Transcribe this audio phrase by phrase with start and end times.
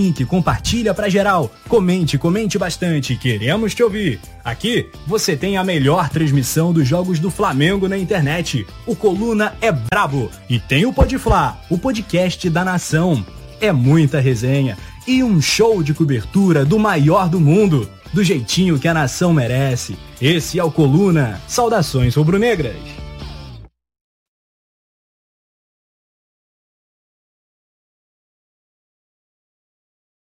[0.00, 1.50] link, compartilha pra geral.
[1.68, 4.20] Comente, comente bastante, queremos te ouvir.
[4.44, 8.64] Aqui você tem a melhor transmissão dos jogos do Flamengo na internet.
[8.86, 13.26] O Coluna é brabo e tem o Podfla, o podcast da nação.
[13.60, 18.86] É muita resenha e um show de cobertura do maior do mundo, do jeitinho que
[18.86, 19.98] a nação merece.
[20.22, 21.40] Esse é o Coluna.
[21.48, 22.97] Saudações rubro-negras.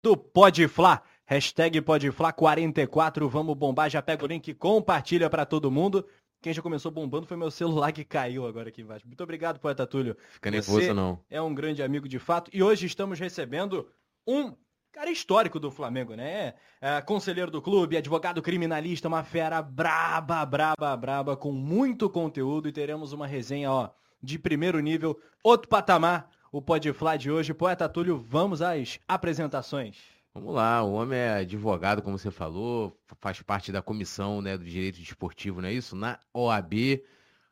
[0.08, 1.02] Do Podfla.
[1.26, 6.02] Hashtag Podfla44, vamos bombar, já pega o link, compartilha para todo mundo.
[6.40, 9.06] Quem já começou bombando foi meu celular que caiu agora aqui embaixo.
[9.06, 10.16] Muito obrigado, poeta Túlio.
[10.30, 11.22] Fica nervoso Você não.
[11.28, 12.50] É um grande amigo de fato.
[12.54, 13.86] E hoje estamos recebendo
[14.26, 14.54] um
[14.90, 16.54] cara histórico do Flamengo, né?
[16.80, 22.66] É, conselheiro do clube, advogado criminalista, uma fera braba, braba, braba, com muito conteúdo.
[22.66, 23.90] E teremos uma resenha, ó,
[24.22, 26.30] de primeiro nível, outro patamar.
[26.50, 27.52] O Podfla de hoje.
[27.52, 29.98] Poeta Túlio, vamos às apresentações.
[30.34, 34.64] Vamos lá, o homem é advogado, como você falou, faz parte da comissão né, do
[34.64, 35.96] direito desportivo, não é isso?
[35.96, 37.02] Na OAB.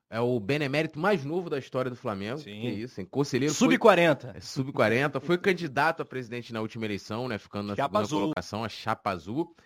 [0.09, 2.39] É o benemérito mais novo da história do Flamengo.
[2.39, 2.61] Sim.
[2.61, 3.09] Que é isso, hein?
[3.11, 3.53] Conselheiro.
[3.53, 4.37] Sub-40.
[4.37, 5.21] É, Sub-40.
[5.21, 7.39] Foi candidato a presidente na última eleição, né?
[7.39, 8.21] Ficando na Chapa segunda azul.
[8.21, 9.57] colocação, a chapa azul.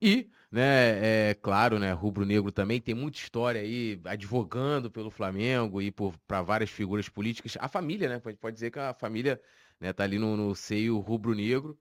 [0.00, 5.90] E, né, é claro, né, rubro-negro também tem muita história aí advogando pelo Flamengo e
[6.26, 7.56] para várias figuras políticas.
[7.60, 8.20] A família, né?
[8.20, 9.40] Pode, pode dizer que a família
[9.80, 11.78] né, tá ali no, no seio rubro-negro.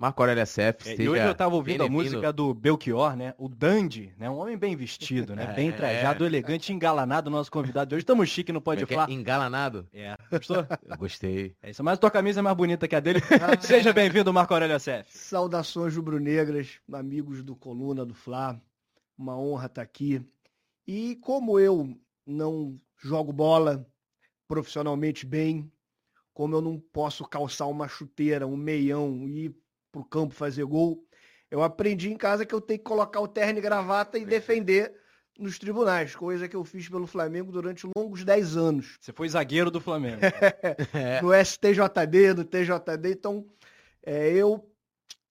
[0.00, 3.34] Marco Aurélio Sef, É, e hoje eu tava ouvindo a música do Belchior, né?
[3.36, 4.30] O Dandy, né?
[4.30, 5.44] Um homem bem vestido, né?
[5.54, 5.72] Bem É.
[5.72, 8.02] trajado, elegante e engalanado, nosso convidado de hoje.
[8.04, 8.86] Estamos chique é Pode é?
[8.86, 9.10] Falar.
[9.10, 9.86] Engalanado?
[9.92, 10.66] É, gostou?
[10.86, 11.54] Eu gostei.
[11.62, 13.20] É isso, mas tua camisa é mais bonita que a dele.
[13.60, 15.06] Seja bem-vindo, Marco Aurélio Acef.
[15.10, 18.58] Saudações rubro-negras, amigos do Coluna do Fla.
[19.18, 20.26] Uma honra estar aqui.
[20.86, 21.94] E como eu
[22.26, 23.86] não jogo bola
[24.48, 25.70] profissionalmente bem,
[26.32, 29.54] como eu não posso calçar uma chuteira, um meião e
[29.90, 31.04] pro campo fazer gol,
[31.50, 34.94] eu aprendi em casa que eu tenho que colocar o terno e gravata e defender
[35.38, 38.98] nos tribunais, coisa que eu fiz pelo Flamengo durante longos 10 anos.
[39.00, 40.20] Você foi zagueiro do Flamengo.
[41.22, 43.10] No STJD, no TJD.
[43.10, 43.46] Então,
[44.02, 44.70] é, eu,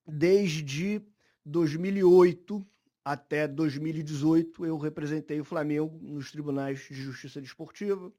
[0.06, 1.00] desde
[1.44, 2.66] 2008
[3.04, 8.12] até 2018, eu representei o Flamengo nos tribunais de justiça desportiva,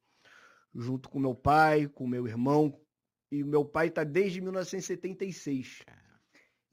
[0.73, 2.73] junto com meu pai, com meu irmão.
[3.31, 5.83] E meu pai está desde 1976.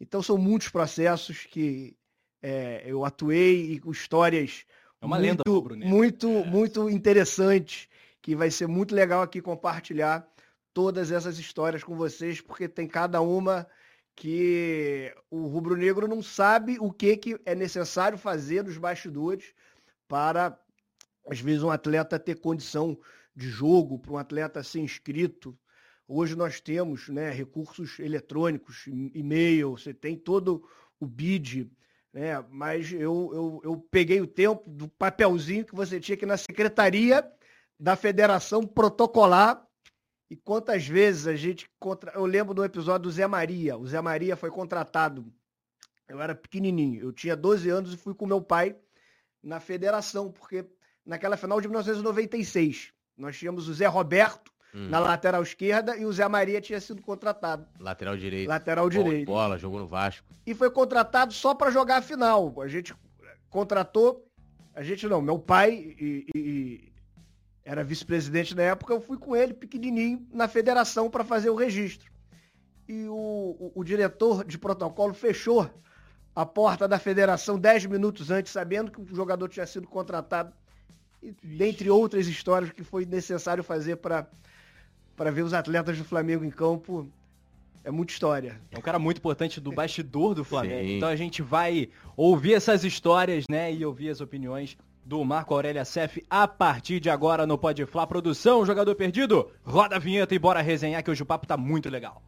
[0.01, 1.97] Então, são muitos processos que
[2.43, 4.65] é, eu atuei e com histórias
[5.01, 5.95] É uma lenda muito, rubro-negra.
[5.95, 7.89] muito, muito interessantes,
[8.23, 10.29] que vai ser muito legal aqui compartilhar
[10.73, 13.67] todas essas histórias com vocês, porque tem cada uma
[14.15, 19.55] que o rubro-negro não sabe o que, que é necessário fazer nos bastidores
[20.09, 20.59] para,
[21.29, 22.99] às vezes, um atleta ter condição
[23.35, 25.57] de jogo, para um atleta ser inscrito.
[26.11, 30.67] Hoje nós temos né, recursos eletrônicos, e-mail, você tem todo
[30.99, 31.71] o BID,
[32.11, 32.43] né?
[32.49, 37.31] mas eu, eu, eu peguei o tempo do papelzinho que você tinha aqui na secretaria
[37.79, 39.63] da federação protocolar.
[40.31, 41.71] E quantas vezes a gente.
[41.79, 42.13] Contra...
[42.13, 43.77] Eu lembro do episódio do Zé Maria.
[43.77, 45.31] O Zé Maria foi contratado.
[46.09, 48.75] Eu era pequenininho, eu tinha 12 anos e fui com meu pai
[49.43, 50.67] na federação, porque
[51.05, 54.89] naquela final de 1996 nós tínhamos o Zé Roberto Hum.
[54.91, 58.49] na lateral esquerda e o Zé Maria tinha sido contratado, Lateral direito.
[58.49, 60.27] lateral direito Bola, jogou no Vasco.
[60.47, 62.55] e foi contratado só para jogar a final.
[62.61, 62.95] A gente
[63.49, 64.27] contratou,
[64.75, 66.93] a gente não, meu pai e, e-
[67.65, 72.11] era vice-presidente na época, eu fui com ele pequenininho na federação para fazer o registro.
[72.89, 75.69] E o, o- o diretor de protocolo fechou
[76.35, 80.53] a porta da federação 10 minutos antes, sabendo que o jogador tinha sido contratado.
[81.43, 84.27] Dentre outras histórias que foi necessário fazer para
[85.19, 87.09] para ver os atletas do Flamengo em campo,
[87.83, 88.61] é muita história.
[88.71, 90.87] É um cara muito importante do bastidor do Flamengo.
[90.87, 90.97] Sim.
[90.97, 93.73] Então a gente vai ouvir essas histórias, né?
[93.73, 98.07] E ouvir as opiniões do Marco Aurélio Acef a partir de agora no Pode Flá.
[98.07, 101.91] Produção, jogador perdido, roda a vinheta e bora resenhar que hoje o papo tá muito
[101.91, 102.23] legal.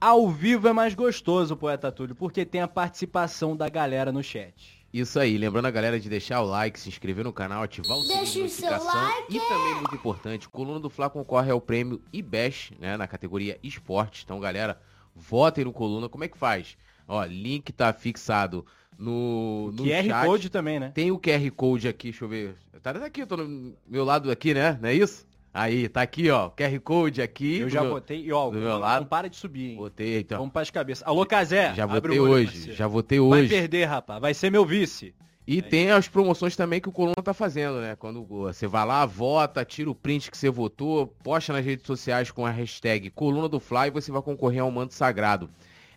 [0.00, 4.75] Ao vivo é mais gostoso, poeta Túlio, porque tem a participação da galera no chat.
[4.92, 8.02] Isso aí, lembrando a galera de deixar o like, se inscrever no canal, ativar o
[8.02, 9.02] sininho de Deixa o seu notificação.
[9.02, 9.36] like.
[9.36, 14.22] E também, muito importante, Coluna do Fla concorre ao prêmio IBEST, né, na categoria Esportes.
[14.24, 14.80] Então, galera,
[15.14, 16.08] votem no Coluna.
[16.08, 16.76] Como é que faz?
[17.06, 18.64] Ó, link tá fixado
[18.98, 20.26] no, no QR chat.
[20.26, 20.90] Code também, né?
[20.94, 22.56] Tem o QR Code aqui, deixa eu ver.
[22.82, 24.78] Tá aqui, eu tô no meu lado aqui, né?
[24.80, 25.26] Não é isso?
[25.56, 26.50] Aí, tá aqui, ó.
[26.50, 27.60] QR Code aqui.
[27.60, 28.22] Eu do já meu- botei.
[28.26, 29.00] E ó, do meu lado.
[29.00, 29.76] não para de subir, hein?
[29.76, 30.36] Botei, então.
[30.36, 31.06] Vamos para as cabeças.
[31.08, 31.72] Alô, Casé.
[31.74, 32.72] já votei olho, hoje, parceiro.
[32.74, 33.48] já votei Vai hoje.
[33.48, 34.20] perder, rapaz.
[34.20, 35.14] Vai ser meu vice.
[35.46, 35.62] E é.
[35.62, 37.96] tem as promoções também que o Coluna tá fazendo, né?
[37.96, 42.30] Quando você vai lá, vota, tira o print que você votou, posta nas redes sociais
[42.30, 45.48] com a hashtag Coluna do Fly e você vai concorrer ao manto sagrado.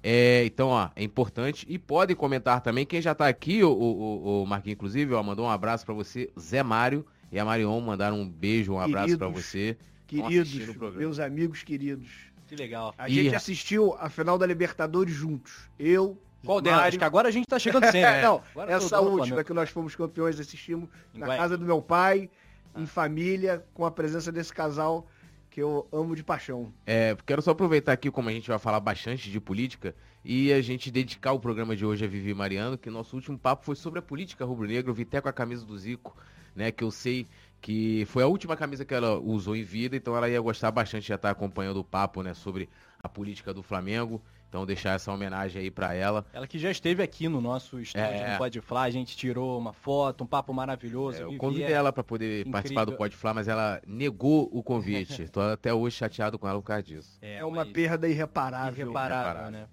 [0.02, 1.66] É, então, ó, é importante.
[1.68, 2.86] E podem comentar também.
[2.86, 6.30] Quem já tá aqui, o, o, o Marquinhos, inclusive, ó, mandou um abraço para você,
[6.40, 9.78] Zé Mário e a Marion mandaram um beijo, um abraço para você.
[10.08, 12.10] Queridos, meus amigos queridos.
[12.48, 12.94] Que legal.
[12.98, 13.14] A e...
[13.14, 15.70] gente assistiu a final da Libertadores juntos.
[15.78, 16.88] Eu, qual delas?
[16.88, 18.00] Acho que agora a gente tá chegando sempre.
[18.10, 18.22] Né?
[18.24, 22.30] Não, agora essa última que nós fomos campeões, assistimos na casa do meu pai,
[22.74, 22.81] ah.
[22.81, 25.08] em família, com a presença desse casal
[25.50, 26.72] que eu amo de paixão.
[26.86, 30.62] É, quero só aproveitar aqui, como a gente vai falar bastante de política, e a
[30.62, 34.00] gente dedicar o programa de hoje a Vivi Mariano, que nosso último papo foi sobre
[34.00, 36.16] a política rubro-negra, eu vi até com a camisa do Zico,
[36.56, 37.28] né, que eu sei
[37.62, 41.07] que foi a última camisa que ela usou em vida, então ela ia gostar bastante
[41.07, 42.69] de estar acompanhando o papo, né, sobre
[43.01, 44.22] a política do Flamengo.
[44.50, 46.25] Então deixar essa homenagem aí para ela.
[46.34, 49.60] Ela que já esteve aqui no nosso estúdio é, no Pode Falar, a gente tirou
[49.60, 51.19] uma foto, um papo maravilhoso.
[51.19, 52.52] É, eu convidei ela para poder incrível.
[52.52, 55.22] participar do Pode mas ela negou o convite.
[55.22, 57.19] Estou até hoje chateado com ela por causa disso.
[57.22, 57.72] É, é uma mas...
[57.72, 58.86] perda irreparável.
[58.86, 59.68] Irreparável, irreparável, né?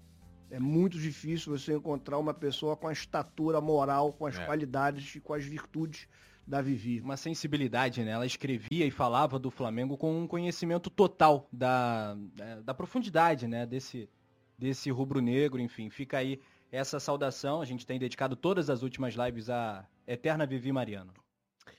[0.51, 4.45] É muito difícil você encontrar uma pessoa com a estatura moral, com as é.
[4.45, 6.07] qualidades e com as virtudes
[6.47, 7.01] da Vivi.
[7.01, 8.11] Uma sensibilidade, né?
[8.11, 13.65] Ela escrevia e falava do Flamengo com um conhecimento total da, da, da profundidade, né?
[13.65, 14.09] Desse,
[14.57, 16.39] desse rubro-negro, enfim, fica aí
[16.71, 17.61] essa saudação.
[17.61, 21.13] A gente tem dedicado todas as últimas lives à Eterna Vivi Mariano.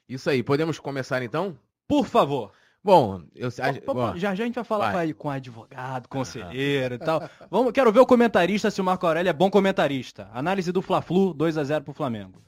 [0.06, 1.58] Isso aí, podemos começar então?
[1.86, 2.52] Por favor.
[2.84, 3.50] Bom, eu
[3.84, 5.12] pô, pô, já já a gente vai falar vai.
[5.12, 7.28] com advogado, conselheiro e tal.
[7.50, 10.30] Vamos, quero ver o comentarista se o Marco Aurélio é bom comentarista.
[10.32, 12.40] Análise do Fla-Flu, 2 a 0 pro Flamengo.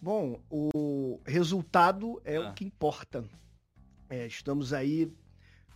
[0.00, 2.50] Bom, o resultado é ah.
[2.50, 3.24] o que importa.
[4.08, 5.12] É, estamos aí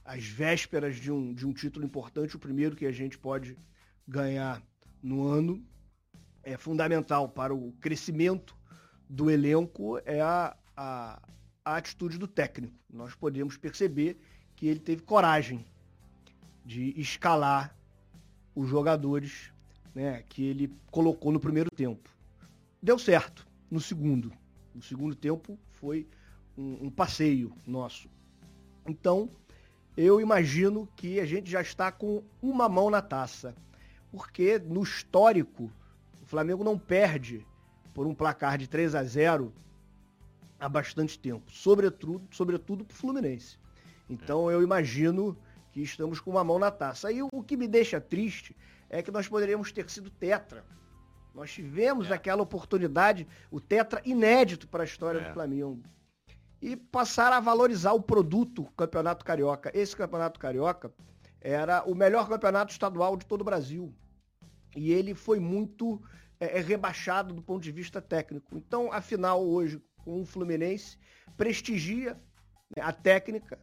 [0.04, 3.58] às vésperas de um, de um título importante, o primeiro que a gente pode
[4.06, 4.62] ganhar
[5.02, 5.64] no ano.
[6.44, 8.56] É fundamental para o crescimento
[9.08, 11.22] do elenco é a, a,
[11.64, 12.74] a atitude do técnico.
[12.92, 14.20] Nós podemos perceber
[14.54, 15.64] que ele teve coragem
[16.64, 17.76] de escalar
[18.54, 19.52] os jogadores
[19.94, 22.08] né, que ele colocou no primeiro tempo.
[22.80, 24.30] Deu certo no segundo.
[24.74, 26.06] No segundo tempo foi
[26.58, 28.06] um, um passeio nosso.
[28.86, 29.30] Então,
[29.96, 33.54] eu imagino que a gente já está com uma mão na taça.
[34.10, 35.72] Porque no histórico,
[36.20, 37.46] o Flamengo não perde
[37.94, 39.50] por um placar de 3 a 0
[40.60, 41.50] há bastante tempo.
[41.50, 43.58] Sobretudo, sobretudo para o Fluminense.
[44.08, 45.34] Então eu imagino
[45.72, 47.10] que estamos com uma mão na taça.
[47.10, 48.54] E o que me deixa triste
[48.90, 50.62] é que nós poderíamos ter sido tetra.
[51.34, 52.14] Nós tivemos é.
[52.14, 55.29] aquela oportunidade, o tetra inédito para a história é.
[55.29, 55.82] do Flamengo
[56.61, 59.70] e passar a valorizar o produto Campeonato Carioca.
[59.75, 60.93] Esse Campeonato Carioca
[61.40, 63.93] era o melhor campeonato estadual de todo o Brasil.
[64.76, 66.00] E ele foi muito
[66.38, 68.56] é, é rebaixado do ponto de vista técnico.
[68.56, 70.96] Então, a final hoje com o Fluminense
[71.37, 72.14] prestigia
[72.76, 73.58] né, a técnica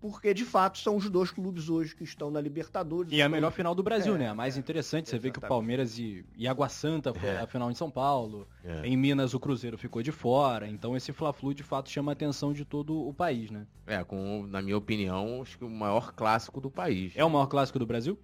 [0.00, 3.12] porque de fato são os dois clubes hoje que estão na Libertadores.
[3.12, 4.28] E é a melhor final do Brasil, é, né?
[4.28, 7.40] A mais é, interessante, você vê que o Palmeiras e, e Água Santa foi é.
[7.40, 8.46] a final em São Paulo.
[8.64, 8.86] É.
[8.86, 10.68] Em Minas o Cruzeiro ficou de fora.
[10.68, 13.66] Então esse Fla-Flu de fato chama a atenção de todo o país, né?
[13.86, 17.12] É, com, na minha opinião, acho que o maior clássico do país.
[17.16, 18.18] É o maior clássico do Brasil?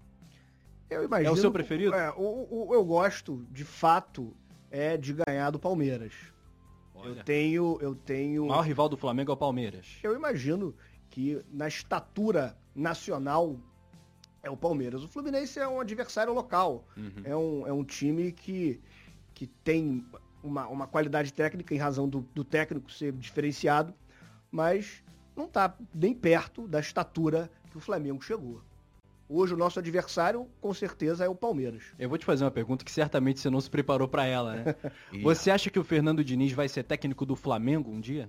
[0.89, 1.31] Eu imagino.
[1.31, 1.95] É o seu preferido?
[1.95, 4.33] É, o, o, eu gosto, de fato,
[4.71, 6.13] é de ganhar do Palmeiras.
[6.95, 7.09] Olha.
[7.09, 8.45] Eu tenho, eu tenho.
[8.45, 9.99] O maior rival do Flamengo é o Palmeiras.
[10.03, 10.75] Eu imagino
[11.15, 13.57] que na estatura nacional
[14.43, 15.05] é o Palmeiras.
[15.05, 16.85] O Fluminense é um adversário local.
[16.97, 17.23] Uhum.
[17.23, 18.81] É, um, é um time que,
[19.33, 20.05] que tem
[20.43, 23.95] uma, uma qualidade técnica em razão do, do técnico ser diferenciado,
[24.51, 25.05] mas
[25.37, 28.61] não está nem perto da estatura que o Flamengo chegou.
[29.29, 31.85] Hoje o nosso adversário, com certeza, é o Palmeiras.
[31.97, 34.75] Eu vou te fazer uma pergunta que certamente você não se preparou para ela, né?
[35.23, 38.29] você acha que o Fernando Diniz vai ser técnico do Flamengo um dia?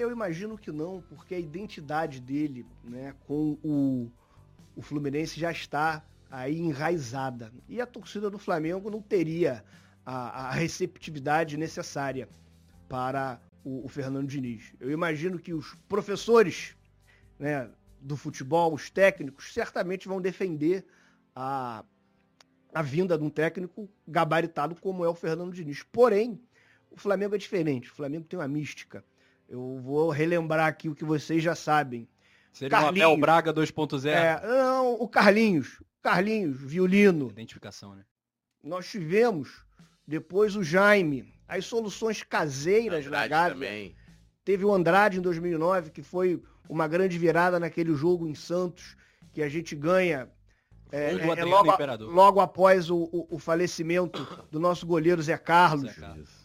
[0.00, 4.10] Eu imagino que não, porque a identidade dele né, com o,
[4.74, 7.52] o Fluminense já está aí enraizada.
[7.68, 9.62] E a torcida do Flamengo não teria
[10.06, 12.26] a, a receptividade necessária
[12.88, 14.72] para o, o, Fernando Diniz.
[14.80, 16.74] Eu imagino que os professores
[17.38, 20.82] né, do futebol, os técnicos, certamente vão defender
[21.36, 21.84] a,
[22.72, 25.82] a vinda de um técnico gabaritado como é o Fernando Diniz.
[25.82, 26.40] Porém,
[26.90, 27.90] o Flamengo é diferente.
[27.90, 29.04] O Flamengo tem uma mística.
[29.50, 32.08] Eu vou relembrar aqui o que vocês já sabem.
[32.52, 34.06] Seria Carlinhos, um Abel Braga 2.0?
[34.08, 35.82] É, não, o Carlinhos.
[36.00, 37.28] Carlinhos, violino.
[37.30, 38.04] Identificação, né?
[38.62, 39.64] Nós tivemos
[40.06, 43.54] depois o Jaime, as soluções caseiras Andrade na Gávea.
[43.54, 43.96] Também.
[44.44, 48.96] Teve o Andrade em 2009, que foi uma grande virada naquele jogo em Santos,
[49.32, 50.28] que a gente ganha
[50.92, 55.92] é, é, é logo, logo, após o, o, o, falecimento do nosso goleiro Zé Carlos.
[55.92, 56.39] Zé Carlos.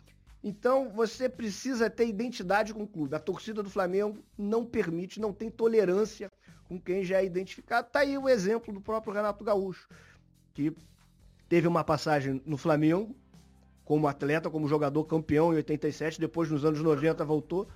[0.48, 3.16] Então você precisa ter identidade com o clube.
[3.16, 6.32] A torcida do Flamengo não permite, não tem tolerância
[6.66, 7.90] com quem já é identificado.
[7.90, 9.90] Tá aí o exemplo do próprio Renato Gaúcho,
[10.54, 10.72] que
[11.50, 13.16] teve uma passagem no Flamengo
[13.84, 17.68] como atleta, como jogador campeão em 87, depois nos anos 90 voltou,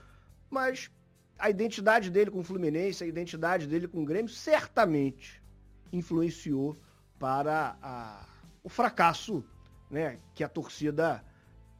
[0.47, 0.91] mas
[1.39, 5.41] a identidade dele com o Fluminense, a identidade dele com o Grêmio, certamente
[5.91, 6.77] influenciou
[7.17, 8.27] para a,
[8.63, 9.43] o fracasso
[9.89, 11.23] né, que a torcida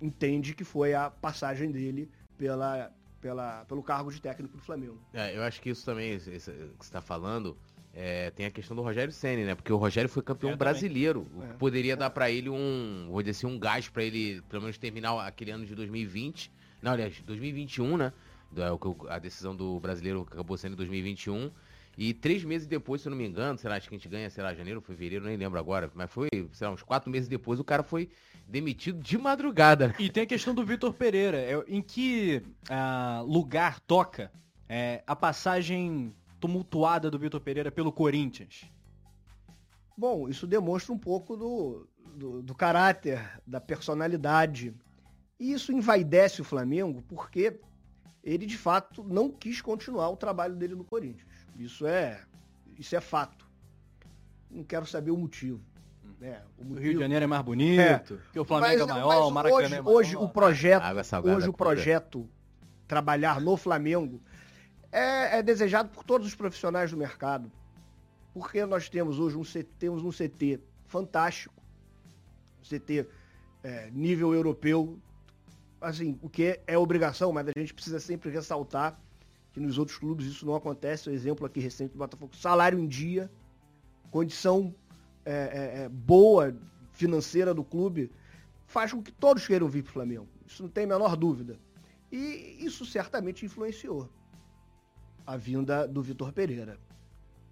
[0.02, 2.92] entende que foi a passagem dele pela,
[3.22, 4.98] pela, pelo cargo de técnico do Flamengo.
[5.14, 6.52] É, eu acho que isso também, isso que você
[6.82, 7.58] está falando,
[7.94, 9.56] é, tem a questão do Rogério Senna, né?
[9.56, 11.28] Porque o Rogério foi campeão é, brasileiro.
[11.42, 11.54] É.
[11.54, 15.20] Poderia dar para ele um, vou dizer assim, um gás para ele, pelo menos terminar
[15.28, 16.52] aquele ano de 2020.
[16.82, 18.14] Não, aliás, 2021, né?
[18.56, 21.52] É a decisão do brasileiro acabou sendo em 2021.
[21.98, 24.08] E três meses depois, se eu não me engano, sei lá, acho que a gente
[24.08, 27.28] ganha, sei lá, janeiro, fevereiro, nem lembro agora, mas foi, sei lá, uns quatro meses
[27.28, 28.10] depois, o cara foi
[28.48, 29.94] demitido de madrugada.
[30.00, 31.38] E tem a questão do Vitor Pereira.
[31.38, 34.32] É, em que uh, lugar toca
[34.68, 38.64] é, a passagem tumultuada do Vitor Pereira pelo Corinthians?
[39.98, 44.74] Bom, isso demonstra um pouco do, do, do caráter, da personalidade.
[45.38, 47.60] E isso envaidece o Flamengo porque
[48.24, 51.29] ele de fato não quis continuar o trabalho dele no Corinthians.
[51.60, 52.22] Isso é,
[52.78, 53.46] isso é fato.
[54.50, 55.60] Não quero saber o motivo.
[56.18, 56.42] Né?
[56.58, 56.80] O, motivo...
[56.80, 58.32] o Rio de Janeiro é mais bonito, é.
[58.32, 59.98] que o Flamengo mas, é maior, o Maracanã hoje, é maior.
[59.98, 60.84] Hoje o projeto,
[61.26, 62.30] hoje o projeto
[62.88, 64.22] trabalhar no Flamengo
[64.90, 67.52] é, é, desejado por todos os profissionais do mercado.
[68.34, 71.62] Porque nós temos hoje um CT, temos um CT fantástico,
[72.62, 73.06] um CT
[73.64, 74.98] é, nível europeu,
[75.82, 78.98] assim, o que é obrigação, mas a gente precisa sempre ressaltar
[79.52, 81.10] que nos outros clubes isso não acontece.
[81.10, 83.32] O exemplo aqui recente do Botafogo, salário em dia,
[84.12, 84.74] condição
[85.26, 86.56] é, é, é, boa
[86.92, 88.12] financeira do clube
[88.66, 90.28] faz com que todos queiram vir para o Flamengo.
[90.46, 91.60] Isso não tem a menor dúvida.
[92.12, 94.10] E isso certamente influenciou
[95.26, 96.80] a vinda do Vitor Pereira.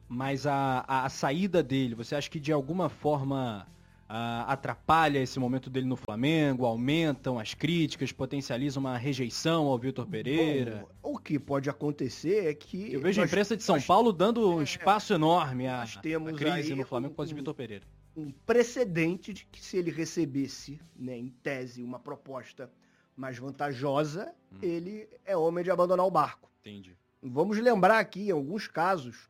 [0.09, 3.67] Mas a, a, a, saída dele, você acha que de alguma forma
[4.07, 6.65] a, atrapalha esse momento dele no Flamengo?
[6.65, 10.87] Aumentam as críticas, potencializam uma rejeição ao Vitor Pereira?
[11.01, 12.93] Bom, o que pode acontecer é que.
[12.93, 15.83] Eu vejo nós, a imprensa de São nós, Paulo dando um é, espaço enorme à,
[15.83, 17.85] à crise no Flamengo por causa um, de Vitor Pereira.
[18.15, 22.71] Um precedente de que se ele recebesse, né, em tese, uma proposta
[23.15, 24.57] mais vantajosa, hum.
[24.61, 26.49] ele é homem de abandonar o barco.
[26.61, 26.95] Entendi.
[27.21, 29.29] Vamos lembrar aqui alguns casos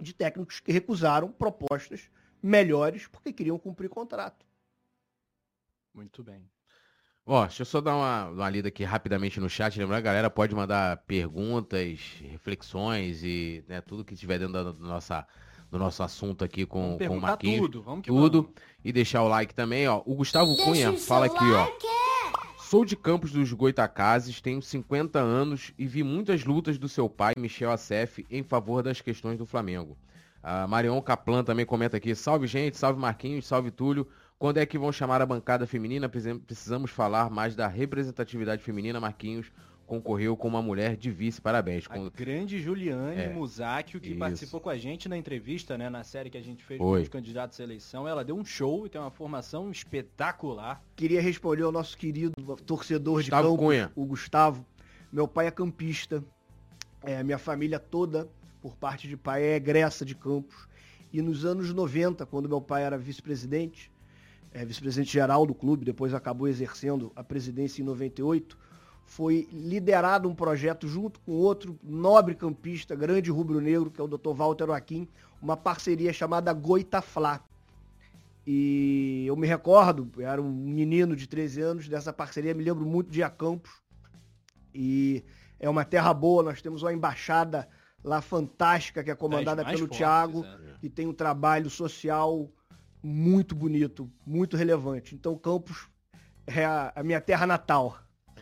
[0.00, 2.10] de técnicos que recusaram propostas
[2.42, 4.44] melhores porque queriam cumprir contrato.
[5.94, 6.48] Muito bem.
[7.24, 9.78] Ó, deixa eu só dar uma, uma lida aqui rapidamente no chat.
[9.78, 15.26] Lembrar, a galera pode mandar perguntas, reflexões e né, tudo que estiver dentro da nossa,
[15.70, 17.60] do nosso assunto aqui com, com o Marquinhos.
[17.60, 18.42] Tudo, vamos que tudo.
[18.42, 18.56] Vamos.
[18.84, 20.02] E deixar o like também, ó.
[20.04, 21.86] O Gustavo Deixa Cunha fala aqui, like.
[21.86, 22.02] ó.
[22.58, 27.34] Sou de Campos dos Goitacazes, tenho 50 anos e vi muitas lutas do seu pai,
[27.36, 29.96] Michel Acef, em favor das questões do Flamengo.
[30.42, 34.08] A Marion Caplan também comenta aqui, salve gente, salve Marquinhos, salve Túlio.
[34.38, 36.08] Quando é que vão chamar a bancada feminina?
[36.08, 39.52] Precisamos falar mais da representatividade feminina, Marquinhos
[39.92, 41.84] concorreu com uma mulher de vice, parabéns.
[41.90, 44.18] A grande Juliane é, Musacchio, que isso.
[44.18, 47.00] participou com a gente na entrevista, né, na série que a gente fez Foi.
[47.00, 48.08] com os candidatos à eleição.
[48.08, 50.82] Ela deu um show e tem uma formação espetacular.
[50.96, 52.32] Queria responder ao nosso querido
[52.64, 53.92] torcedor Gustavo de campo, Cunha.
[53.94, 54.64] o Gustavo.
[55.12, 56.24] Meu pai é campista,
[57.02, 58.26] é, minha família toda,
[58.62, 60.68] por parte de pai, é egressa de Campos.
[61.12, 63.90] E nos anos 90, quando meu pai era vice-presidente,
[64.52, 68.56] é, vice-presidente geral do clube, depois acabou exercendo a presidência em 98,
[69.04, 74.32] foi liderado um projeto junto com outro nobre campista, grande rubro-negro, que é o Dr.
[74.32, 75.08] Walter Joaquim,
[75.42, 77.42] uma parceria chamada Goitaflá.
[78.46, 82.86] E eu me recordo, eu era um menino de 13 anos dessa parceria, me lembro
[82.86, 83.70] muito de Acampos.
[84.74, 85.22] E
[85.60, 87.68] é uma terra boa, nós temos uma embaixada
[88.02, 90.58] lá fantástica, que é comandada pelo fortes, Thiago, é.
[90.82, 92.50] e tem um trabalho social
[93.02, 95.14] muito bonito, muito relevante.
[95.14, 95.88] Então Campos
[96.46, 97.98] é a, a minha terra natal.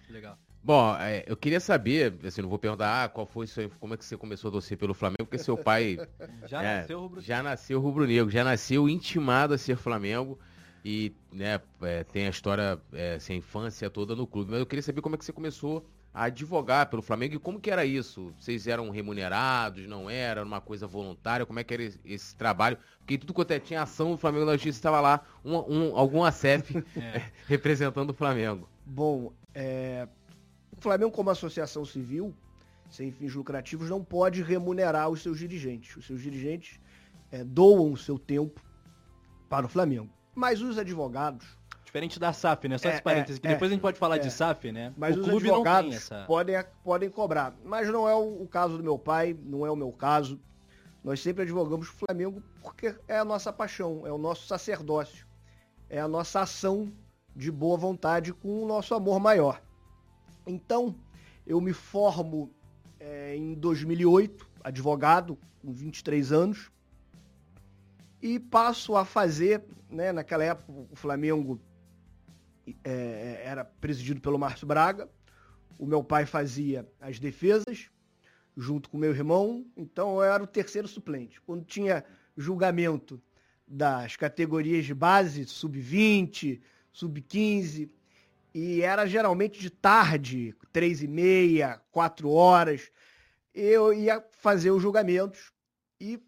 [0.09, 0.39] Legal.
[0.63, 3.97] Bom, é, eu queria saber, assim, não vou perguntar ah, qual foi seu, como é
[3.97, 5.97] que você começou a torcer pelo Flamengo, porque seu pai
[6.47, 10.39] já é, nasceu rubro já nasceu rubro-negro, já nasceu intimado a ser Flamengo
[10.85, 14.51] e né, é, tem a história, é, assim, a infância toda no clube.
[14.51, 17.61] Mas eu queria saber como é que você começou a advogar pelo Flamengo e como
[17.61, 18.33] que era isso?
[18.39, 20.41] Vocês eram remunerados, não era?
[20.41, 21.47] Era uma coisa voluntária?
[21.47, 22.77] Como é que era esse, esse trabalho?
[22.99, 26.25] Porque tudo quanto é, tinha ação do Flamengo na Justiça estava lá um, um, algum
[26.25, 27.23] ACEF é.
[27.47, 28.69] representando o Flamengo.
[28.85, 30.09] Bom, é,
[30.77, 32.35] o Flamengo, como associação civil,
[32.91, 35.97] sem fins lucrativos, não pode remunerar os seus dirigentes.
[35.97, 36.81] Os seus dirigentes
[37.31, 38.61] é, doam o seu tempo
[39.49, 40.11] para o Flamengo.
[40.35, 41.60] Mas os advogados.
[41.91, 42.79] Diferente da SAF, né?
[42.79, 44.19] Só É, esse parênteses, é, que depois a gente pode falar é.
[44.21, 44.95] de SAF, né?
[44.97, 46.25] Mas o os clube não advogados tem essa.
[46.25, 47.53] podem, podem cobrar.
[47.65, 50.41] Mas não é o, o caso do meu pai, não é o meu caso.
[51.03, 55.27] Nós sempre advogamos o Flamengo porque é a nossa paixão, é o nosso sacerdócio,
[55.89, 56.93] é a nossa ação
[57.35, 59.61] de boa vontade com o nosso amor maior.
[60.47, 60.95] Então,
[61.45, 62.55] eu me formo
[63.01, 66.71] é, em 2008, advogado, com 23 anos,
[68.23, 71.61] e passo a fazer, né, naquela época o Flamengo
[72.85, 75.09] é, era presidido pelo Márcio Braga.
[75.79, 77.89] O meu pai fazia as defesas,
[78.57, 81.41] junto com meu irmão, então eu era o terceiro suplente.
[81.41, 82.05] Quando tinha
[82.37, 83.21] julgamento
[83.67, 86.61] das categorias de base, sub-20,
[86.93, 87.89] sub-15,
[88.53, 92.91] e era geralmente de tarde, três e meia, quatro horas,
[93.55, 95.53] eu ia fazer os julgamentos
[96.01, 96.21] e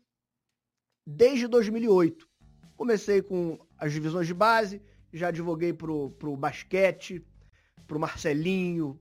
[1.06, 2.28] desde 2008
[2.76, 4.82] comecei com as divisões de base,
[5.12, 7.24] já advoguei pro, pro basquete,
[7.86, 8.98] pro Marcelinho,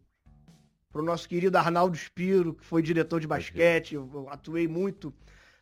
[0.91, 5.13] pro nosso querido Arnaldo Spiro, que foi diretor de basquete, eu, atuei muito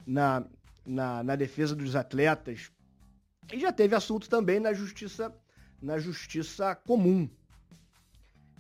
[0.06, 0.46] na,
[0.86, 2.72] na, na defesa dos atletas.
[3.53, 5.34] E já teve assunto também na justiça,
[5.82, 7.29] na justiça comum.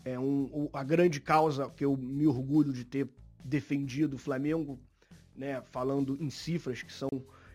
[0.05, 3.09] É um, a grande causa que eu me orgulho de ter
[3.43, 4.79] defendido o Flamengo,
[5.35, 7.09] né, falando em cifras que são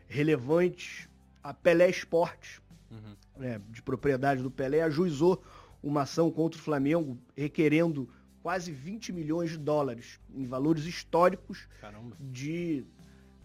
[0.06, 1.08] relevantes,
[1.42, 2.60] a Pelé Esportes,
[2.94, 3.16] Uhum.
[3.36, 5.42] né, de propriedade do Pelé, ajuizou
[5.82, 8.08] uma ação contra o Flamengo requerendo
[8.42, 12.16] quase 20 milhões de dólares em valores históricos Caramba.
[12.20, 12.84] de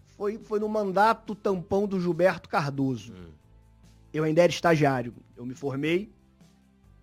[0.08, 3.12] foi foi no mandato tampão do Gilberto Cardoso.
[3.12, 3.32] Hum.
[4.12, 5.14] Eu ainda era estagiário.
[5.36, 6.12] Eu me formei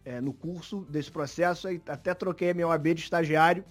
[0.06, 3.66] é, no curso desse processo e até troquei a minha OAB de estagiário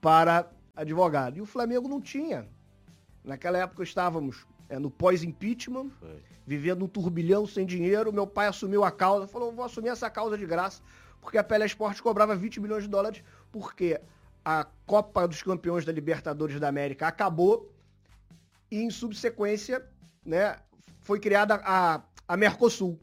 [0.00, 1.36] para advogado.
[1.36, 2.48] E o Flamengo não tinha.
[3.22, 5.90] Naquela época estávamos é, no pós-impeachment,
[6.46, 8.12] vivendo um turbilhão sem dinheiro.
[8.12, 10.82] Meu pai assumiu a causa, falou: vou assumir essa causa de graça,
[11.20, 14.00] porque a Pelé Esporte cobrava 20 milhões de dólares, porque
[14.44, 17.72] a Copa dos Campeões da Libertadores da América acabou
[18.70, 19.84] e, em subsequência,
[20.24, 20.56] né,
[21.02, 22.98] foi criada a, a Mercosul.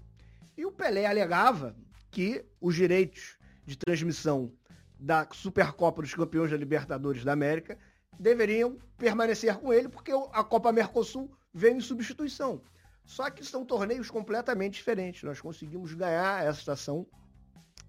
[0.58, 1.76] E o Pelé alegava
[2.12, 4.52] que os direitos de transmissão
[5.00, 7.78] da Supercopa dos Campeões da Libertadores da América
[8.20, 12.62] deveriam permanecer com ele, porque a Copa Mercosul veio em substituição.
[13.06, 15.24] Só que são torneios completamente diferentes.
[15.24, 17.06] Nós conseguimos ganhar essa ação.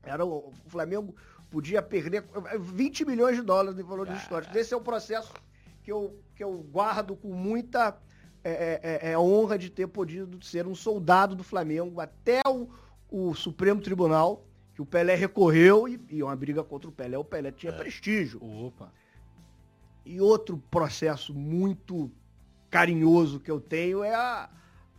[0.02, 1.14] Era o, o Flamengo
[1.50, 2.24] podia perder
[2.58, 4.56] 20 milhões de dólares em valores históricos.
[4.56, 5.32] Esse é o processo
[5.82, 7.96] que eu, que eu guardo com muita
[8.42, 12.68] é, é, é, honra de ter podido ser um soldado do Flamengo até o,
[13.08, 17.16] o Supremo Tribunal, que o Pelé recorreu e, e uma briga contra o Pelé.
[17.16, 18.42] O Pelé tinha prestígio.
[18.44, 18.92] Opa.
[20.04, 22.10] E outro processo muito
[22.74, 24.48] carinhoso que eu tenho é a,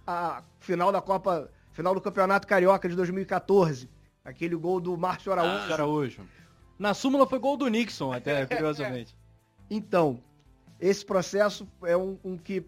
[0.08, 3.90] a final da Copa, final do Campeonato Carioca de 2014.
[4.24, 5.74] Aquele gol do Márcio Araújo.
[5.74, 6.22] Araújo.
[6.80, 9.14] Na súmula foi gol do Nixon, até, curiosamente.
[9.70, 10.22] Então,
[10.80, 12.66] esse processo é um, um que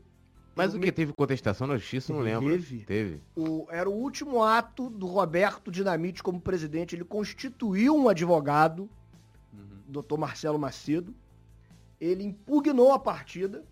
[0.53, 0.91] Mas o que?
[0.91, 2.11] Teve contestação na justiça?
[2.11, 2.49] Não lembro.
[2.49, 2.79] Teve.
[2.83, 3.21] Teve.
[3.33, 6.97] o- era o último ato do Roberto Dinamite como presidente.
[6.97, 8.89] Ele constituiu um advogado,
[9.87, 11.15] doutor Marcelo Macedo.
[11.99, 13.63] Ele impugnou a partida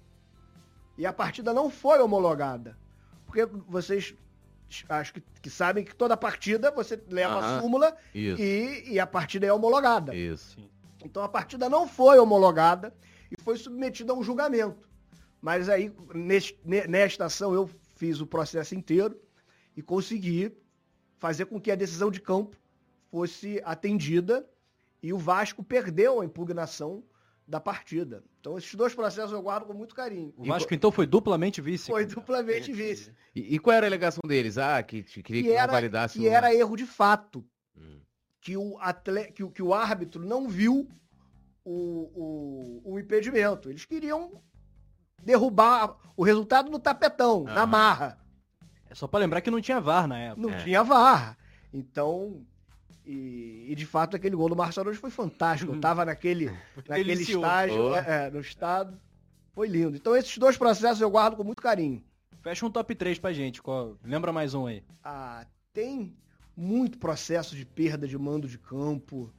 [0.97, 2.77] e a partida não foi homologada.
[3.25, 4.13] Porque vocês
[4.89, 7.61] acho que, que sabem que toda partida você leva a Aham.
[7.61, 8.41] súmula Isso.
[8.41, 10.15] e, e a partida é homologada.
[10.15, 10.57] Isso.
[11.03, 12.93] Então a partida não foi homologada
[13.31, 14.89] e foi submetida a um julgamento.
[15.41, 19.19] Mas aí, neste- ne- nesta ação, eu fiz o processo inteiro
[19.77, 20.51] e consegui
[21.17, 22.57] fazer com que a decisão de campo
[23.11, 24.47] fosse atendida
[25.01, 27.03] e o Vasco perdeu a impugnação
[27.47, 28.23] da partida.
[28.39, 30.33] Então esses dois processos eu guardo com muito carinho.
[30.37, 31.91] O Vasco, então, foi duplamente vice.
[31.91, 33.11] Foi duplamente vice.
[33.35, 34.57] E, e qual era a alegação deles?
[34.57, 37.45] Ah, que queria que, Que não era, validasse que o- era erro de fato.
[37.77, 37.99] Hum.
[38.41, 39.31] que o, atle...
[39.33, 40.87] que, o- que o árbitro não viu
[41.63, 43.69] o, o, o impedimento.
[43.69, 44.41] Eles queriam
[45.23, 47.65] derrubar o resultado no tapetão, na Aham.
[47.65, 48.17] marra.
[48.89, 50.41] É só pra lembrar que não tinha VAR na época.
[50.47, 50.63] Não É.
[50.63, 51.37] tinha VAR.
[51.73, 52.45] Então,
[53.05, 55.73] e, e de fato aquele gol do Marcelo hoje foi fantástico.
[55.73, 56.45] Eu tava naquele,
[56.87, 57.95] naquele estágio, Oh.
[57.95, 58.99] é, é, no estado.
[59.53, 59.95] Foi lindo.
[59.95, 62.03] Então esses dois processos eu guardo com muito carinho.
[62.41, 63.61] Fecha um top 3 pra gente.
[63.61, 64.83] qual- Lembra mais um aí.
[65.03, 66.15] Ah, tem
[66.55, 69.33] muito processo de perda de mando de campo.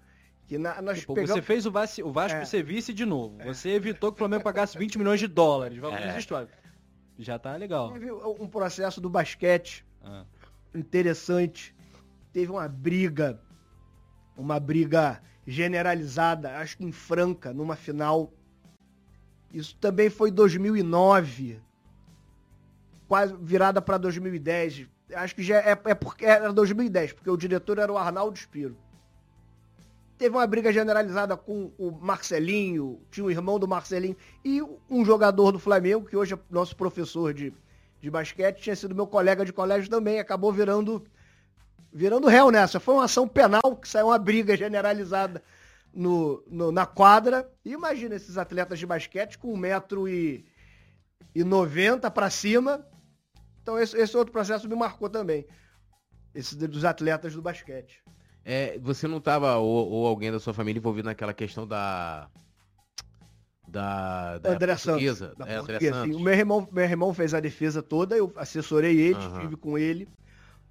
[0.47, 1.35] Que na- nós Pô, pegamos...
[1.35, 2.45] Você fez o, Vasco, o Vasco É.
[2.45, 3.37] ser vice de novo.
[3.45, 5.77] Você evitou que o Flamengo pagasse 20 milhões de dólares.
[5.79, 6.19] Vamos É.
[6.19, 6.49] história.
[7.19, 7.93] Já tá legal.
[7.93, 10.25] Teve um processo do basquete Ah.
[10.75, 11.75] interessante.
[12.37, 13.41] Teve uma briga,
[14.37, 18.31] uma briga generalizada, acho que em Franca, numa final.
[19.51, 21.63] Isso também foi 2009,
[23.09, 24.87] quase virada para 2010.
[25.15, 28.77] Acho que já é, é porque era 2010, porque o diretor era o Arnaldo Spiro.
[30.19, 35.53] Teve uma briga generalizada com o Marcelinho, tinha o irmão do Marcelinho, e um jogador
[35.53, 37.51] do Flamengo, que hoje é nosso professor de,
[37.99, 41.03] de basquete, tinha sido meu colega de colégio também, acabou virando
[41.97, 42.79] virando réu nessa.
[42.79, 45.43] Foi uma ação penal que saiu uma briga generalizada
[45.93, 47.51] no, no, na quadra.
[47.65, 52.87] E imagina esses atletas de basquete com 1,90m para cima.
[53.63, 55.47] Então esse, esse outro processo me marcou também.
[56.35, 58.05] Esse dos atletas do basquete.
[58.45, 62.29] É, você não estava, ou, ou, alguém da sua família, envolvido naquela questão da.
[63.67, 65.31] Da, da André portuguesa?
[65.31, 65.39] Santos.
[65.39, 66.17] Da é, André Santos.
[66.17, 69.33] O meu irmão, meu irmão fez a defesa toda, eu assessorei ele, uhum.
[69.33, 70.09] estive com ele.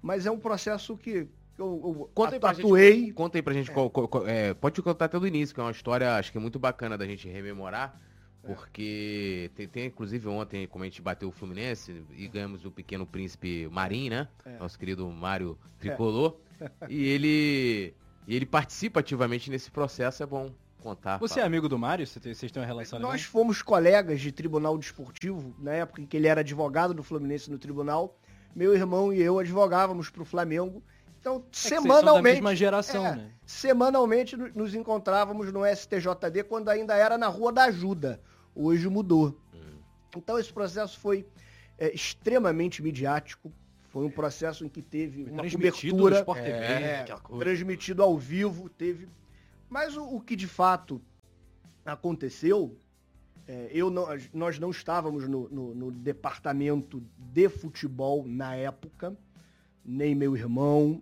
[0.06, 3.00] Mas é um processo que eu, eu conta aí pra atuei.
[3.00, 3.74] Gente, conta aí pra gente, é.
[3.74, 6.40] Qual, qual, é, pode contar até do início, que é uma história, acho que é
[6.40, 8.00] muito bacana da gente rememorar.
[8.44, 8.46] É.
[8.46, 13.04] Porque tem, tem, inclusive, ontem, como a gente bateu o Fluminense e ganhamos o Pequeno
[13.04, 14.28] Príncipe Marim, né?
[14.44, 14.58] É.
[14.58, 16.36] Nosso querido Mário Tricolor.
[16.36, 16.36] É.
[16.88, 17.92] E ele,
[18.26, 21.18] ele participa ativamente nesse processo, é bom contar.
[21.18, 22.06] Você é amigo do Mário?
[22.06, 26.28] Vocês têm uma relação Nós fomos colegas de tribunal desportivo, na época em que ele
[26.28, 28.16] era advogado do Fluminense no tribunal.
[28.54, 30.82] Meu irmão e eu advogávamos para o Flamengo
[31.26, 32.34] então, é semanalmente.
[32.34, 33.30] mesma geração, é, né?
[33.44, 38.20] Semanalmente nos encontrávamos no STJD quando ainda era na Rua da Ajuda.
[38.54, 39.36] Hoje mudou.
[39.52, 39.58] Hum.
[40.16, 41.26] Então, esse processo foi
[41.76, 43.52] é, extremamente midiático.
[43.88, 46.24] Foi um processo em que teve foi uma cobertura.
[46.24, 47.06] TV, é,
[47.40, 48.68] transmitido ao vivo.
[48.68, 49.08] Teve.
[49.68, 51.02] Mas o, o que de fato
[51.84, 52.78] aconteceu.
[53.48, 59.16] É, eu não, nós não estávamos no, no, no departamento de futebol na época
[59.86, 61.00] nem meu irmão,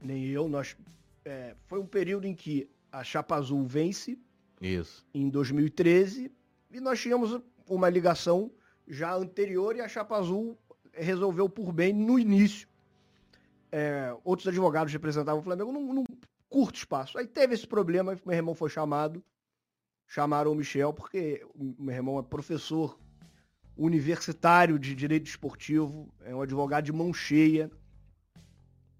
[0.00, 0.76] nem eu, nós
[1.24, 4.18] é, foi um período em que a Chapa Azul vence.
[4.60, 5.06] Isso.
[5.14, 6.30] Em 2013
[6.70, 8.50] e nós tínhamos uma ligação
[8.88, 10.58] já anterior e a Chapa Azul
[10.92, 12.68] resolveu por bem no início.
[13.70, 16.04] É, outros advogados representavam o Flamengo num, num,
[16.48, 17.18] curto espaço.
[17.18, 19.22] Aí teve esse problema, meu irmão foi chamado,
[20.14, 22.96] chamaram o Michel, porque o meu irmão é professor
[23.76, 27.68] universitário de direito esportivo, é um advogado de mão cheia,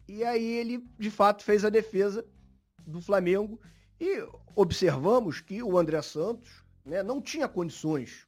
[0.08, 2.26] e aí ele, de fato, fez a defesa
[2.84, 3.60] do Flamengo.
[4.00, 8.26] E observamos que o André Santos né, não tinha condições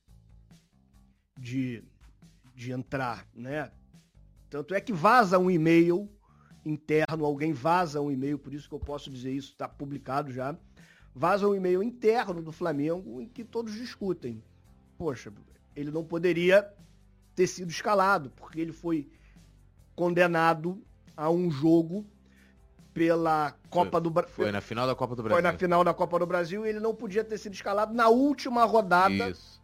[1.36, 1.82] de,
[2.54, 3.26] de entrar.
[3.34, 3.70] Né?
[4.48, 6.08] Tanto é que vaza um e-mail
[6.64, 10.56] interno, alguém vaza um e-mail, por isso que eu posso dizer isso, está publicado já.
[11.18, 14.42] Vaza um e-mail interno do Flamengo em que todos discutem.
[14.98, 15.32] Poxa,
[15.74, 16.70] ele não poderia
[17.34, 19.08] ter sido escalado, porque ele foi
[19.94, 20.78] condenado
[21.16, 22.06] a um jogo
[22.92, 24.34] pela Copa foi, do Brasil.
[24.34, 25.36] Foi na final da Copa do Brasil.
[25.36, 28.08] Foi na final da Copa do Brasil e ele não podia ter sido escalado na
[28.10, 29.30] última rodada.
[29.30, 29.62] Isso.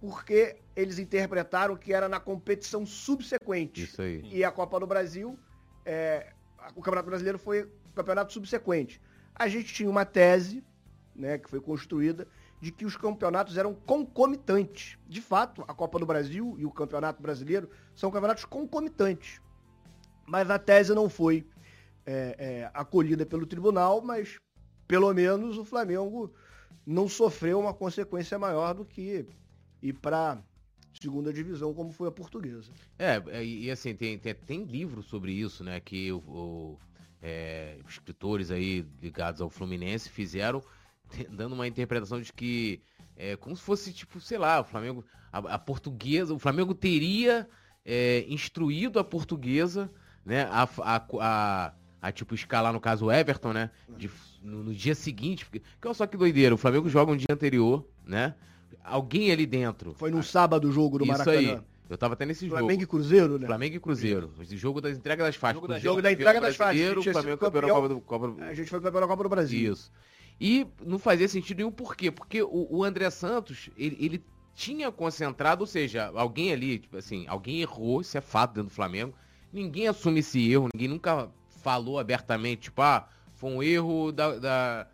[0.00, 3.82] Porque eles interpretaram que era na competição subsequente.
[3.82, 4.22] Isso aí.
[4.32, 5.38] E a Copa do Brasil,
[5.84, 6.32] é,
[6.74, 8.98] o Campeonato Brasileiro foi o campeonato subsequente.
[9.34, 10.64] A gente tinha uma tese,
[11.20, 12.26] né, que foi construída,
[12.60, 14.98] de que os campeonatos eram concomitantes.
[15.06, 19.40] De fato, a Copa do Brasil e o Campeonato Brasileiro são campeonatos concomitantes
[20.30, 21.44] mas a tese não foi
[22.06, 24.38] é, é, acolhida pelo tribunal, mas
[24.86, 26.32] pelo menos o Flamengo
[26.86, 29.26] não sofreu uma consequência maior do que
[29.82, 30.40] ir para
[31.00, 32.70] segunda divisão, como foi a portuguesa.
[32.96, 36.78] É, é, e assim, tem, tem, tem livro sobre isso, né, que o, o
[37.20, 40.62] é, escritores aí ligados ao Fluminense fizeram,
[41.30, 42.80] dando uma interpretação de que
[43.16, 47.48] é como se fosse, tipo, sei lá, o Flamengo, a, a portuguesa, o Flamengo teria
[47.84, 49.90] é, instruído a portuguesa
[50.24, 54.10] né, a, a, a, a, tipo, escalar, no caso, o Everton, né, de,
[54.42, 57.28] no, no, dia seguinte, porque, que olha só que doideira, o Flamengo joga um dia
[57.30, 58.34] anterior, né,
[58.84, 59.94] alguém ali dentro.
[59.94, 61.38] Foi no sábado o jogo do Isso Maracanã.
[61.38, 61.60] Aí.
[61.88, 62.66] Eu tava até nesse Flamengo jogo.
[62.66, 63.46] Flamengo e Cruzeiro, né?
[63.48, 64.30] Flamengo e Cruzeiro.
[64.40, 65.56] Esse jogo da entrega das faixas.
[65.60, 67.02] Jogo da, jogo da entrega das faixas.
[67.02, 68.44] Flamengo campeão, campeão, Copa do, Copa...
[68.44, 69.72] A gente foi campeão da Copa do Brasil.
[69.72, 69.90] Isso.
[70.40, 72.10] E não fazia sentido nenhum por quê?
[72.10, 74.24] Porque o, o André Santos, ele, ele,
[74.54, 78.74] tinha concentrado, ou seja, alguém ali, tipo assim, alguém errou, isso é fato dentro do
[78.74, 79.14] Flamengo,
[79.52, 81.30] ninguém assume esse erro, ninguém nunca
[81.62, 84.86] falou abertamente, tipo, ah, foi um erro da, da,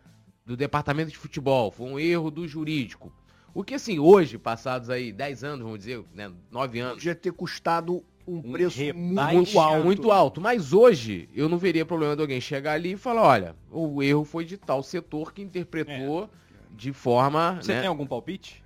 [0.45, 3.11] do departamento de futebol, foi um erro do jurídico.
[3.53, 6.95] O que, assim, hoje, passados aí 10 anos, vamos dizer, né, 9 anos...
[6.95, 9.85] Podia ter custado um preço muito alto.
[9.85, 10.41] Muito alto.
[10.41, 14.25] Mas hoje, eu não veria problema de alguém chegar ali e falar, olha, o erro
[14.25, 16.29] foi de tal setor que interpretou é.
[16.75, 17.55] de forma...
[17.61, 17.79] Você né...
[17.81, 18.63] tem algum palpite?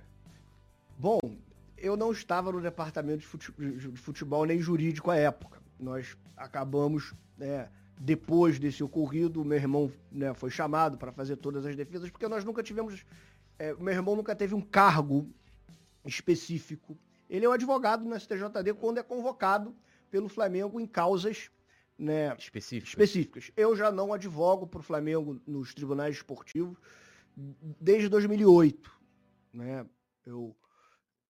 [0.98, 1.20] Bom,
[1.78, 8.58] eu não estava no departamento de futebol nem jurídico à época nós acabamos, né, depois
[8.58, 12.62] desse ocorrido, meu irmão né, foi chamado para fazer todas as defesas, porque nós nunca
[12.62, 13.04] tivemos.
[13.58, 15.28] É, meu irmão nunca teve um cargo
[16.04, 16.96] específico.
[17.32, 19.74] Ele é um advogado no STJD quando é convocado
[20.10, 21.50] pelo Flamengo em causas
[21.98, 22.88] né, Específico.
[22.88, 23.50] específicas.
[23.56, 26.76] Eu já não advogo para o Flamengo nos tribunais esportivos
[27.34, 28.92] desde 2008.
[29.50, 29.86] Né?
[30.26, 30.54] Eu,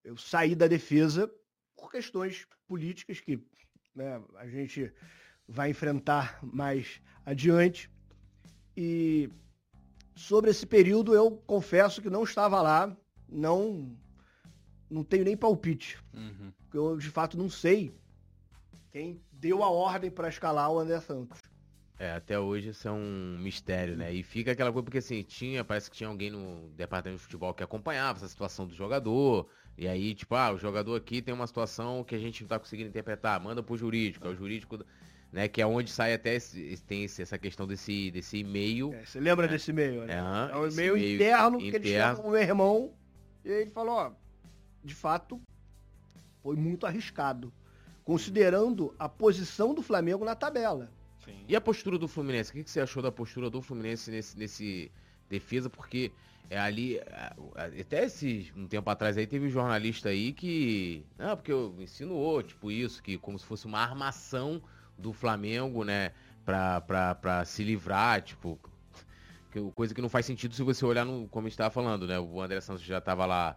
[0.02, 1.32] eu saí da defesa
[1.76, 3.40] por questões políticas que
[3.94, 4.92] né, a gente
[5.46, 7.88] vai enfrentar mais adiante.
[8.76, 9.30] E
[10.16, 12.96] sobre esse período eu confesso que não estava lá,
[13.28, 13.96] não
[14.92, 16.52] não tenho nem palpite, Uhum.
[16.62, 17.94] porque eu de fato não sei
[18.90, 21.40] quem deu a ordem para escalar o André Santos.
[21.98, 24.12] É, até hoje isso é um mistério, né?
[24.12, 27.54] E fica aquela coisa, porque assim, tinha, parece que tinha alguém no departamento de futebol
[27.54, 29.48] que acompanhava essa situação do jogador.
[29.78, 32.58] E aí, tipo, ah, o jogador aqui tem uma situação que a gente não tá
[32.58, 34.84] conseguindo interpretar, manda pro jurídico, é o jurídico,
[35.30, 35.46] né?
[35.46, 38.92] Que é onde sai até esse, tem esse- essa questão desse, desse e-mail.
[38.94, 40.14] É, você lembra desse e-mail, né?
[40.14, 42.16] É, É um e-mail e-mail interno que eles interno.
[42.16, 42.92] chamam o meu irmão.
[43.44, 44.12] E aí ele falou, ó,
[44.84, 45.40] de fato,
[46.42, 47.52] foi muito arriscado.
[48.04, 50.90] Considerando a posição do Flamengo na tabela.
[51.24, 51.44] Sim.
[51.48, 52.50] E a postura do Fluminense?
[52.50, 54.90] O que, você achou da postura do Fluminense nesse, nesse
[55.30, 55.70] defesa?
[55.70, 56.10] Porque
[56.50, 61.06] é ali, a- a- até esse, um tempo atrás aí, teve um jornalista aí que,
[61.18, 64.60] ah, porque eu insinuou, tipo isso, que como se fosse uma armação
[64.98, 66.10] do Flamengo, né,
[66.44, 68.58] pra, pra, pra se livrar, tipo,
[69.74, 72.18] coisa que não faz sentido se você olhar no, como a gente tava falando, né,
[72.18, 73.56] o André Santos já tava lá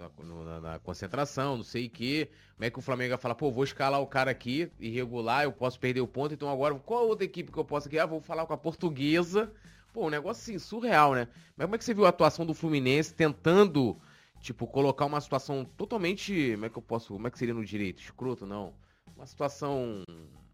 [0.00, 3.50] na, na- concentração, não sei o que, como é que o Flamengo vai falar, pô,
[3.50, 7.24] vou escalar o cara aqui, irregular, eu posso perder o ponto, então agora qual outra
[7.24, 7.98] equipe que eu posso aqui?
[7.98, 9.52] Ah, vou falar com a portuguesa.
[9.92, 11.26] Pô, um negócio assim, surreal, né?
[11.56, 14.00] Mas como é que você viu a atuação do Fluminense tentando,
[14.40, 16.52] tipo, colocar uma situação totalmente.
[16.52, 17.14] Como é que eu posso.
[17.14, 18.00] Como é que seria no direito?
[18.00, 18.72] Escroto, não.
[19.16, 20.04] Uma situação.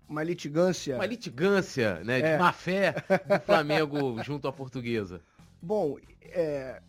[0.08, 0.94] Uma litigância.
[0.94, 2.20] Uma litigância, né?
[2.20, 2.32] É.
[2.32, 5.20] De má fé do Flamengo junto à portuguesa.
[5.60, 6.80] Bom, é,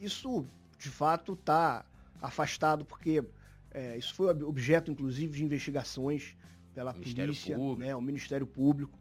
[0.00, 0.46] isso
[0.84, 1.84] de fato está
[2.20, 3.24] afastado, porque
[3.70, 6.36] é, isso foi ob- objeto, inclusive, de investigações
[6.74, 7.80] pela Ministério polícia, Público.
[7.80, 8.98] né, o Ministério Público.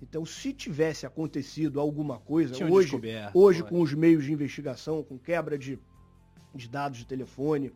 [0.00, 2.96] Então, se tivesse acontecido alguma coisa, Tinham hoje,
[3.32, 3.68] hoje foi.
[3.68, 5.78] com os meios de investigação, com quebra de,
[6.54, 7.72] de dados de telefone,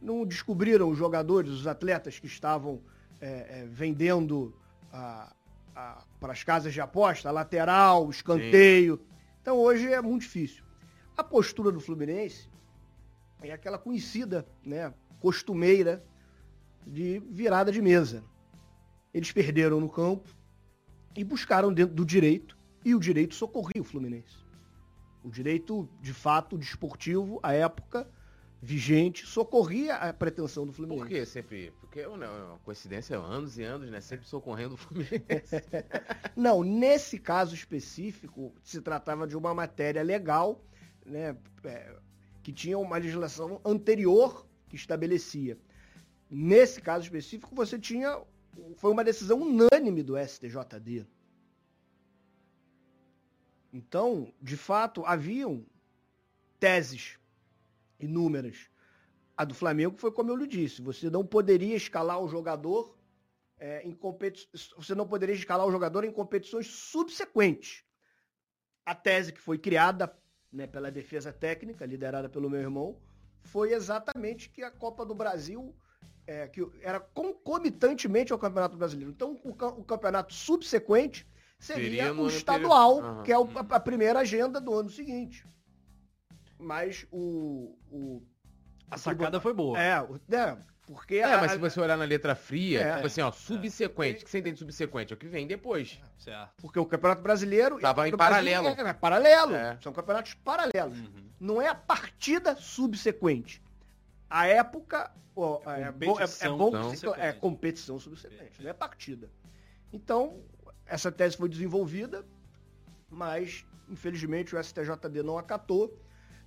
[0.00, 2.80] não descobriram os jogadores, os atletas que estavam
[3.20, 3.26] é,
[3.62, 4.54] é, vendendo
[6.20, 9.00] para as casas de aposta, lateral, escanteio.
[9.42, 10.62] Então hoje é muito difícil.
[11.16, 12.48] A postura do Fluminense
[13.50, 16.04] é aquela conhecida, né, costumeira
[16.86, 18.22] de virada de mesa.
[19.12, 20.28] Eles perderam no campo
[21.16, 24.36] e buscaram dentro do direito, e o direito socorria o Fluminense.
[25.22, 28.06] O direito, de fato, desportivo, à época,
[28.60, 31.08] vigente, socorria a pretensão do Fluminense.
[31.08, 31.72] Por que sempre?
[31.80, 34.00] Porque é uma uma coincidência, anos e anos, né?
[34.00, 35.62] Sempre socorrendo o Fluminense.
[36.36, 40.60] Não, nesse caso específico, se tratava de uma matéria legal,
[41.06, 41.94] né, é,
[42.44, 45.58] que tinha uma legislação anterior que estabelecia.
[46.30, 48.22] Nesse caso específico, você tinha.
[48.76, 51.06] Foi uma decisão unânime do STJD.
[53.72, 55.64] Então, de fato, haviam
[56.60, 57.18] teses
[57.98, 58.68] inúmeras.
[59.36, 62.94] A do Flamengo foi como eu lhe disse: você não poderia escalar o jogador
[63.58, 67.82] é, em competi- você não poderia escalar o jogador em competições subsequentes.
[68.84, 70.14] A tese que foi criada
[70.54, 72.96] né, pela defesa técnica, liderada pelo meu irmão,
[73.42, 75.74] foi exatamente que a Copa do Brasil
[76.26, 79.10] é, que era concomitantemente ao Campeonato Brasileiro.
[79.12, 81.26] Então, o, o campeonato subsequente
[81.58, 85.46] seria o estadual, que é o- a, a primeira agenda do ano seguinte.
[86.58, 87.76] Mas o.
[87.90, 88.22] o
[88.90, 89.78] A sacada foi boa.
[89.78, 92.94] é, o- é, porque É, a- mas se você olhar na letra fria, É.
[92.96, 94.22] tipo assim, ó, subsequente.
[94.22, 95.12] O que você entende de subsequente?
[95.12, 95.98] É o que vem depois.
[96.18, 96.52] Certo.
[96.58, 97.78] Porque o Campeonato Brasileiro.
[97.80, 98.68] Tava em paralelo.
[98.68, 99.54] É, é paralelo.
[99.54, 99.78] É.
[99.82, 100.98] São campeonatos paralelos.
[100.98, 101.24] Uhum.
[101.40, 103.62] Não é a partida subsequente.
[104.28, 105.10] A época.
[105.36, 107.20] ó, é, bom, é, é bom que se- subsequente.
[107.20, 109.28] é competição subsequente, não é partida.
[109.92, 110.40] Então,
[110.86, 112.24] essa tese foi desenvolvida,
[113.10, 115.98] mas, infelizmente, o STJD não acatou.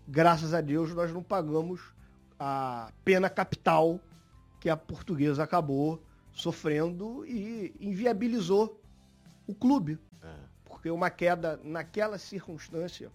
[0.08, 1.82] Graças a Deus, nós não pagamos
[2.40, 4.00] a pena capital
[4.60, 8.82] que a portuguesa acabou sofrendo e inviabilizou
[9.48, 9.98] o clube.
[10.24, 10.34] É.
[10.66, 13.12] Porque uma queda naquela circunstância.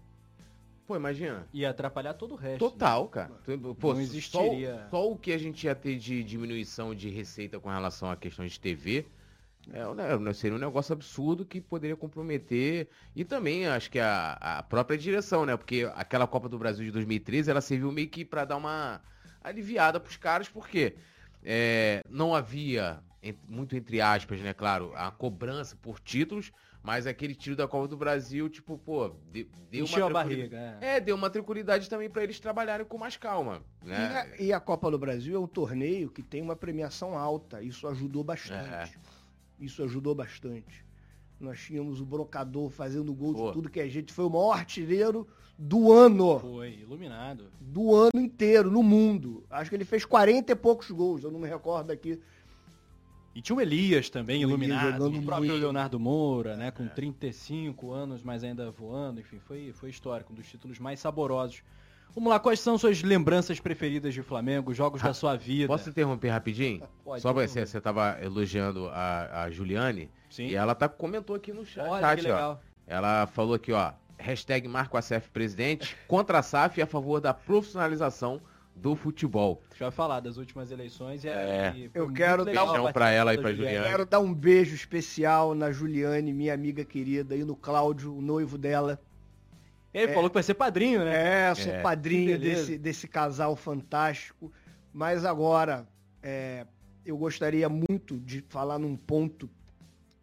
[0.86, 1.46] Pô, imagina.
[1.52, 2.58] Ia atrapalhar todo o resto.
[2.58, 3.30] Total, cara.
[3.78, 4.82] Pô, Não existiria.
[4.84, 8.16] Só, só o que a gente ia ter de diminuição de receita com relação à
[8.16, 9.06] questão de TV
[9.72, 12.88] é, um ne- seria um negócio absurdo que poderia comprometer.
[13.14, 15.56] E também acho que a, a própria direção, né?
[15.56, 19.00] Porque aquela Copa do Brasil de 2013 ela serviu meio que pra dar uma
[19.42, 20.96] aliviada pros caras, porque
[21.44, 23.02] é, não havia,
[23.48, 24.52] muito entre aspas, né?
[24.52, 26.52] Claro, a cobrança por títulos,
[26.82, 30.78] Mas aquele tiro da Copa do Brasil, tipo, pô, deu, Encheu a uma barriga.
[30.80, 30.98] É.
[30.98, 33.62] deu uma tranquilidade também para eles trabalharem com mais calma.
[33.84, 33.96] E, Né?
[34.38, 37.62] a, e a Copa do Brasil é um torneio que tem uma premiação alta.
[37.62, 38.68] Isso ajudou bastante.
[38.68, 38.88] É.
[39.60, 40.84] Isso ajudou bastante.
[41.42, 43.46] Nós tínhamos o brocador fazendo gol Pô.
[43.48, 45.26] de tudo que a gente foi o maior artilheiro
[45.58, 46.38] do ano.
[46.38, 47.46] Foi, iluminado.
[47.60, 49.44] Do ano inteiro, no mundo.
[49.50, 52.18] Acho que ele fez 40 e poucos gols, eu não me recordo aqui.
[53.34, 54.92] E tinha o Elias também, O Elias iluminado.
[54.92, 55.60] jogando O próprio muito.
[55.62, 56.70] Leonardo Moura, né?
[56.70, 59.20] Com 35 anos, mas ainda voando.
[59.20, 61.62] Enfim, foi, foi histórico, um dos títulos mais saborosos.
[62.14, 65.66] Vamos lá, quais são suas lembranças preferidas de Flamengo, jogos da sua vida?
[65.66, 66.82] Posso interromper rapidinho?
[67.02, 70.48] Pode, Só por pra você, você tava elogiando a, a Juliane Sim.
[70.48, 72.34] e ela tá, comentou aqui no chat, Olha que chat, ó.
[72.34, 72.60] legal.
[72.86, 77.32] Ela falou aqui, ó, hashtag Marco ACF Presidente, contra a SAF e a favor da
[77.32, 78.40] profissionalização
[78.76, 79.62] do futebol.
[79.78, 81.24] Já vai falar das últimas eleições.
[81.24, 81.72] E É.
[81.76, 83.86] e foi Eu quero legal Beijão a pra ela e pra da Juliane.
[83.88, 88.58] Quero dar um beijo especial na Juliane, minha amiga querida, e no Cláudio, o noivo
[88.58, 89.00] dela.
[89.92, 91.50] Ele falou que vai ser padrinho, né?
[91.50, 94.50] É, sou É, padrinho desse, desse casal fantástico.
[94.92, 95.86] Mas agora,
[96.22, 96.66] é,
[97.04, 99.50] eu gostaria muito de falar num ponto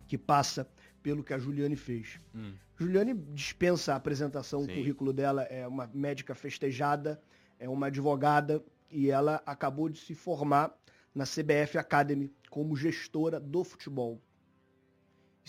[0.07, 0.67] que passa
[1.03, 2.19] pelo que a Juliane fez.
[2.33, 2.53] Hum.
[2.77, 4.71] Juliane dispensa a apresentação, Sim.
[4.71, 7.21] o currículo dela é uma médica festejada,
[7.59, 10.73] é uma advogada e ela acabou de se formar
[11.13, 14.21] na CBF Academy como gestora do futebol.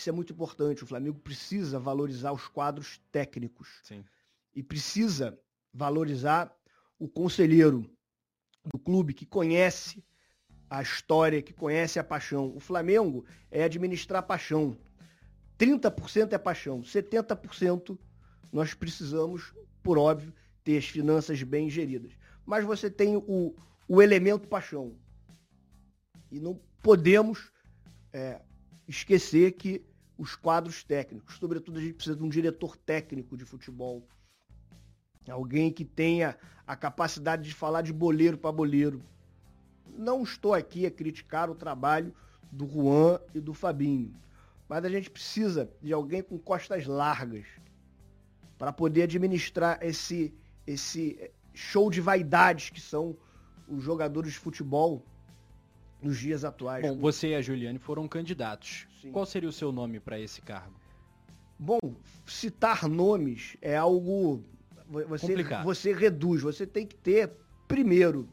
[0.01, 0.83] Isso é muito importante.
[0.83, 4.03] O Flamengo precisa valorizar os quadros técnicos Sim.
[4.55, 5.39] e precisa
[5.75, 6.51] valorizar
[6.99, 7.85] o conselheiro
[8.65, 10.03] do clube que conhece
[10.71, 12.51] a história, que conhece a paixão.
[12.57, 14.75] O Flamengo é administrar paixão.
[15.59, 17.99] 30% é paixão, 70%
[18.51, 20.33] nós precisamos, por óbvio,
[20.65, 22.13] ter as finanças bem geridas.
[22.47, 23.55] Mas você tem o,
[23.87, 24.97] o elemento paixão.
[26.33, 27.53] E não podemos
[28.15, 28.41] é,
[28.89, 29.90] esquecer que
[30.21, 34.07] os quadros técnicos, sobretudo a gente precisa de um diretor técnico de futebol,
[35.27, 39.03] alguém que tenha a capacidade de falar de boleiro para boleiro.
[39.97, 42.15] Não estou aqui a criticar o trabalho
[42.53, 44.15] do Juan e do Fabinho,
[44.69, 47.47] mas a gente precisa de alguém com costas largas
[48.59, 50.35] para poder administrar esse
[50.67, 53.17] esse show de vaidades que são
[53.67, 55.03] os jogadores de futebol
[56.03, 56.87] nos dias atuais.
[56.87, 58.87] Bom, você e a Juliane foram candidatos.
[59.01, 59.13] Sim.
[59.13, 60.79] Qual seria o seu nome para esse cargo?
[61.59, 61.79] Bom,
[62.27, 64.43] citar nomes é algo.
[65.09, 65.65] Você, Complicado.
[65.65, 66.43] você reduz.
[66.43, 67.31] Você tem que ter,
[67.69, 68.29] primeiro,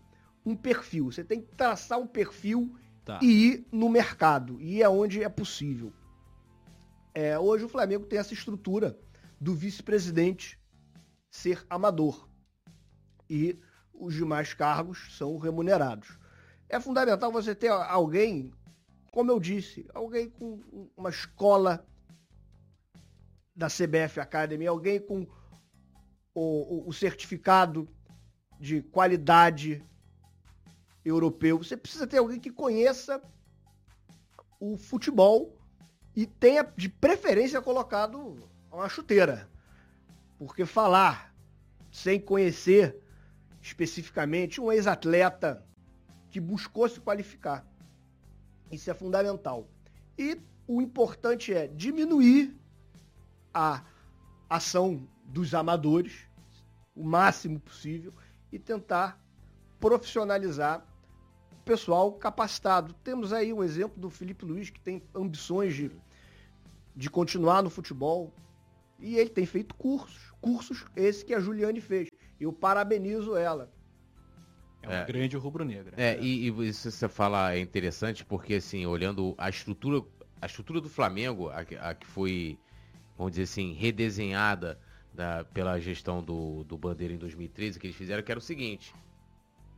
[0.45, 1.11] um perfil.
[1.11, 2.73] Você tem que traçar um perfil
[3.05, 3.19] Tá.
[3.21, 4.59] e ir no mercado.
[4.61, 5.93] E é onde é possível.
[7.13, 8.97] É, hoje o Flamengo tem essa estrutura
[9.39, 10.59] do vice-presidente
[11.29, 12.27] ser amador.
[13.29, 13.57] E
[13.93, 16.17] os demais cargos são remunerados.
[16.69, 18.51] É fundamental você ter alguém,
[19.11, 20.59] como eu disse, alguém com
[20.95, 21.85] uma escola
[23.55, 25.25] da CBF Academy, alguém com
[26.33, 27.87] o, o- certificado
[28.59, 29.83] de qualidade
[31.03, 31.57] europeu.
[31.57, 33.21] Você precisa ter alguém que conheça
[34.59, 35.57] o futebol
[36.15, 38.35] e tenha, de preferência, colocado
[38.71, 39.49] uma chuteira.
[40.37, 41.33] Porque falar
[41.91, 43.01] sem conhecer
[43.61, 45.65] especificamente um ex-atleta
[46.29, 47.65] que buscou se qualificar.
[48.71, 49.67] Isso é fundamental.
[50.17, 52.55] E o importante é diminuir
[53.53, 53.83] a
[54.49, 56.27] ação dos amadores
[56.95, 58.11] o máximo possível
[58.51, 59.21] e tentar
[59.79, 60.83] profissionalizar
[61.51, 62.93] o pessoal capacitado.
[63.03, 65.91] Temos aí um exemplo do Felipe Luiz, que tem ambições de,
[66.95, 68.33] de continuar no futebol
[68.99, 72.09] e ele tem feito cursos, cursos esse que a Juliane fez.
[72.39, 73.71] Eu parabenizo ela.
[74.87, 75.05] É uma É.
[75.05, 75.93] grande rubro-negra.
[75.97, 80.03] É, e, e isso você fala é interessante porque, assim, olhando a estrutura,
[80.41, 82.57] a estrutura do Flamengo, a, que- a que foi,
[83.17, 84.79] vamos dizer assim, redesenhada
[85.13, 88.93] da- pela gestão do, do Bandeira em 2013, que eles fizeram, que era o seguinte.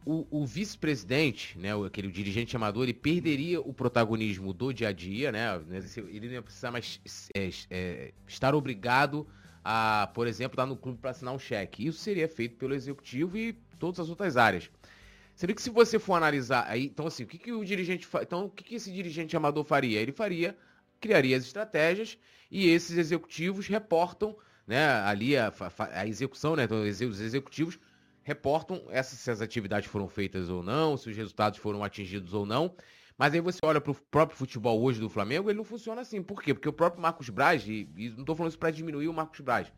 [0.05, 5.31] O, o vice-presidente, né, aquele dirigente amador, ele perderia o protagonismo do dia a dia,
[5.31, 5.61] né?
[6.07, 6.99] Ele não ia precisar mais
[7.35, 9.27] é, é, estar obrigado
[9.63, 11.85] a, por exemplo, estar no clube para assinar um cheque.
[11.85, 14.69] Isso seria feito pelo executivo e todas as outras áreas.
[15.39, 18.47] Sendo que se você for analisar aí, então assim, o que, que o dirigente então
[18.47, 19.97] o que, que esse dirigente amador faria?
[19.97, 20.53] Ele faria,
[20.99, 22.17] criaria as estratégias
[22.51, 24.35] e esses executivos reportam,
[24.67, 25.49] né, ali a,
[25.93, 27.79] a execução, né, então os executivos
[28.21, 32.45] reportam essas, se as atividades foram feitas ou não, se os resultados foram atingidos ou
[32.45, 32.75] não.
[33.17, 36.21] Mas aí você olha para o próprio futebol hoje do Flamengo, ele não funciona assim.
[36.21, 36.53] Por quê?
[36.53, 39.39] Porque o próprio Marcos Braz, e, e não estou falando isso para diminuir o Marcos
[39.39, 39.71] Braz,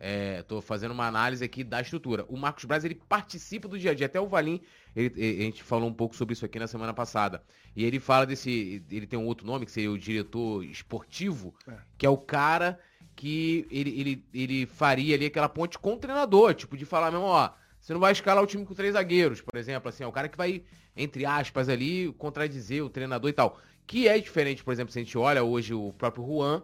[0.00, 2.24] é, tô fazendo uma análise aqui da estrutura.
[2.28, 4.06] O Marcos Braz, ele participa do dia a dia.
[4.06, 4.60] Até o Valim,
[4.98, 7.42] ele, a gente falou um pouco sobre isso aqui na semana passada.
[7.76, 8.82] E ele fala desse.
[8.90, 11.74] Ele tem um outro nome, que seria o diretor esportivo, é.
[11.96, 12.78] que é o cara
[13.14, 17.26] que ele, ele, ele faria ali aquela ponte com o treinador, tipo, de falar mesmo,
[17.26, 20.12] ó, você não vai escalar o time com três zagueiros, por exemplo, assim, é o
[20.12, 20.62] cara que vai,
[20.96, 23.58] entre aspas, ali, contradizer o treinador e tal.
[23.88, 26.62] Que é diferente, por exemplo, se a gente olha hoje o próprio Juan,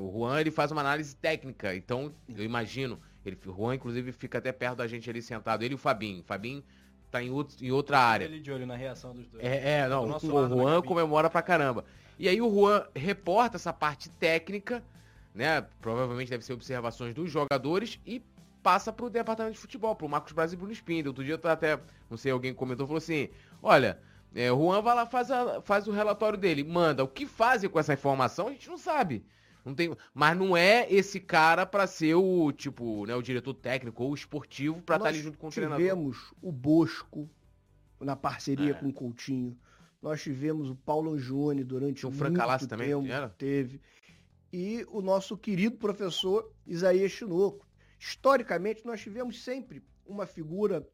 [0.00, 4.38] o Juan ele faz uma análise técnica, então eu imagino, ele, o Juan inclusive fica
[4.38, 6.20] até perto da gente ali sentado, ele e o Fabinho.
[6.20, 6.62] O Fabinho
[7.10, 8.24] tá em, outro, em outra área.
[8.24, 9.44] Ele de olho na reação dos dois.
[9.44, 11.84] É, é não, o, o Juan comemora pra caramba.
[12.18, 14.82] E aí o Juan reporta essa parte técnica,
[15.34, 15.64] né?
[15.80, 18.22] Provavelmente deve ser observações dos jogadores e
[18.62, 21.10] passa pro departamento de futebol, pro Marcos Braz e Bruno Spindel.
[21.10, 21.78] Outro dia eu até,
[22.10, 23.28] não sei, alguém comentou, falou assim,
[23.62, 23.98] olha,
[24.34, 27.04] é, o Juan vai lá, faz, a, faz o relatório dele, manda.
[27.04, 29.24] O que fazem com essa informação, a gente não sabe.
[29.68, 34.02] Não tem, mas não é esse cara para ser o, tipo, né, o diretor técnico
[34.02, 35.78] ou esportivo para estar tá ali junto com o treinador.
[35.78, 37.30] Nós tivemos o Bosco
[38.00, 38.74] na parceria é.
[38.74, 39.58] com o Coutinho.
[40.00, 43.28] Nós tivemos o Paulo Angione durante o Franca muito também tempo, era?
[43.28, 43.80] teve.
[44.50, 47.66] E o nosso querido professor Isaías Chinoco.
[47.98, 50.88] Historicamente, nós tivemos sempre uma figura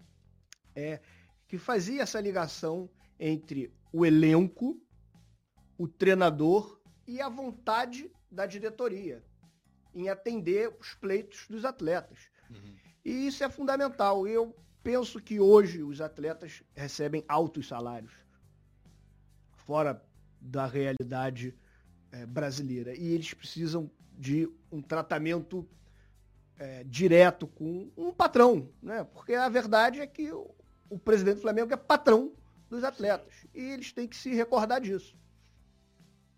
[0.74, 1.00] é,
[1.46, 4.80] que fazia essa ligação entre o elenco,
[5.78, 9.22] o treinador e a vontade da diretoria
[9.94, 12.30] em atender os pleitos dos atletas.
[12.50, 12.74] Uhum.
[13.04, 14.26] E isso é fundamental.
[14.26, 18.12] Eu penso que hoje os atletas recebem altos salários,
[19.52, 20.02] fora
[20.40, 21.54] da realidade
[22.10, 22.94] é, brasileira.
[22.94, 25.66] E eles precisam de um tratamento
[26.58, 29.04] é, direto com um patrão, né?
[29.04, 30.50] Porque a verdade é que o,
[30.90, 32.32] o presidente do Flamengo é patrão
[32.68, 33.46] dos atletas.
[33.54, 35.16] E eles têm que se recordar disso.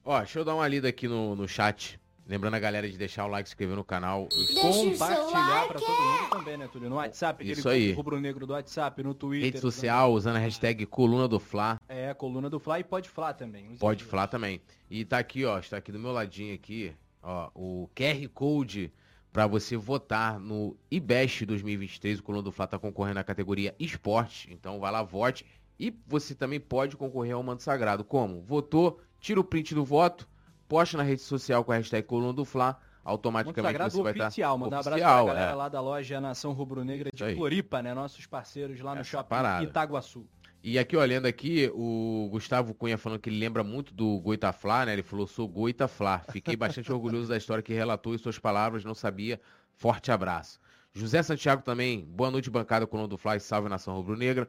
[0.09, 1.98] Ó, deixa eu dar uma lida aqui no, no chat.
[2.28, 4.28] Lembrando a galera de deixar o like, se inscrever no canal.
[4.61, 6.88] Compartilhar para todo mundo também, né, Túlio?
[6.88, 7.90] No WhatsApp, Isso aí.
[7.92, 9.46] rubro-negro do WhatsApp, no Twitter.
[9.46, 11.76] Rede social, usando a hashtag Coluna do Fla.
[11.88, 13.76] É, Coluna do Fla e pode Fla também.
[13.80, 14.61] Pode Fla também.
[14.88, 18.92] E tá aqui, ó, está aqui do meu ladinho aqui, ó, o QR Code
[19.32, 22.20] para você votar no IBEST 2023.
[22.20, 24.52] O Coluna do Fla tá concorrendo na categoria Esporte.
[24.52, 25.44] Então vai lá, vote.
[25.78, 28.02] E você também pode concorrer ao Manto Sagrado.
[28.04, 28.40] Como?
[28.40, 30.29] Votou, tira o print do voto,
[30.69, 34.27] posta na rede social com a hashtag Coluna do Fla, automaticamente você vai estar...
[34.27, 35.55] oficial, mandar oficial, um abraço pra galera é.
[35.55, 37.95] lá da loja Nação Rubro Negra de Floripa, né?
[37.95, 39.64] Nossos parceiros lá no Essa shopping parada.
[39.64, 40.27] Itaguaçu.
[40.62, 44.95] E aqui, olhando aqui, o Gustavo Cunha falando que ele lembra muito do Goitaflá, né?
[44.95, 46.25] Ele falou, sou Goitaflá.
[46.31, 49.41] Fiquei bastante orgulhoso da história que relatou e suas palavras, não sabia.
[49.75, 50.59] Forte abraço.
[50.93, 54.49] José Santiago também, boa noite, bancada o do Fly, salve nação rubro-negra.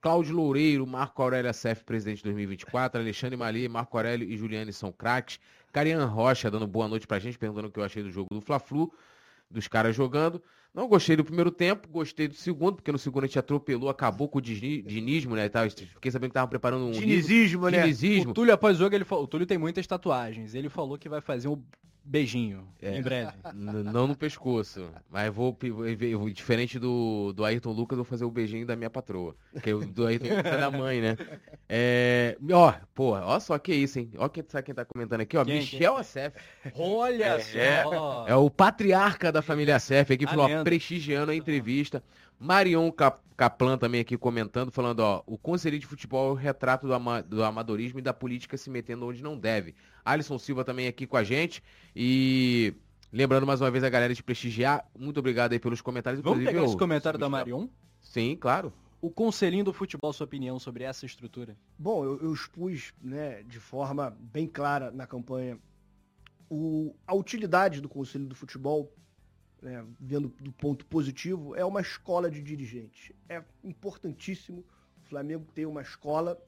[0.00, 5.40] Cláudio Loureiro, Marco Aurélio SF, presidente 2024, Alexandre Mali, Marco Aurélio e Juliane são craques.
[5.72, 8.40] Carian Rocha dando boa noite pra gente, perguntando o que eu achei do jogo do
[8.40, 8.92] Fla-Flu,
[9.50, 10.42] dos caras jogando.
[10.72, 14.28] Não gostei do primeiro tempo, gostei do segundo, porque no segundo a gente atropelou, acabou
[14.28, 15.50] com o dinismo, né?
[15.94, 16.92] Fiquei sabendo que tava preparando um.
[16.92, 17.80] Dinizismo, né?
[17.80, 18.30] Dinizismo.
[18.30, 19.24] O Túlio, após o jogo, ele falou.
[19.24, 20.54] O Túlio tem muitas tatuagens.
[20.54, 21.60] Ele falou que vai fazer um
[22.08, 22.96] beijinho é.
[22.96, 23.32] em breve.
[23.54, 24.90] não no pescoço.
[25.10, 25.56] Mas vou,
[26.32, 29.36] diferente do, do Ayrton Lucas, vou fazer o beijinho da minha patroa.
[29.62, 31.16] Que é o do Ayrton Lucas é da mãe, né?
[31.68, 34.10] É, ó, pô, ó só que isso, hein?
[34.16, 35.44] Ó quem, sabe quem tá comentando aqui, ó.
[35.44, 36.00] Quem, Michel quem?
[36.00, 36.36] Acef.
[36.74, 38.26] Olha é, só!
[38.26, 42.02] É, é, o patriarca da família Acef aqui, falou, ó, prestigiando a entrevista.
[42.38, 42.92] Marion
[43.36, 47.22] Caplan também aqui comentando, falando, ó, o conselho de futebol é o retrato do, ama
[47.22, 49.74] do amadorismo e da política se metendo onde não deve.
[50.04, 51.62] Alisson Silva também aqui com a gente
[51.94, 52.74] e
[53.12, 56.22] lembrando mais uma vez a galera de prestigiar, muito obrigado aí pelos comentários.
[56.22, 57.68] Vamos pegar esse comentário da Marion?
[58.00, 58.72] Sim, claro.
[59.00, 61.56] O conselhinho do futebol, sua opinião sobre essa estrutura?
[61.78, 65.58] Bom, eu, eu expus né, de forma bem clara na campanha
[66.50, 68.92] o, a utilidade do conselho do futebol
[69.60, 73.12] né, vendo do ponto positivo, é uma escola de dirigentes.
[73.28, 74.64] É importantíssimo
[75.04, 76.40] o Flamengo ter uma escola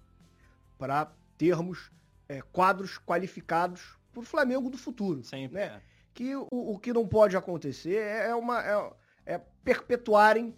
[0.78, 1.90] para termos
[2.28, 5.22] é, quadros qualificados para o Flamengo do futuro.
[5.24, 5.56] Sempre.
[5.56, 5.64] Né?
[5.64, 5.82] É.
[6.12, 8.92] Que o, o, que não pode acontecer é, é uma, é,
[9.34, 10.54] é, perpetuarem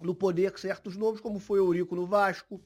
[0.00, 2.60] no poder certos nomes, como foi o Eurico no Vasco.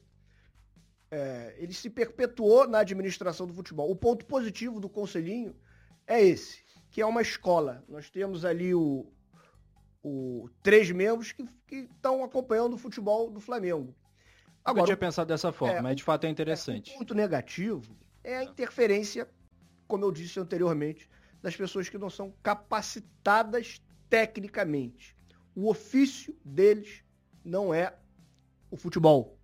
[1.11, 3.89] É, ele se perpetuou na administração do futebol.
[3.89, 5.55] O ponto positivo do Conselhinho
[6.05, 7.83] é esse que é uma escola.
[7.87, 9.11] Nós temos ali o,
[10.03, 13.95] o três membros que estão acompanhando o futebol do Flamengo.
[14.63, 16.91] Agora, eu tinha pensado dessa forma, é, mas de fato é interessante.
[16.91, 19.27] É, um ponto negativo é a interferência,
[19.87, 21.09] como eu disse anteriormente,
[21.41, 25.15] das pessoas que não são capacitadas tecnicamente.
[25.55, 27.03] O ofício deles
[27.43, 27.97] não é
[28.69, 29.37] o futebol.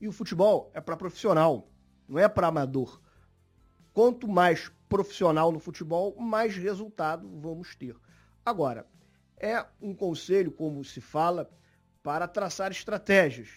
[0.00, 1.70] E o futebol é para profissional,
[2.08, 3.00] não é para amador.
[3.92, 7.96] Quanto mais profissional no futebol, mais resultado vamos ter.
[8.44, 8.86] Agora,
[9.38, 11.48] é um conselho, como se fala,
[12.02, 13.48] para traçar estratégias.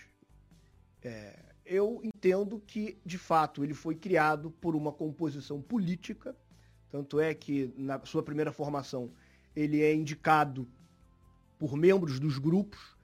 [1.02, 6.38] É, eu entendo que, de fato, ele foi criado por uma composição política,
[6.90, 9.12] tanto é que na sua primeira formação
[9.56, 10.70] ele é indicado
[11.58, 12.96] por membros dos grupos,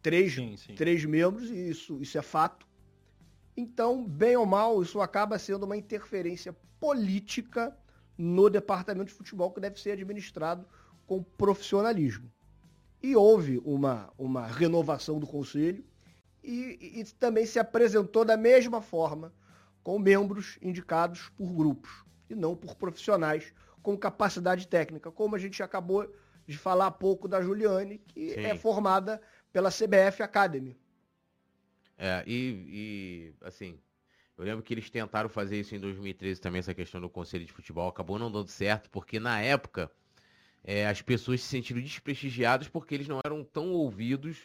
[0.00, 0.74] três, sim, sim.
[0.74, 2.65] três membros, e isso, isso é fato.
[3.56, 7.76] Então, bem ou mal, isso acaba sendo uma interferência política
[8.18, 10.66] no departamento de futebol que deve ser administrado
[11.06, 12.30] com profissionalismo.
[13.02, 15.84] E houve uma, uma renovação do conselho
[16.42, 19.32] e, e também se apresentou da mesma forma
[19.82, 23.52] com membros indicados por grupos e não por profissionais
[23.82, 26.12] com capacidade técnica, como a gente acabou
[26.46, 28.40] de falar há pouco da Juliane, que Sim.
[28.40, 29.20] é formada
[29.52, 30.76] pela CBF Academy.
[31.98, 32.32] É, e,
[32.68, 33.78] e, assim,
[34.36, 37.52] eu lembro que eles tentaram fazer isso em 2013 também, essa questão do Conselho de
[37.52, 39.90] Futebol, acabou não dando certo, porque na época
[40.62, 44.36] é, as pessoas se sentiram desprestigiadas porque eles não eram tão ouvidos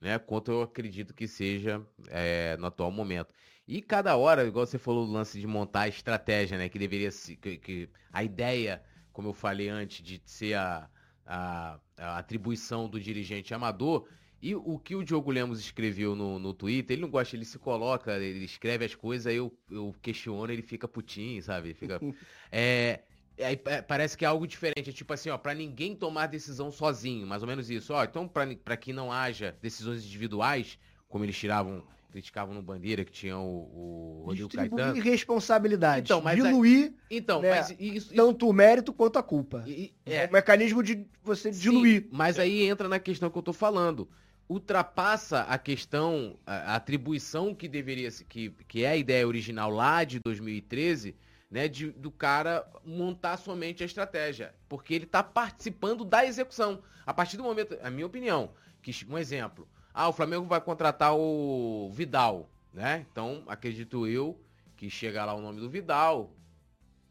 [0.00, 3.34] né, quanto eu acredito que seja é, no atual momento.
[3.66, 7.10] E cada hora, igual você falou, o lance de montar a estratégia, né, que deveria
[7.10, 8.82] ser, que, que a ideia,
[9.12, 10.88] como eu falei antes, de ser a,
[11.26, 14.08] a, a, atribuição do dirigente amador,
[14.40, 17.58] e o que o Diogo Lemos escreveu no, no Twitter, ele não gosta, ele se
[17.58, 21.74] coloca, ele escreve as coisas, aí eu, eu questiono, ele fica putinho, sabe?
[21.74, 22.00] Fica,
[22.52, 23.00] é,
[23.40, 24.90] Aí é, parece que é algo diferente.
[24.90, 27.92] É tipo assim, ó, para ninguém tomar decisão sozinho, mais ou menos isso.
[27.92, 30.78] Ó, então, para que não haja decisões individuais,
[31.08, 35.00] como eles tiravam, criticavam no Bandeira, que tinha o, o Rodrigo Caetano.
[35.00, 36.06] responsabilidade.
[36.06, 39.62] Então, mas diluir então, né, mas isso, tanto o mérito quanto a culpa.
[39.66, 42.08] E, é, o mecanismo de você sim, diluir.
[42.10, 44.08] Mas aí entra na questão que eu tô falando.
[44.48, 50.20] Ultrapassa a questão, a, atribuição que deveria que, que é a ideia original lá de
[50.24, 51.14] 2013
[51.50, 56.82] né, de, do cara montar somente a estratégia, porque ele está participando da execução.
[57.06, 58.50] A partir do momento, a minha opinião,
[58.82, 63.06] que um exemplo, ah, o Flamengo vai contratar o Vidal, né?
[63.10, 64.38] Então, acredito eu
[64.76, 66.32] que chega lá o nome do Vidal,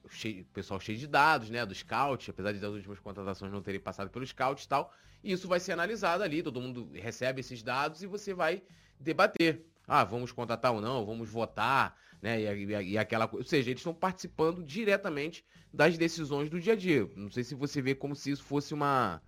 [0.09, 3.79] cheio, pessoal cheio de dados, né, do scout, apesar de das últimas contratações não terem
[3.79, 4.93] passado pelo scout e tal,
[5.23, 8.61] e isso vai ser analisado ali, todo mundo recebe esses dados e você vai
[8.99, 9.65] debater.
[9.87, 12.41] Ah, vamos contratar ou não, vamos votar, né?
[12.41, 16.75] E, e, e aquela Ou seja, eles estão participando diretamente das decisões do dia a
[16.75, 17.09] dia.
[17.15, 19.21] Não sei se você vê como se isso fosse uma.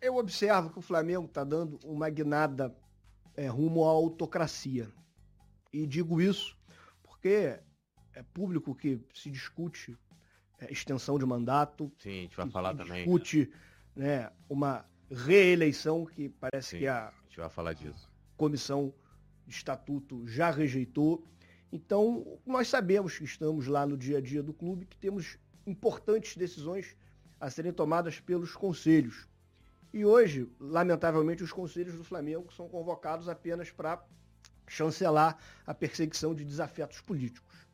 [0.00, 2.74] Eu observo que o Flamengo está dando uma guinada
[3.36, 4.90] é, rumo à autocracia.
[5.72, 6.56] E digo isso
[7.02, 7.58] porque
[8.14, 9.96] é público que se discute
[10.58, 11.92] é, extensão de mandato.
[11.98, 13.04] Sim, a gente vai falar também.
[13.04, 13.52] Discute
[13.94, 18.10] né, uma reeleição que parece Sim, que a, a gente vai falar disso.
[18.36, 18.92] comissão
[19.46, 21.24] de estatuto já rejeitou.
[21.72, 26.36] Então, nós sabemos que estamos lá no dia a dia do clube, que temos importantes
[26.36, 26.96] decisões
[27.40, 29.28] a serem tomadas pelos conselhos.
[29.92, 34.04] E hoje, lamentavelmente, os conselhos do Flamengo são convocados apenas para
[34.66, 37.66] chancelar a perseguição de desafetos políticos.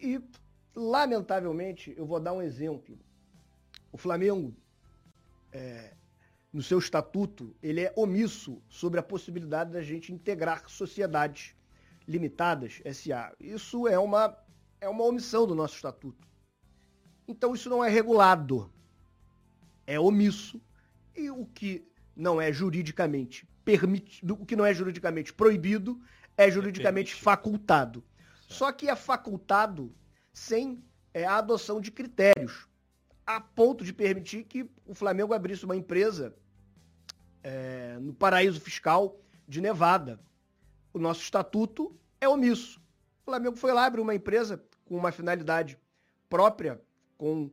[0.00, 0.20] E,
[0.74, 2.98] lamentavelmente, eu vou dar um exemplo.
[3.90, 4.54] O Flamengo,
[5.52, 5.94] é,
[6.58, 11.54] no seu estatuto, ele é omisso sobre a possibilidade da gente integrar sociedades
[12.04, 13.32] limitadas, SA.
[13.38, 14.36] Isso é uma,
[14.80, 16.26] é uma omissão do nosso estatuto.
[17.28, 18.72] Então isso não é regulado,
[19.86, 20.60] é omisso.
[21.14, 21.86] E o que
[22.16, 26.02] não é juridicamente permitido, o que não é juridicamente proibido,
[26.36, 28.02] é juridicamente é facultado.
[28.48, 29.94] Só que é facultado
[30.32, 30.82] sem
[31.14, 32.66] é, a adoção de critérios,
[33.24, 36.34] a ponto de permitir que o Flamengo abrisse uma empresa
[37.42, 40.20] é, no paraíso fiscal de Nevada
[40.92, 42.80] o nosso estatuto é omisso.
[43.22, 45.78] O Flamengo foi lá, abriu uma empresa com uma finalidade
[46.28, 46.80] própria,
[47.16, 47.50] com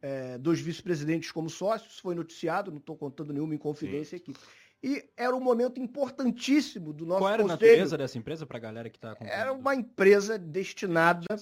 [0.00, 4.22] é, dois vice-presidentes como sócios, foi noticiado, não estou contando nenhuma inconfidência Sim.
[4.22, 4.34] aqui.
[4.82, 7.58] E era um momento importantíssimo do nosso Qual era conselho.
[7.58, 11.34] a natureza dessa empresa para a galera que está Era uma empresa destinada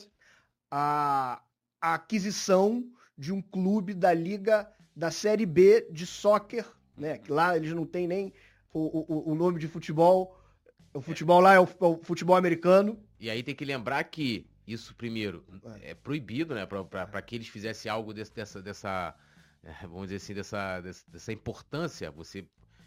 [0.71, 1.43] à,
[1.81, 2.89] à aquisição
[3.19, 6.65] de um clube da Liga da Série B de soccer,
[7.03, 7.21] né?
[7.29, 8.33] Lá eles não têm nem
[8.73, 10.35] o, o, o nome de futebol
[10.95, 12.99] o futebol lá é o, é o, futebol americano.
[13.19, 15.45] E aí tem que lembrar que isso, primeiro,
[15.81, 16.67] é, é proibido, né?
[16.67, 19.15] Para que eles fizessem algo desse, dessa, dessa,
[19.63, 22.45] é, vamos dizer assim, dessa, dessa importância, você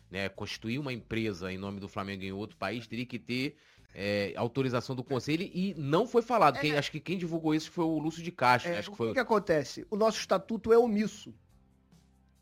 [0.10, 3.58] né, constituir uma empresa em nome do Flamengo em outro país, teria que ter
[3.94, 6.58] é, autorização do conselho e não foi falado.
[6.58, 8.72] É, quem, acho que quem divulgou isso foi o Lúcio de Castro.
[8.72, 9.10] É, acho que foi...
[9.12, 9.86] O que acontece?
[9.90, 11.34] O nosso estatuto é omisso.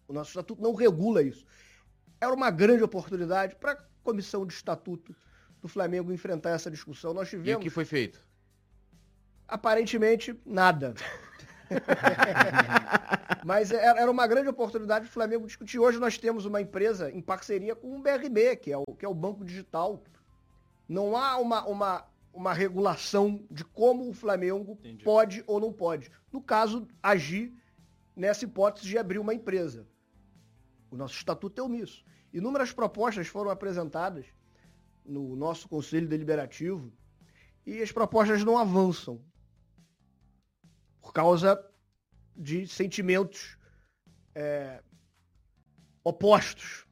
[0.07, 1.45] O nosso estatuto não regula isso.
[2.19, 5.15] Era uma grande oportunidade para a comissão de estatuto
[5.61, 7.13] do Flamengo enfrentar essa discussão.
[7.13, 7.49] Nós tivemos.
[7.49, 8.25] E o que foi feito?
[9.47, 10.93] Aparentemente, nada.
[13.45, 15.79] Mas é, era uma grande oportunidade do Flamengo discutir.
[15.79, 19.07] Hoje nós temos uma empresa em parceria com o BRB, que é o, que é
[19.07, 20.03] o Banco Digital.
[20.87, 25.03] Não há uma, uma, uma regulação de como o Flamengo Entendi.
[25.03, 26.11] pode ou não pode.
[26.31, 27.53] No caso, agir
[28.15, 29.87] nessa hipótese de abrir uma empresa.
[30.93, 32.05] O nosso estatuto é omisso.
[32.31, 34.27] Inúmeras propostas foram apresentadas
[35.03, 36.93] no nosso Conselho Deliberativo
[37.65, 39.19] e as propostas não avançam
[41.01, 41.59] por causa
[42.35, 43.57] de sentimentos
[44.35, 44.83] é,
[46.03, 46.85] opostos,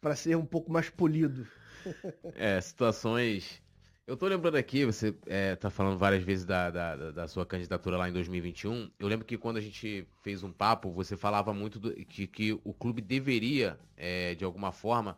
[0.00, 1.46] para ser um pouco mais polido.
[2.36, 3.61] É, situações.
[4.04, 7.96] Eu tô lembrando aqui, você é, tá falando várias vezes da, da, da, sua candidatura
[7.96, 8.90] lá em 2021.
[8.98, 12.52] Eu lembro que quando a gente fez um papo, você falava muito do, que, que
[12.64, 15.16] o clube deveria, é, de alguma forma,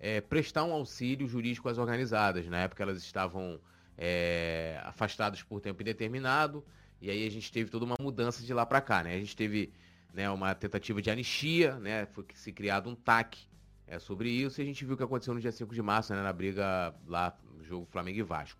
[0.00, 2.46] é, prestar um auxílio jurídico às organizadas.
[2.48, 3.60] Na época elas estavam
[3.98, 6.64] é, afastadas por tempo indeterminado
[7.02, 9.14] e aí a gente teve toda uma mudança de lá para cá, né?
[9.14, 9.74] A gente teve
[10.10, 12.06] né, uma tentativa de anistia, né?
[12.06, 13.46] Foi se criado um TAC
[13.92, 16.14] é, sobre isso e a gente viu o que aconteceu no dia 5 de março,
[16.14, 18.58] né, na briga lá no jogo Flamengo e Vasco.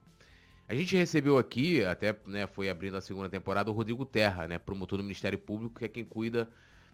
[0.69, 4.59] A gente recebeu aqui, até né, foi abrindo a segunda temporada, o Rodrigo Terra, né,
[4.59, 6.51] promotor do Ministério Público, que é quem cuida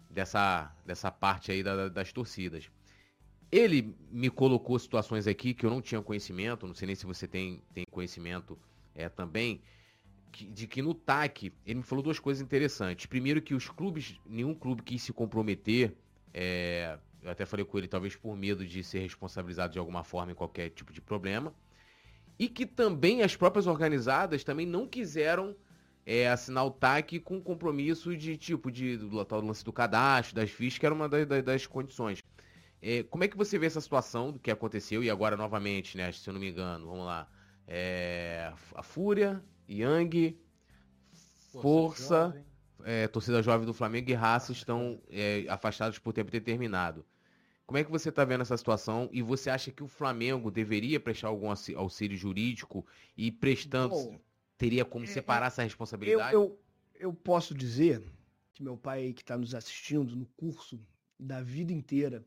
[0.09, 2.69] dessa, dessa parte aí da, das torcidas.
[3.51, 7.27] Ele me colocou situações aqui que eu não tinha conhecimento, não sei nem se você
[7.27, 8.57] tem, tem conhecimento
[8.95, 9.61] é, também,
[10.31, 13.05] de que no TAC ele me falou duas coisas interessantes.
[13.05, 15.93] Primeiro que os clubes, nenhum clube quis se comprometer,
[16.33, 20.31] é, eu até falei com ele, talvez por medo de ser responsabilizado de alguma forma
[20.31, 21.53] em qualquer tipo de problema.
[22.37, 25.55] E que também as próprias organizadas também não quiseram
[26.05, 30.49] é, assinar o TAC com compromisso de tipo de do, tal lance do cadastro, das
[30.49, 32.23] fichas, que era uma das, das, das condições.
[32.81, 36.11] É, como é que você vê essa situação do que aconteceu e agora novamente, né?
[36.13, 37.27] Se eu não me engano, vamos lá.
[37.67, 40.39] É, a Fúria Yang,
[41.51, 41.61] Força,
[42.31, 42.45] Força
[42.83, 47.05] é, torcida jovem do Flamengo e Raça estão é, afastados por tempo determinado.
[47.65, 50.99] Como é que você está vendo essa situação e você acha que o Flamengo deveria
[50.99, 54.19] prestar algum auxílio jurídico e prestando Bom,
[54.57, 56.33] teria como é, separar essa responsabilidade?
[56.33, 56.59] Eu, eu,
[56.95, 58.03] eu posso dizer
[58.53, 60.79] que meu pai que está nos assistindo no curso
[61.19, 62.25] da vida inteira,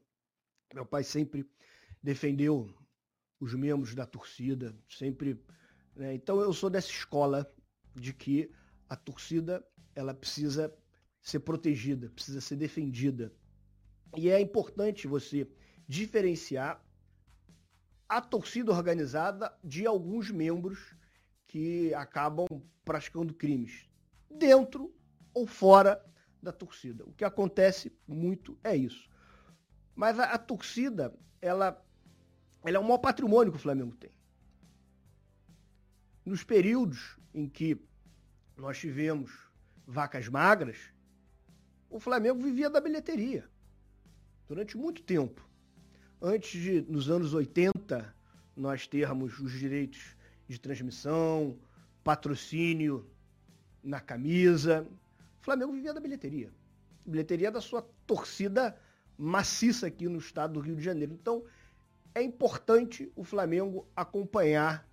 [0.73, 1.45] meu pai sempre
[2.01, 2.73] defendeu
[3.41, 5.37] os membros da torcida, sempre
[5.95, 6.15] né?
[6.15, 7.51] Então eu sou dessa escola
[7.95, 8.51] de que
[8.89, 10.75] a torcida ela precisa
[11.21, 13.33] ser protegida, precisa ser defendida.
[14.17, 15.49] E é importante você
[15.89, 16.85] diferenciar
[18.09, 20.95] a torcida organizada de alguns membros
[21.47, 22.47] que acabam
[22.85, 23.89] praticando crimes,
[24.31, 24.95] dentro
[25.33, 26.05] ou fora
[26.43, 27.05] da torcida.
[27.05, 29.09] O que acontece muito é isso.
[29.95, 31.83] Mas a, a torcida, ela,
[32.65, 34.11] ela é o maior patrimônio que o Flamengo tem
[36.25, 37.77] nos períodos em que
[38.57, 39.51] nós tivemos
[39.93, 40.79] vacas magras,
[41.91, 43.49] o Flamengo vivia da bilheteria
[44.49, 45.47] durante muito tempo.
[46.21, 48.15] Antes de, nos anos 80,
[48.57, 50.17] nós termos os direitos
[50.49, 51.59] de transmissão,
[52.03, 53.07] patrocínio
[53.83, 54.87] na camisa,
[55.41, 56.51] o Flamengo vivia da bilheteria.
[57.05, 58.77] Bilheteria da sua torcida
[59.19, 61.13] maciça aqui no estado do Rio de Janeiro.
[61.13, 61.45] Então,
[62.15, 64.89] é importante o Flamengo acompanhar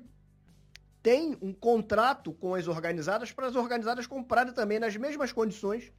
[1.02, 5.92] tem um contrato com as organizadas para as organizadas comprarem também nas mesmas condições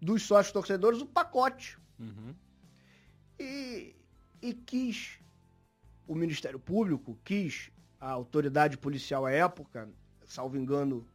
[0.00, 1.78] dos sócios torcedores o pacote.
[1.98, 2.34] Uhum.
[3.38, 3.96] E,
[4.40, 5.18] e quis
[6.06, 9.88] o Ministério Público, quis a autoridade policial à época,
[10.26, 11.06] salvo engano,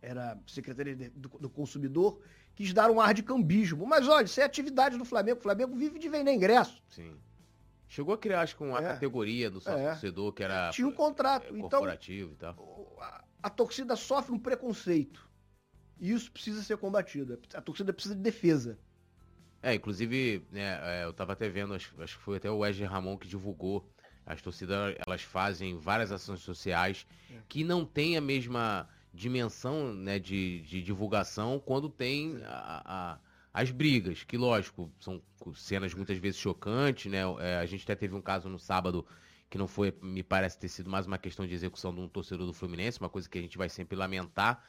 [0.00, 2.20] era Secretaria do, do, Consumidor,
[2.54, 3.86] quis dar um ar de cambismo.
[3.86, 5.38] Mas olha, isso é atividade do Flamengo.
[5.38, 6.82] O Flamengo vive de vender ingresso.
[6.88, 7.16] Sim.
[7.88, 8.82] Chegou a criar, acho que uma é.
[8.82, 9.90] categoria do sócio é.
[9.90, 10.70] torcedor que era.
[10.70, 11.46] Tinha um contrato.
[11.46, 12.96] É, então, corporativo então, e tal.
[13.00, 15.28] A, a torcida sofre um preconceito.
[16.00, 17.38] E isso precisa ser combatido.
[17.54, 18.78] A torcida precisa de defesa.
[19.62, 22.86] É, inclusive, né, é, eu estava até vendo, acho, acho, que foi até o Wesley
[22.86, 23.88] Ramon que divulgou.
[24.26, 27.38] As torcidas, elas fazem várias ações sociais é.
[27.48, 33.18] que não têm a mesma dimensão né, de, de divulgação quando tem a,
[33.54, 35.22] as brigas, que lógico, são
[35.54, 37.20] cenas muitas vezes chocantes, né?
[37.38, 39.06] É, a gente até teve um caso no sábado
[39.48, 42.44] que não foi, me parece ter sido mais uma questão de execução de um torcedor
[42.44, 44.64] do Fluminense, uma coisa que a gente vai sempre lamentar.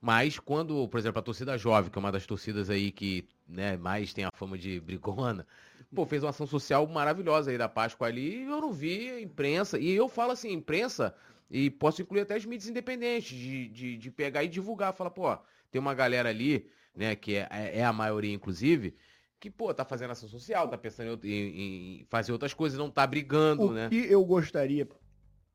[0.00, 3.76] Mas quando, por exemplo, a torcida jovem, que é uma das torcidas aí que né,
[3.76, 5.46] mais tem a fama de brigona,
[5.94, 9.20] pô, fez uma ação social maravilhosa aí da Páscoa ali, e eu não vi a
[9.20, 9.78] imprensa.
[9.78, 11.14] E eu falo assim, imprensa,
[11.52, 14.94] e posso incluir até as mídias independentes, de, de, de pegar e divulgar.
[14.94, 15.36] Fala, pô,
[15.70, 18.96] tem uma galera ali né, que é, é, é a maioria, inclusive,
[19.38, 23.06] que, pô, tá fazendo ação social, tá pensando em, em fazer outras coisas, não tá
[23.06, 23.88] brigando, o né?
[23.88, 24.88] O que eu gostaria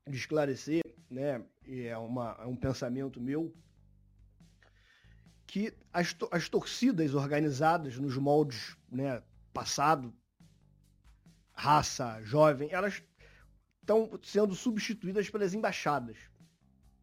[0.08, 3.52] de esclarecer, né, e é, uma, é um pensamento meu,
[5.48, 9.20] que as, as torcidas organizadas nos moldes, né,
[9.52, 10.14] passado,
[11.52, 13.02] raça, jovem, elas
[13.88, 16.18] estão sendo substituídas pelas embaixadas.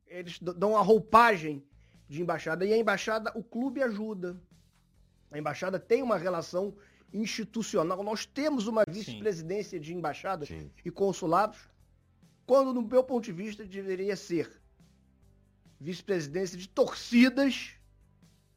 [0.06, 1.66] Eles dão a roupagem
[2.08, 2.64] de embaixada.
[2.64, 4.40] E a embaixada, o clube ajuda.
[5.32, 6.76] A embaixada tem uma relação
[7.12, 8.04] institucional.
[8.04, 10.70] Nós temos uma vice-presidência de embaixadas Sim.
[10.84, 11.58] e consulados,
[12.46, 14.62] quando, no meu ponto de vista, deveria ser
[15.80, 17.72] vice-presidência de torcidas,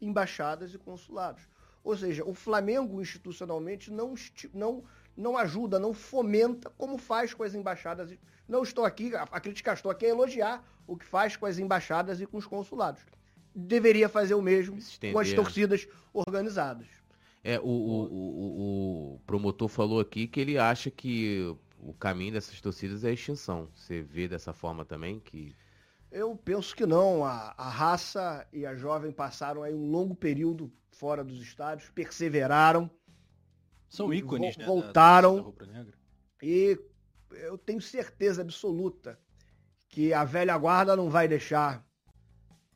[0.00, 1.42] embaixadas e consulados.
[1.82, 4.14] Ou seja, o Flamengo institucionalmente não,
[4.52, 4.84] não,
[5.18, 8.16] não ajuda, não fomenta como faz com as embaixadas.
[8.48, 12.20] Não estou aqui a criticar, estou aqui a elogiar o que faz com as embaixadas
[12.20, 13.02] e com os consulados
[13.54, 14.78] deveria fazer o mesmo
[15.12, 16.86] com as torcidas organizadas.
[17.42, 22.60] É, o, o, o, o, promotor falou aqui que ele acha que o caminho dessas
[22.60, 23.68] torcidas é a extinção.
[23.74, 25.54] Você vê dessa forma também que.
[26.10, 27.24] Eu penso que não.
[27.24, 32.90] A, a raça e a jovem passaram aí um longo período fora dos estádios, perseveraram.
[33.88, 34.66] São ícones, vo né?
[34.66, 35.52] Voltaram.
[35.52, 35.90] Da, da
[36.42, 36.78] e
[37.30, 39.18] eu tenho certeza absoluta
[39.88, 41.84] que a velha guarda não vai deixar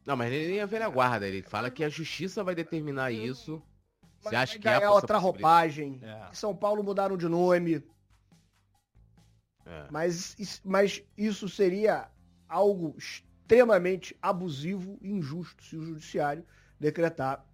[0.04, 1.28] não, mas nem é velha guarda.
[1.28, 3.62] Ele fala que a justiça vai determinar isso.
[4.20, 6.00] Você acha que é outra roupagem?
[6.02, 6.28] É.
[6.32, 7.84] São Paulo mudaram de nome.
[9.64, 9.86] É.
[9.90, 12.08] Mas, mas isso seria
[12.48, 16.44] algo extremamente abusivo e injusto se o judiciário
[16.78, 17.44] decretar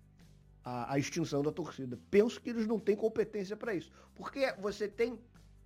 [0.69, 1.99] a, a extinção da torcida.
[2.11, 3.91] Penso que eles não têm competência para isso.
[4.15, 5.19] Porque você tem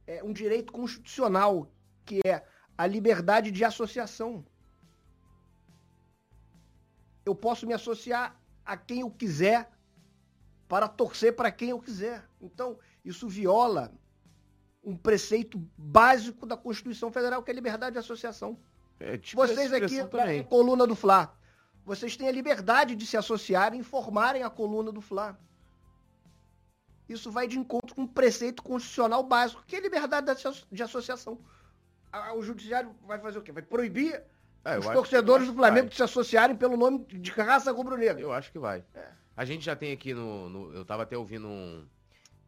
[0.07, 1.71] é, um direito constitucional,
[2.05, 2.45] que é
[2.79, 4.45] a liberdade de associação
[7.25, 9.71] eu posso me associar a quem eu quiser
[10.69, 12.25] para torcer para quem eu quiser.
[12.41, 13.93] Então, isso viola
[14.83, 18.59] um preceito básico da Constituição Federal, que é a liberdade de associação.
[18.99, 20.43] É, tipo Vocês aqui, também.
[20.43, 21.33] coluna do Fla,
[21.85, 25.39] vocês têm a liberdade de se associarem e formarem a coluna do Fla.
[27.09, 30.33] Isso vai de encontro com um preceito constitucional básico, que é a liberdade
[30.71, 31.39] de associação.
[32.37, 33.53] O judiciário vai fazer o quê?
[33.53, 34.23] Vai proibir
[34.65, 38.21] é, os torcedores do Flamengo se associarem pelo nome de raça rubro-negra.
[38.21, 38.85] Eu acho que vai.
[38.95, 39.09] É.
[39.37, 41.87] A gente já tem aqui no, no Eu estava até ouvindo um,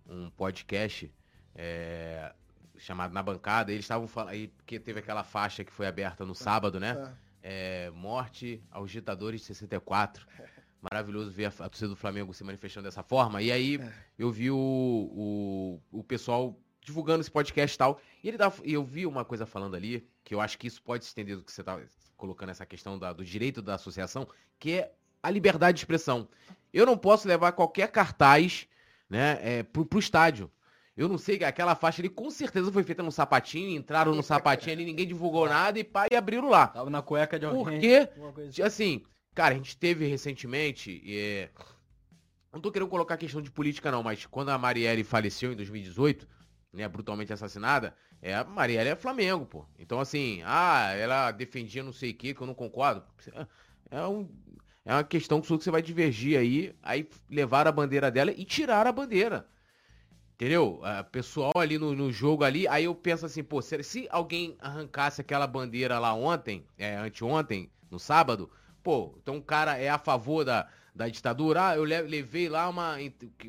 [0.07, 1.13] um podcast
[1.55, 2.33] é,
[2.79, 6.79] chamado Na Bancada, eles estavam falando porque teve aquela faixa que foi aberta no sábado,
[6.79, 7.15] né?
[7.45, 7.91] É.
[7.91, 10.27] morte aos ditadores de 64.
[10.81, 13.41] Maravilhoso ver a, a torcida do Flamengo se manifestando dessa forma.
[13.41, 13.93] E aí é.
[14.19, 18.01] eu vi o, o, o pessoal divulgando esse podcast e tal.
[18.23, 21.05] E ele dava, eu vi uma coisa falando ali, que eu acho que isso pode
[21.05, 21.81] se estender do que você está
[22.17, 24.29] colocando essa questão da, do direito da associação,
[24.59, 24.93] que é
[25.23, 26.29] a liberdade de expressão.
[26.73, 28.69] Eu não posso levar qualquer cartaz
[29.09, 30.51] né, é, pro, pro estádio.
[30.97, 34.75] Eu não sei, aquela faixa ali com certeza foi feita no sapatinho, entraram no sapatinho
[34.77, 36.69] ali, ninguém divulgou nada e pá, e abriram lá.
[36.69, 37.81] Tava na cueca de alguém.
[37.81, 39.03] Porque, assim,
[39.35, 41.51] cara, a gente teve recentemente, é...
[42.53, 46.29] não tô querendo colocar questão de política não, mas quando a Marielle faleceu em 2018,
[46.73, 47.93] né, brutalmente assassinada,
[48.23, 49.67] é a Marielle é Flamengo, pô.
[49.77, 53.03] Então, assim, ah, ela defendia não sei o que, que eu não concordo.
[53.91, 54.29] É, um,
[54.85, 58.87] é uma questão que você vai divergir aí, aí levar a bandeira dela e tirar
[58.87, 59.47] a bandeira.
[60.35, 60.81] Entendeu?
[60.81, 64.57] Uh, pessoal ali no, no, jogo ali, aí eu penso assim, pô, se, se alguém
[64.59, 68.51] arrancasse aquela bandeira lá ontem, é, anteontem, no sábado,
[68.83, 72.97] pô, então o cara é a favor da, da ditadura, ah, eu levei lá uma,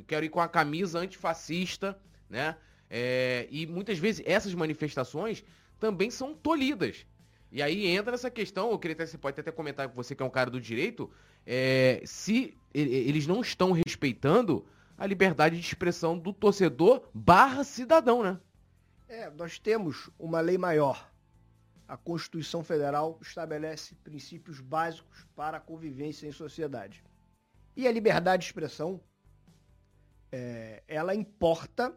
[0.05, 1.97] quero ir com a camisa antifascista,
[2.29, 2.55] né?
[2.87, 5.43] É, e muitas vezes essas manifestações
[5.79, 7.05] também são tolhidas.
[7.51, 10.21] E aí entra essa questão, eu queria até, você pode até comentar com você que
[10.21, 11.09] é um cara do direito,
[11.47, 14.65] é, se eles não estão respeitando
[14.97, 18.39] a liberdade de expressão do torcedor barra cidadão, né?
[19.07, 21.11] É, nós temos uma lei maior.
[21.87, 27.03] A Constituição Federal estabelece princípios básicos para a convivência em sociedade.
[27.75, 28.99] E a liberdade de expressão,
[30.31, 31.95] é, ela importa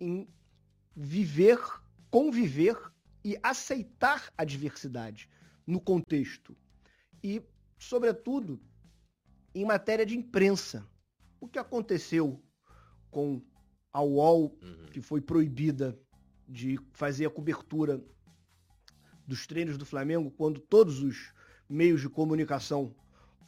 [0.00, 0.28] em
[0.96, 1.60] viver,
[2.10, 2.76] conviver
[3.24, 5.28] e aceitar a diversidade
[5.64, 6.56] no contexto.
[7.22, 7.40] E,
[7.78, 8.60] sobretudo,
[9.54, 10.84] em matéria de imprensa.
[11.42, 12.40] O que aconteceu
[13.10, 13.42] com
[13.92, 14.86] a UOL, Uhum.
[14.92, 15.98] que foi proibida
[16.48, 18.00] de fazer a cobertura
[19.26, 21.34] dos treinos do Flamengo quando todos os
[21.68, 22.94] meios de comunicação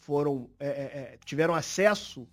[0.01, 0.83] foram é, é,
[1.15, 2.27] é, tiveram acesso.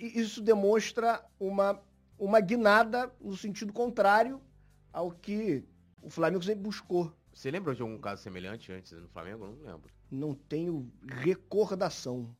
[0.00, 1.78] Isso demonstra uma,
[2.18, 4.40] uma guinada no sentido contrário
[4.90, 5.64] ao que
[6.00, 7.12] o Flamengo sempre buscou.
[7.30, 9.46] Você lembra de algum caso semelhante antes no Flamengo?
[9.46, 9.92] Não lembro.
[10.10, 12.34] Não tenho recordação.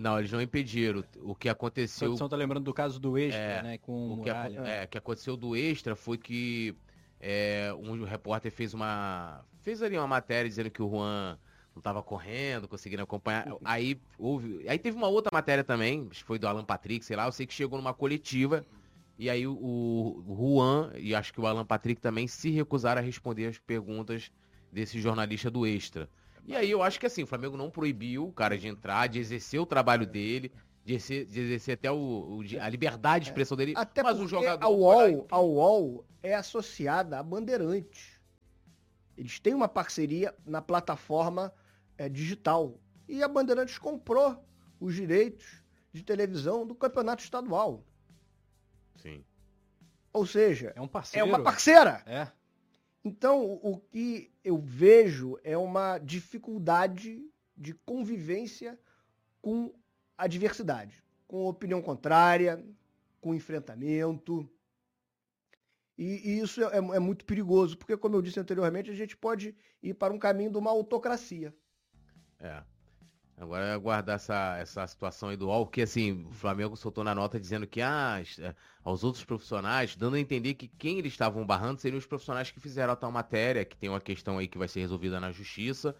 [0.00, 1.04] Não, eles não impediram.
[1.20, 2.06] O que A aconteceu.
[2.08, 3.78] produção tá lembrando do caso do Extra, É, né?
[3.78, 4.60] Com o que, Muralha.
[4.66, 6.74] é, que aconteceu do extra foi que
[7.20, 9.44] é, um repórter fez uma.
[9.62, 11.38] fez ali uma matéria dizendo que o Juan
[11.74, 13.46] não estava correndo, conseguindo acompanhar.
[13.62, 14.66] Aí houve.
[14.66, 17.32] Aí teve uma outra matéria também, acho que foi do Alan Patrick, sei lá, eu
[17.32, 18.64] sei que chegou numa coletiva.
[19.18, 23.04] E aí o, o Juan e acho que o Alan Patrick também se recusaram a
[23.04, 24.32] responder as perguntas
[24.72, 26.08] desse jornalista do Extra.
[26.50, 29.18] E aí eu acho que assim, o Flamengo não proibiu o cara de entrar, de
[29.20, 30.52] exercer o trabalho dele,
[30.84, 33.74] de exercer, de exercer até o, o- a liberdade de expressão dele.
[33.76, 38.18] Até mas porque o jogador a UOL, a UOL é associada à Bandeirantes.
[39.16, 41.52] Eles têm uma parceria na plataforma
[41.98, 42.78] eh, digital.
[43.06, 44.42] E a Bandeirantes comprou
[44.80, 47.84] os direitos de televisão do campeonato estadual.
[48.96, 49.24] Sim.
[50.12, 51.26] Ou seja, É um é parceiro.
[51.28, 52.02] uma parceira.
[52.06, 52.28] É.
[53.04, 57.24] Então, o que eu vejo é uma dificuldade
[57.56, 58.78] de convivência
[59.40, 59.72] com
[60.16, 62.62] a diversidade, com opinião contrária,
[63.20, 64.48] com enfrentamento.
[65.96, 69.54] E, e isso é, é muito perigoso, porque, como eu disse anteriormente, a gente pode
[69.82, 71.54] ir para um caminho de uma autocracia.
[72.38, 72.62] É.
[73.40, 77.14] Agora é aguardar essa, essa situação aí do UOL, que assim, o Flamengo soltou na
[77.14, 81.46] nota dizendo que ah, é, aos outros profissionais, dando a entender que quem eles estavam
[81.46, 84.58] barrando seriam os profissionais que fizeram a tal matéria, que tem uma questão aí que
[84.58, 85.96] vai ser resolvida na justiça.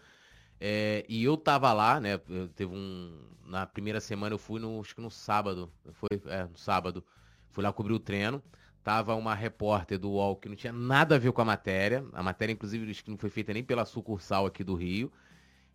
[0.59, 2.19] É, e eu tava lá, né?
[2.55, 3.19] Teve um.
[3.47, 4.79] Na primeira semana eu fui no.
[4.79, 5.71] Acho que no sábado.
[5.93, 7.03] Foi, é, no sábado.
[7.49, 8.43] Fui lá cobrir o treino.
[8.83, 12.05] Tava uma repórter do UOL que não tinha nada a ver com a matéria.
[12.13, 15.11] A matéria, inclusive, acho que não foi feita nem pela sucursal aqui do Rio.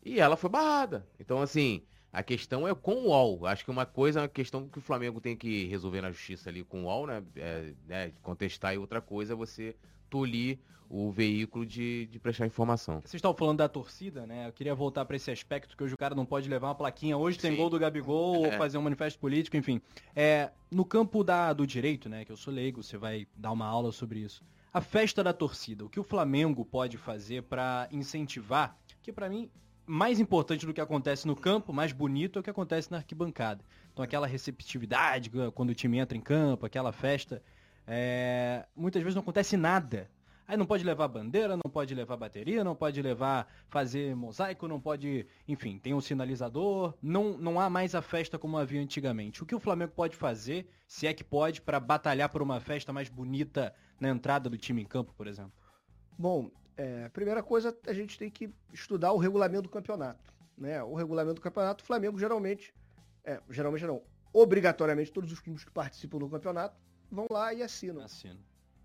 [0.07, 1.05] E ela foi barrada.
[1.19, 1.83] Então, assim,
[2.13, 3.45] a questão é com o UOL.
[3.45, 6.49] Acho que uma coisa é uma questão que o Flamengo tem que resolver na justiça
[6.49, 7.25] ali com o UOL, né?
[7.35, 9.75] É, né, contestar e outra coisa é você
[10.09, 13.01] tolir o veículo de, de prestar informação.
[13.01, 14.47] Vocês estavam falando da torcida, né?
[14.47, 17.19] Eu queria voltar para esse aspecto que hoje o cara não pode levar uma plaquinha.
[17.19, 17.57] Hoje tem Sim.
[17.57, 18.57] gol do Gabigol, ou É.
[18.57, 19.83] fazer um manifesto político, enfim.
[20.15, 22.25] É, no campo da, do direito, né?
[22.25, 24.45] Que eu sou leigo, você vai dar uma aula sobre isso.
[24.73, 29.51] A festa da torcida, o que o Flamengo pode fazer para incentivar, que para mim
[29.87, 33.65] mais importante do que acontece no campo, mais bonito é o que acontece na arquibancada.
[33.93, 37.43] Então aquela receptividade quando o time entra em campo, aquela festa,
[37.87, 40.11] é, muitas vezes não acontece nada.
[40.49, 44.81] Aí não pode levar bandeira, não pode levar bateria, não pode levar fazer mosaico, não
[44.81, 49.43] pode, enfim, tem um sinalizador, não, não há mais a festa como havia antigamente.
[49.43, 52.93] O que o Flamengo pode fazer, se é que pode, para batalhar por uma festa
[52.93, 55.53] mais bonita na entrada do time em campo, por exemplo?
[56.17, 60.35] Bom, é, primeira coisa, a gente tem que estudar o regulamento do campeonato.
[60.57, 60.83] Né?
[60.83, 62.75] O regulamento do campeonato, o Flamengo geralmente,
[63.25, 64.03] é, geralmente não,
[64.33, 66.77] obrigatoriamente todos os times que participam do campeonato
[67.11, 68.03] vão lá e assinam.
[68.03, 68.41] Assino.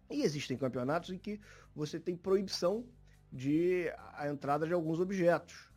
[0.10, 1.39] E existem campeonatos em que
[1.76, 2.86] você tem proibição
[3.32, 5.70] de a entrada de alguns objetos.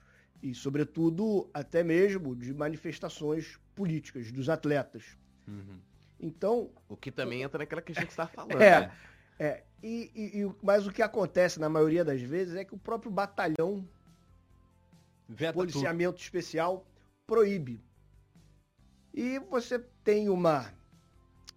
[0.43, 5.17] E, sobretudo, até mesmo de manifestações políticas dos atletas.
[5.49, 5.81] Uhum.
[6.21, 8.61] Então, O que também entra naquela questão que você está falando.
[8.61, 8.81] É.
[8.81, 8.93] né?
[9.39, 9.65] é.
[9.87, 13.11] E, e- e mas o que acontece na maioria das vezes é que o próprio
[13.13, 13.87] batalhão
[15.29, 15.61] Veta tudo.
[15.71, 16.87] policiamento especial
[17.27, 17.85] proíbe.
[19.13, 20.73] E você tem uma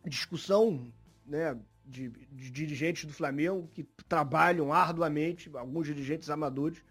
[0.06, 0.92] discussão
[1.26, 6.84] né, de, de dirigentes do Flamengo que trabalham arduamente, alguns dirigentes amadores,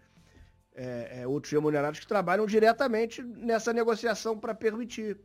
[0.73, 5.19] é, é, outros remunerados, que trabalham diretamente nessa negociação para permitir.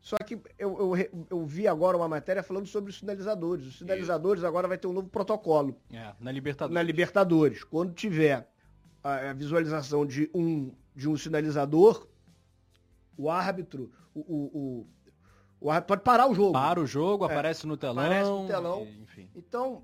[0.00, 3.66] Só que eu, eu eu vi agora uma matéria falando sobre os sinalizadores.
[3.66, 6.74] Os sinalizadores agora vai ter um novo protocolo É, na Libertadores.
[6.74, 8.48] na Libertadores, quando tiver
[9.02, 12.06] a, a visualização de um, de um sinalizador,
[13.16, 14.86] o árbitro, o, o, o,
[15.60, 16.52] o árbitro pode parar o jogo.
[16.52, 18.04] Para o jogo, É, aparece no telão.
[18.04, 18.84] aparece no telão.
[18.86, 19.28] e- enfim.
[19.34, 19.82] Então,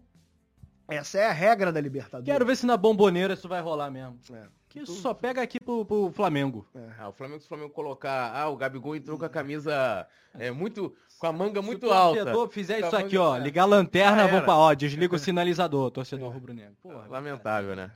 [0.87, 2.33] essa é a regra da Libertadores.
[2.33, 4.19] Quero ver se na bomboneira isso vai rolar mesmo.
[4.33, 4.47] É.
[4.75, 6.66] Que isso só pega aqui pro, pro Flamengo.
[6.99, 8.33] Ah, o Flamengo, se o Flamengo colocar.
[8.35, 10.05] Ah, o Gabigol entrou com a camisa
[10.35, 10.93] é, muito.
[11.16, 12.18] com a manga muito se o alta.
[12.25, 13.41] torcedor fizer isso aqui, ó, é.
[13.41, 14.43] ligar a lanterna, era.
[14.43, 16.75] pra, ó, desliga o sinalizador, torcedor rubro-negro.
[16.83, 17.93] Porra, Lamentável, né?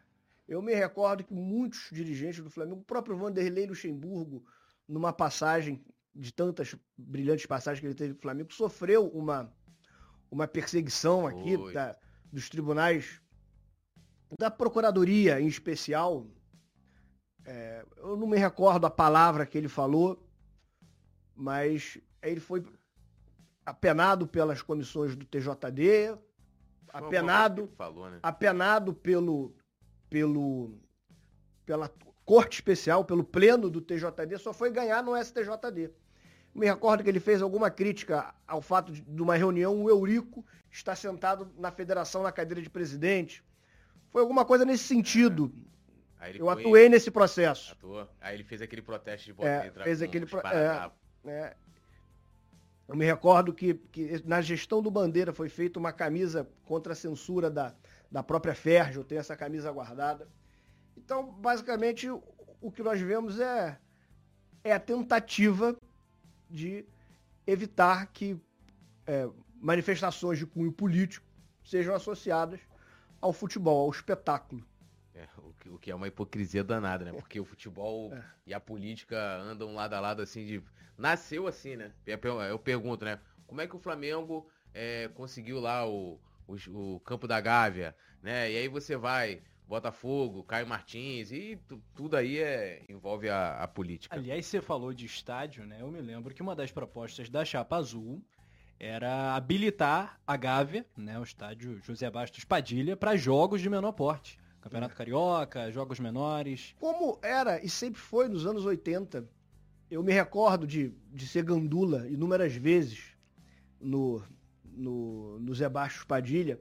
[0.48, 4.44] Eu me recordo que muitos dirigentes do Flamengo, o próprio Vanderlei Luxemburgo,
[4.88, 9.52] numa passagem, de tantas brilhantes passagens que ele teve no Flamengo, sofreu uma,
[10.30, 11.96] uma perseguição aqui da-
[12.32, 13.20] dos tribunais,
[14.38, 16.24] da Procuradoria em especial.
[17.50, 20.22] É, eu não me recordo a palavra que ele falou,
[21.34, 22.62] Mas ele foi
[23.64, 26.14] apenado pelas comissões do TJD,
[26.92, 28.18] apenado, falou, né?
[28.22, 29.54] apenado pelo,
[30.10, 30.78] pelo,
[31.64, 31.90] pela
[32.22, 35.90] corte especial, pelo pleno do TJD, só foi ganhar no STJD.
[36.54, 40.44] Me recordo que ele fez alguma crítica ao fato de, de uma reunião, o Eurico
[40.70, 43.42] está sentado na federação na cadeira de presidente.
[44.10, 45.50] Foi alguma coisa nesse sentido.
[46.34, 47.72] Eu foi, atuei nesse processo.
[47.72, 48.08] Atuou.
[48.20, 50.90] Aí ele fez aquele protesto de é, fez aquele pro, é,
[51.26, 51.56] é,
[52.88, 56.96] Eu me recordo que, que na gestão do Bandeira foi feita uma camisa contra a
[56.96, 57.74] censura da,
[58.10, 58.98] da própria Ferge.
[58.98, 60.28] Eu tenho essa camisa guardada.
[60.96, 62.22] Então, basicamente, o,
[62.60, 63.78] o que nós vemos é,
[64.64, 65.76] é a tentativa
[66.50, 66.84] de
[67.46, 68.36] evitar que
[69.06, 69.28] é,
[69.60, 71.26] manifestações de cunho político
[71.64, 72.60] sejam associadas
[73.20, 74.64] ao futebol, ao espetáculo.
[75.58, 77.12] O, que, o, que, é uma hipocrisia danada, né?
[77.12, 78.22] Porque o futebol é.
[78.46, 80.62] e a política andam lado a lado assim de.
[80.96, 81.92] Nasceu assim, né?
[82.06, 83.20] Eu pergunto, né?
[83.46, 88.50] Como é que o Flamengo é, conseguiu lá o, o, o, campo da Gávea, né?
[88.50, 91.58] E aí você vai, Botafogo, Caio Martins, e
[91.94, 94.14] tudo aí é, envolve a, a, política.
[94.16, 95.78] Aliás, você falou de estádio, né?
[95.80, 98.22] Eu me lembro que uma das propostas da Chapa Azul
[98.80, 104.38] era habilitar a Gávea, né, o estádio José Bastos Padilha, para jogos de menor porte.
[104.60, 106.74] Campeonato Carioca, jogos menores.
[106.78, 109.28] Como era e sempre foi nos anos 80,
[109.90, 113.16] eu me recordo de, de ser gandula inúmeras vezes
[113.80, 114.22] no,
[114.64, 116.60] no, no Zé Bastos Padilha,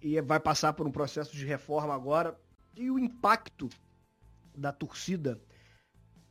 [0.00, 2.38] e vai passar por um processo de reforma agora,
[2.76, 3.68] e o impacto
[4.56, 5.40] da torcida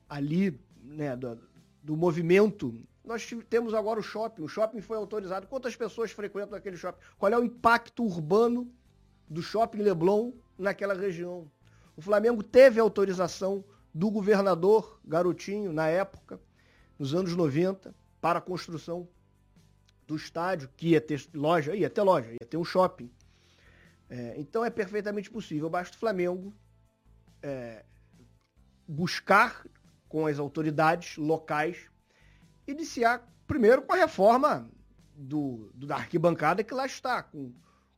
[0.08, 1.38] ali, né, do,
[1.84, 2.74] do movimento
[3.04, 4.42] nós temos agora o shopping.
[4.42, 5.48] O shopping foi autorizado.
[5.48, 7.00] Quantas pessoas frequentam aquele shopping?
[7.18, 8.70] Qual é o impacto urbano
[9.30, 11.50] do shopping Leblon naquela região?
[11.96, 16.40] O Flamengo teve autorização do governador Garotinho, na época,
[16.98, 19.08] nos anos 90, para a construção
[20.06, 23.12] do estádio, que ia ter loja, ia ter loja, ia ter um shopping.
[24.10, 25.70] É, então é perfeitamente possível.
[25.70, 26.54] Basta o Flamengo
[27.42, 27.84] é,
[28.88, 29.66] buscar
[30.08, 31.90] com as autoridades locais
[32.66, 34.70] iniciar primeiro com a reforma
[35.16, 37.54] do, do, da arquibancada que lá está, com,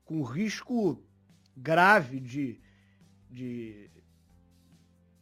[0.06, 1.04] com risco
[1.60, 2.60] grave de,
[3.30, 3.90] de,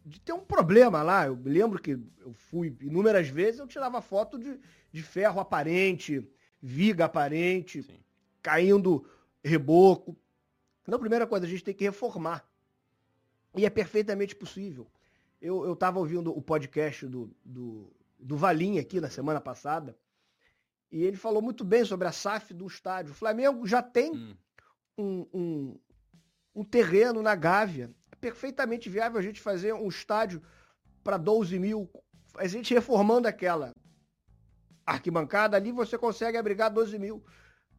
[0.05, 1.27] de ter um problema lá.
[1.27, 4.59] Eu lembro que eu fui inúmeras vezes, eu tirava foto de,
[4.91, 6.27] de ferro aparente,
[6.61, 7.99] viga aparente, Sim.
[8.41, 9.05] caindo
[9.43, 10.17] reboco.
[10.83, 12.47] Então, a primeira coisa, a gente tem que reformar.
[13.55, 14.87] E é perfeitamente possível.
[15.41, 19.97] Eu estava ouvindo o podcast do, do, do Valim aqui na semana passada.
[20.91, 23.11] E ele falou muito bem sobre a SAF do estádio.
[23.11, 24.35] O Flamengo já tem hum.
[24.97, 25.79] um, um,
[26.57, 27.93] um, terreno na Gávea.
[28.11, 30.41] É perfeitamente viável a gente fazer um estádio
[31.03, 31.89] para 12 mil.
[32.35, 33.71] A gente reformando aquela
[34.85, 37.23] arquibancada ali, você consegue abrigar 12 mil.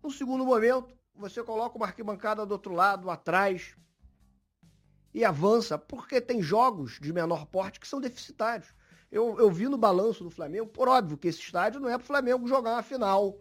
[0.03, 3.77] No segundo momento, você coloca uma arquibancada do outro lado, atrás,
[5.13, 8.73] e avança, porque tem jogos de menor porte que são deficitários.
[9.11, 12.05] Eu, eu vi no balanço do Flamengo, por óbvio que esse estádio não é para
[12.05, 13.37] o Flamengo jogar uma final.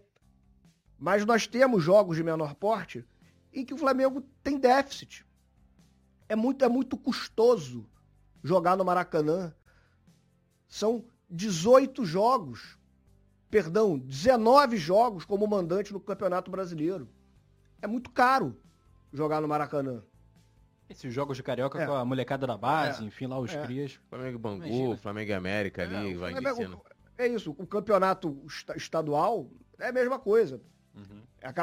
[0.98, 3.06] Mas nós temos jogos de menor porte
[3.54, 5.27] em que o Flamengo tem déficit.
[6.30, 7.86] É muito, é muito custoso
[8.44, 9.54] jogar no Maracanã.
[10.68, 12.78] São 18 jogos,
[13.50, 17.08] perdão, 19 jogos como mandante no Campeonato Brasileiro.
[17.82, 18.58] É muito caro
[19.14, 20.04] jogar no Maracanã.
[20.90, 21.86] Esses jogos de carioca é.
[21.86, 23.08] com a molecada da base, é.
[23.08, 23.62] enfim, lá os é.
[23.64, 24.00] crias.
[24.10, 24.98] Flamengo Bangu, Imagina.
[24.98, 26.82] Flamengo América ali, é, vai Flamengo,
[27.18, 28.42] É isso, o campeonato
[28.76, 29.50] estadual
[29.80, 30.62] é a mesma coisa.
[30.96, 31.22] Uhum.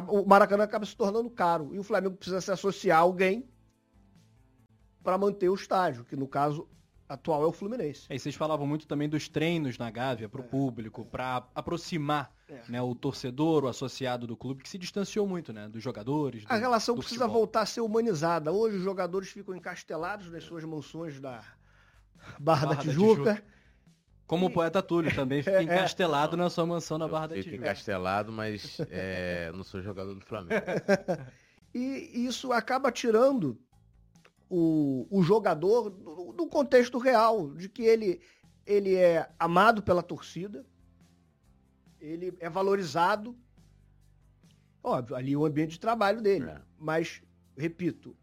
[0.09, 1.75] O Maracanã acaba se tornando caro.
[1.75, 3.49] E o Flamengo precisa se associar a alguém
[5.05, 6.67] para manter o estádio, que no caso
[7.07, 8.07] atual é o Fluminense.
[8.09, 10.49] É, e vocês falavam muito também dos treinos na Gávea para o é.
[10.49, 12.63] público, para aproximar é.
[12.69, 16.45] né, o torcedor, o associado do clube, que se distanciou muito né, dos jogadores.
[16.45, 17.41] Do, a relação precisa futebol.
[17.41, 18.51] voltar a ser humanizada.
[18.51, 21.45] Hoje os jogadores ficam encastelados nas suas mansões da
[22.39, 23.25] Barra, Barra da, Tijuca.
[23.25, 23.55] da, Tijuca.
[24.27, 25.63] Como o poeta Túlio também fica é, é.
[25.65, 27.51] encastelado na sua mansão na Barra da Tijuca.
[27.51, 30.65] Fico encastelado, mas é, não sou jogador do Flamengo.
[31.75, 33.61] e isso acaba tirando
[34.57, 38.21] o, o jogador do, do, contexto real, de que ele,
[38.65, 40.65] ele é amado pela torcida,
[42.01, 43.37] ele é valorizado.
[44.81, 46.45] Óbvio, ali é o ambiente de trabalho dele.
[46.45, 46.61] É.
[46.79, 47.21] Mas,
[47.57, 48.17] repito,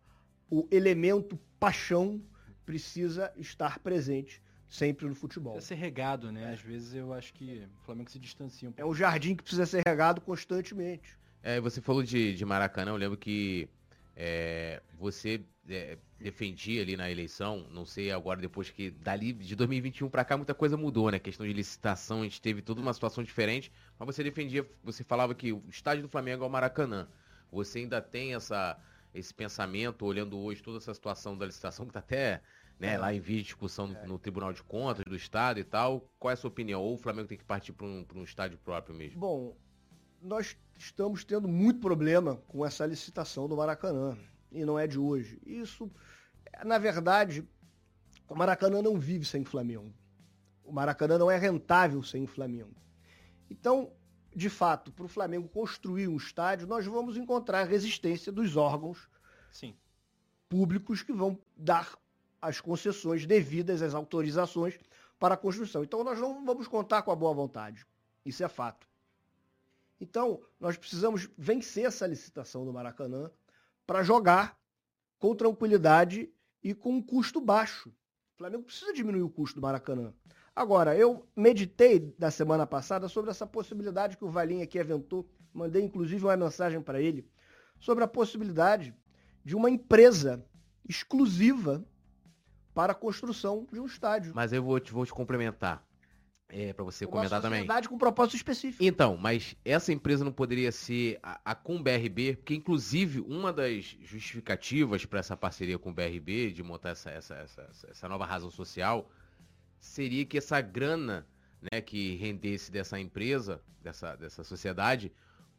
[0.49, 2.21] o elemento paixão
[2.65, 5.53] precisa estar presente sempre no futebol.
[5.53, 6.53] Precisa ser regado, né?
[6.53, 8.87] Às vezes eu acho que o Flamengo se distancia um pouco.
[8.87, 11.19] É um jardim que precisa ser regado constantemente.
[11.43, 13.67] É, você falou de, de Maracanã, eu lembro que
[14.23, 20.11] É, você é, defendia ali na eleição, não sei agora depois que dali de 2021
[20.11, 21.17] para cá muita coisa mudou, né?
[21.17, 25.33] Questão de licitação, a gente teve toda uma situação diferente, mas você defendia, você falava
[25.33, 27.07] que o estádio do Flamengo é o Maracanã.
[27.51, 28.79] Você ainda tem essa
[29.11, 32.43] esse pensamento olhando hoje toda essa situação da licitação que está até
[32.79, 34.05] né, lá em de discussão no, é.
[34.05, 36.07] no, Tribunal de Contas do Estado e tal.
[36.19, 36.79] Qual é a sua opinião?
[36.79, 39.19] Ou o Flamengo tem que partir para um, um estádio próprio mesmo?
[39.19, 39.57] Bom,
[40.21, 44.17] nós estamos tendo muito problema com essa licitação do Maracanã.
[44.51, 45.41] E não é de hoje.
[45.45, 45.89] Isso,
[46.63, 47.47] na verdade,
[48.27, 49.93] o Maracanã não vive sem Flamengo.
[50.63, 52.75] O Maracanã não é rentável sem Flamengo.
[53.49, 53.91] Então,
[54.35, 59.09] de fato, para o Flamengo construir um estádio, nós vamos encontrar resistência dos órgãos
[59.51, 59.75] Sim.
[60.47, 61.97] públicos que vão dar
[62.41, 64.79] as concessões devidas, as autorizações
[65.19, 65.83] para a construção.
[65.83, 67.85] Então, nós não vamos contar com a boa vontade.
[68.25, 68.90] Isso é fato.
[70.01, 73.29] Então, nós precisamos vencer essa licitação do Maracanã
[73.85, 74.57] para jogar
[75.19, 76.33] com tranquilidade
[76.63, 77.89] e com um custo baixo.
[78.33, 80.11] O Flamengo precisa diminuir o custo do Maracanã.
[80.55, 85.83] Agora, eu meditei da semana passada sobre essa possibilidade que o Valim aqui aventou, mandei
[85.83, 87.29] inclusive uma mensagem para ele,
[87.79, 88.95] sobre a possibilidade
[89.45, 90.43] de uma empresa
[90.89, 91.85] exclusiva
[92.73, 94.33] para a construção de um estádio.
[94.33, 95.85] Mas eu vou te, vou te complementar
[96.51, 97.65] é, para você comentar também.
[97.87, 98.83] com propósito específico.
[98.83, 103.97] Então, mas essa empresa não poderia ser a, a com BRB, porque inclusive uma das
[104.01, 108.51] justificativas para essa parceria com o BRB, de montar essa, essa, essa, essa nova razão
[108.51, 109.09] social,
[109.79, 111.25] seria que essa grana
[111.71, 115.11] né, que rendesse dessa empresa, dessa, dessa sociedade,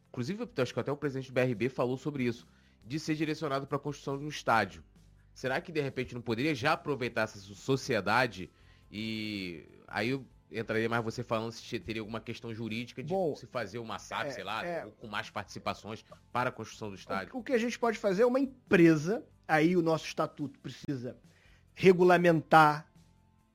[0.09, 2.47] inclusive acho que até o presidente do BRB falou sobre isso,
[2.85, 4.83] de ser direcionado para a construção de um estádio.
[5.33, 8.51] Será que de repente não poderia já aproveitar essa sociedade
[8.91, 10.13] e aí
[10.53, 14.27] entraria mais você falando se teria alguma questão jurídica de Bom, se fazer uma SAF,
[14.27, 17.35] é, sei lá, é, com mais participações para a construção do estádio.
[17.35, 21.17] O que a gente pode fazer é uma empresa, aí o nosso estatuto precisa
[21.73, 22.87] regulamentar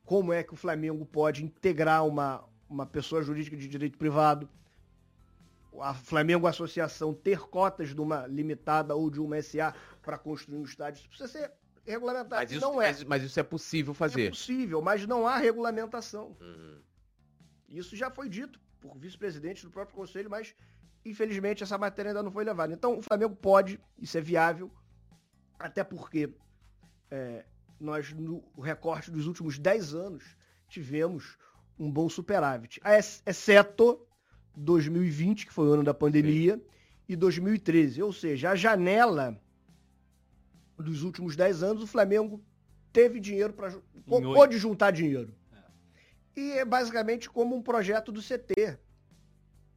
[0.05, 4.49] como é que o Flamengo pode integrar uma, uma pessoa jurídica de direito privado,
[5.81, 10.65] a Flamengo Associação ter cotas de uma limitada ou de uma SA para construir um
[10.65, 11.01] estádio.
[11.01, 11.53] Isso precisa ser
[11.85, 12.43] regulamentado.
[12.43, 12.89] Mas isso, não é.
[12.89, 14.27] Mas, mas, isso é possível fazer.
[14.27, 16.37] É possível, mas não há regulamentação.
[16.41, 16.79] Uhum.
[17.69, 20.55] Isso já foi dito por vice-presidente do próprio conselho, mas
[21.05, 22.73] infelizmente essa matéria ainda não foi levada.
[22.73, 24.71] Então o Flamengo pode, isso é viável,
[25.59, 26.33] até porque
[27.11, 27.45] é,
[27.81, 30.37] nós, no recorte dos últimos 10 anos,
[30.69, 31.37] tivemos
[31.79, 32.81] um bom superávit.
[33.27, 34.07] Exceto
[34.57, 36.63] 2020, que foi o ano da pandemia, Sim.
[37.09, 38.03] e 2013.
[38.03, 39.41] Ou seja, a janela
[40.77, 42.43] dos últimos 10 anos, o Flamengo
[42.93, 43.73] teve dinheiro para.
[44.07, 45.35] pode juntar dinheiro.
[46.39, 48.79] E é basicamente como um projeto do CT.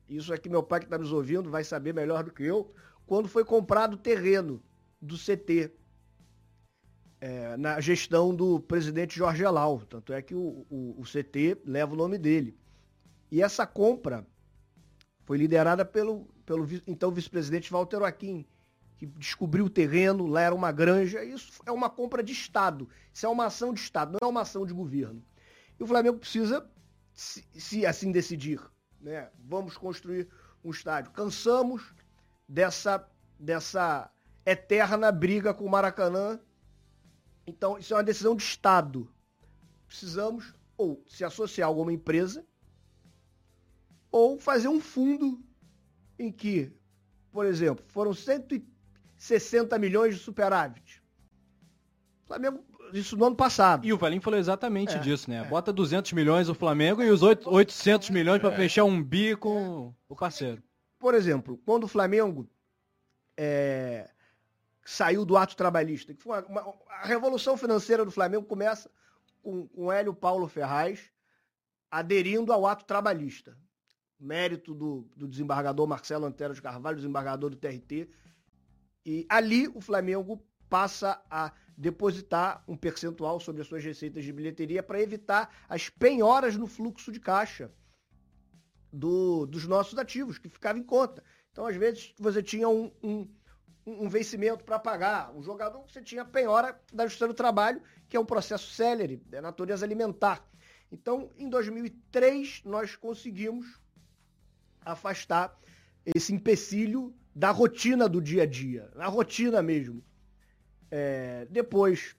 [0.08, 2.70] Isso aqui meu pai que está nos ouvindo vai saber melhor do que eu.
[3.08, 4.62] Quando foi comprado o terreno
[5.02, 5.72] do CT
[7.20, 9.80] é, na gestão do presidente Jorge Elau.
[9.90, 12.56] Tanto é que o, o, o CT leva o nome dele.
[13.32, 14.24] E essa compra
[15.24, 18.46] foi liderada pelo, pelo então vice-presidente Walter Joaquim,
[19.00, 21.24] que descobriu o terreno, lá era uma granja.
[21.24, 22.88] Isso é uma compra de Estado.
[23.12, 25.24] Isso é uma ação de Estado, não é uma ação de governo.
[25.82, 26.70] E o Flamengo precisa,
[27.12, 28.62] se, se assim decidir,
[29.00, 29.32] né?
[29.40, 30.30] Vamos construir
[30.64, 31.12] um estádio.
[31.12, 31.96] Cansamos
[32.48, 33.04] dessa,
[33.40, 34.12] dessa
[34.46, 36.40] eterna briga com o Maracanã.
[37.48, 39.12] Então, isso é uma decisão de Estado.
[39.88, 42.46] Precisamos ou se associar a alguma empresa
[44.12, 45.44] ou fazer um fundo
[46.20, 46.72] em que,
[47.32, 51.02] por exemplo, foram 160 milhões de superávit.
[52.24, 52.64] O Flamengo
[52.94, 53.86] isso no ano passado.
[53.86, 55.38] E o Valim falou exatamente é, disso, né?
[55.38, 55.44] É.
[55.44, 58.56] Bota 200 milhões o Flamengo e os 800 milhões para é.
[58.56, 60.62] fechar um bi com o parceiro.
[61.00, 62.48] Por exemplo, quando o Flamengo
[63.38, 64.10] é,
[64.86, 68.90] saiu do ato trabalhista, que foi uma, uma, a revolução financeira do Flamengo começa
[69.42, 71.12] com, com Hélio Paulo Ferraz
[71.90, 73.58] aderindo ao ato trabalhista.
[74.20, 78.08] Mérito do, do desembargador Marcelo Antero de Carvalho, desembargador do TRT.
[79.04, 80.42] E ali o Flamengo
[80.72, 86.56] passa a depositar um percentual sobre as suas receitas de bilheteria para evitar as penhoras
[86.56, 87.70] no fluxo de caixa
[88.92, 91.22] do, dos nossos ativos, que ficava em conta.
[91.52, 93.28] Então, às vezes, você tinha um, um,
[93.86, 95.36] um vencimento para pagar.
[95.36, 99.42] Um jogador, você tinha penhora da Justiça do Trabalho, que é um processo célere, de
[99.42, 100.48] natureza alimentar.
[100.90, 103.78] Então, em 2003, nós conseguimos
[104.86, 105.60] afastar
[106.06, 110.02] esse empecilho da rotina do dia a dia, na rotina mesmo.
[110.92, 112.16] É, depois,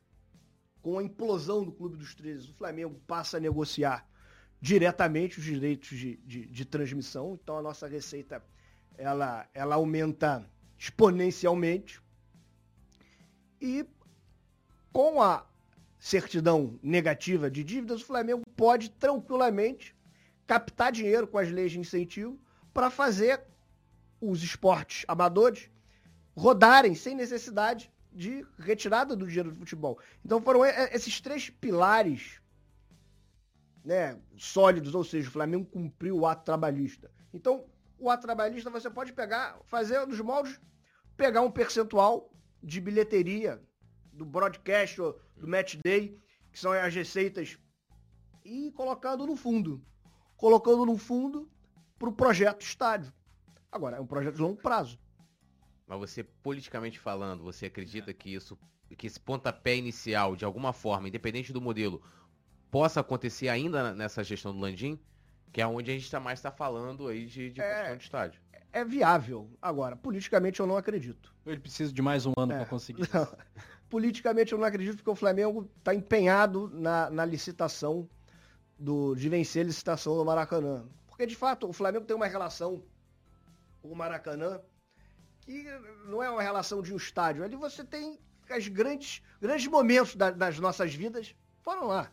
[0.81, 4.09] com a implosão do Clube dos 13, o Flamengo passa a negociar
[4.61, 7.39] diretamente os direitos de, de, de, transmissão.
[7.43, 8.43] Então a nossa receita
[8.97, 12.01] ela, ela aumenta exponencialmente.
[13.61, 13.87] E
[14.93, 15.45] com a
[15.99, 19.95] certidão negativa de dívidas, o Flamengo pode tranquilamente
[20.47, 22.41] captar dinheiro com as leis de incentivo
[22.73, 23.43] para fazer
[24.21, 25.71] os esportes amadores
[26.37, 29.99] rodarem sem necessidade de retirada do dinheiro do futebol.
[30.25, 32.41] Então foram esses três pilares
[33.85, 37.11] né, sólidos, ou seja, o Flamengo cumpriu o ato trabalhista.
[37.33, 37.65] Então,
[37.99, 40.61] o ato trabalhista você pode pegar, fazer nos moldes,
[41.17, 42.33] pegar um percentual
[42.63, 43.61] de bilheteria
[44.13, 44.97] do broadcast
[45.37, 46.17] do match day,
[46.53, 47.59] que são as receitas,
[48.45, 49.85] e colocando no fundo.
[50.37, 51.51] Colocando no fundo
[51.99, 53.13] para o projeto estádio.
[53.71, 54.99] Agora, é um projeto de longo prazo.
[55.87, 58.59] Mas você, politicamente falando, você acredita que isso,
[58.97, 62.03] que esse pontapé inicial, de alguma forma, independente do modelo,
[62.71, 64.99] possa acontecer ainda nessa gestão do Landim?
[65.53, 68.05] Que é onde a gente tá mais está falando aí de, de é, construção de
[68.05, 68.41] estádio.
[68.73, 69.51] É viável.
[69.61, 71.35] Agora, politicamente eu não acredito.
[71.45, 72.57] Ele precisa de mais um ano é.
[72.57, 73.03] para conseguir.
[73.13, 73.29] Não.
[73.91, 78.09] Politicamente eu não acredito porque o Flamengo está empenhado na, na licitação
[78.79, 80.87] do, de vencer a licitação do Maracanã.
[81.07, 82.83] Porque, de fato, o Flamengo tem uma relação
[83.83, 84.63] com o Maracanã
[85.43, 85.65] que
[86.07, 87.45] não é uma relação de um estádio.
[87.45, 88.19] Ali você tem
[88.57, 92.13] os grandes, grandes momentos da, das nossas vidas foram lá.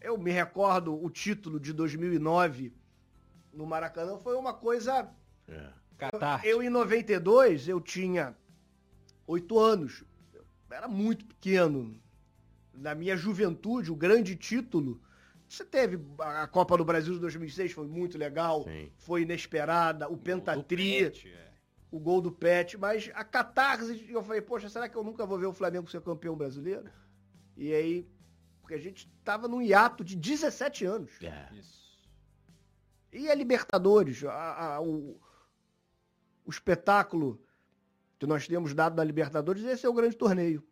[0.00, 2.72] Eu me recordo o título de 2009
[3.52, 5.10] no Maracanã foi uma coisa.
[5.48, 5.72] É.
[6.44, 8.36] Eu, eu, em 92, eu tinha
[9.26, 10.04] oito anos.
[10.32, 12.00] Eu era muito pequeno.
[12.72, 15.00] Na minha juventude, o grande título.
[15.48, 18.92] Você teve a Copa do Brasil de 2006, foi muito legal, Sim.
[18.98, 21.47] foi inesperada, o, o Pentatri, Pet, é.
[21.90, 25.38] O gol do Pet, mas a catarse, eu falei, poxa, será que eu nunca vou
[25.38, 26.90] ver o Flamengo ser campeão brasileiro?
[27.56, 28.08] E aí
[28.68, 31.10] porque a gente estava num hiato de 17 anos.
[31.22, 31.48] É.
[31.54, 32.06] Isso.
[33.10, 35.18] E a Libertadores, a, a, o,
[36.44, 37.42] o espetáculo
[38.18, 40.62] que nós temos dado na Libertadores, esse é o grande torneio.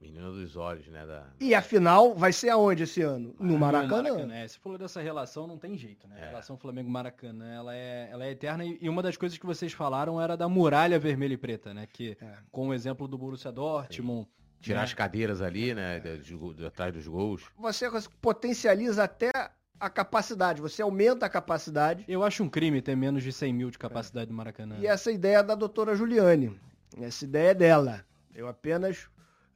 [0.00, 1.06] Menino dos olhos, né?
[1.06, 1.26] Da...
[1.40, 3.34] E a final vai ser aonde esse ano?
[3.38, 4.02] No ah, Maracanã.
[4.02, 4.34] No Maracanã.
[4.34, 6.16] É, você falou dessa relação, não tem jeito, né?
[6.20, 6.24] É.
[6.24, 8.64] A relação Flamengo-Maracanã, ela é, ela é eterna.
[8.64, 11.86] E uma das coisas que vocês falaram era da muralha vermelha e preta, né?
[11.90, 12.34] Que, é.
[12.50, 14.44] com o exemplo do Borussia Dortmund, Sim.
[14.60, 14.84] Tirar né?
[14.84, 16.00] as cadeiras ali, né?
[16.00, 17.42] De, de, de, atrás dos gols.
[17.58, 17.86] Você
[18.20, 19.30] potencializa até
[19.78, 22.04] a capacidade, você aumenta a capacidade.
[22.08, 24.28] Eu acho um crime ter menos de 100 mil de capacidade é.
[24.28, 24.76] do Maracanã.
[24.80, 26.58] E essa ideia é da doutora Juliane.
[26.98, 28.04] Essa ideia é dela.
[28.34, 29.06] Eu apenas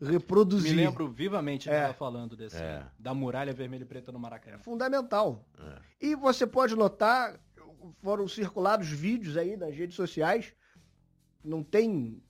[0.00, 0.70] reproduzi.
[0.70, 1.92] Me lembro vivamente dela é.
[1.92, 2.84] falando desse, é.
[2.98, 4.56] da muralha vermelha e preta no Maracanã.
[4.56, 5.44] É fundamental.
[5.58, 5.78] É.
[6.00, 7.38] E você pode notar,
[8.02, 10.52] foram circulados vídeos aí nas redes sociais,
[11.44, 12.22] não tem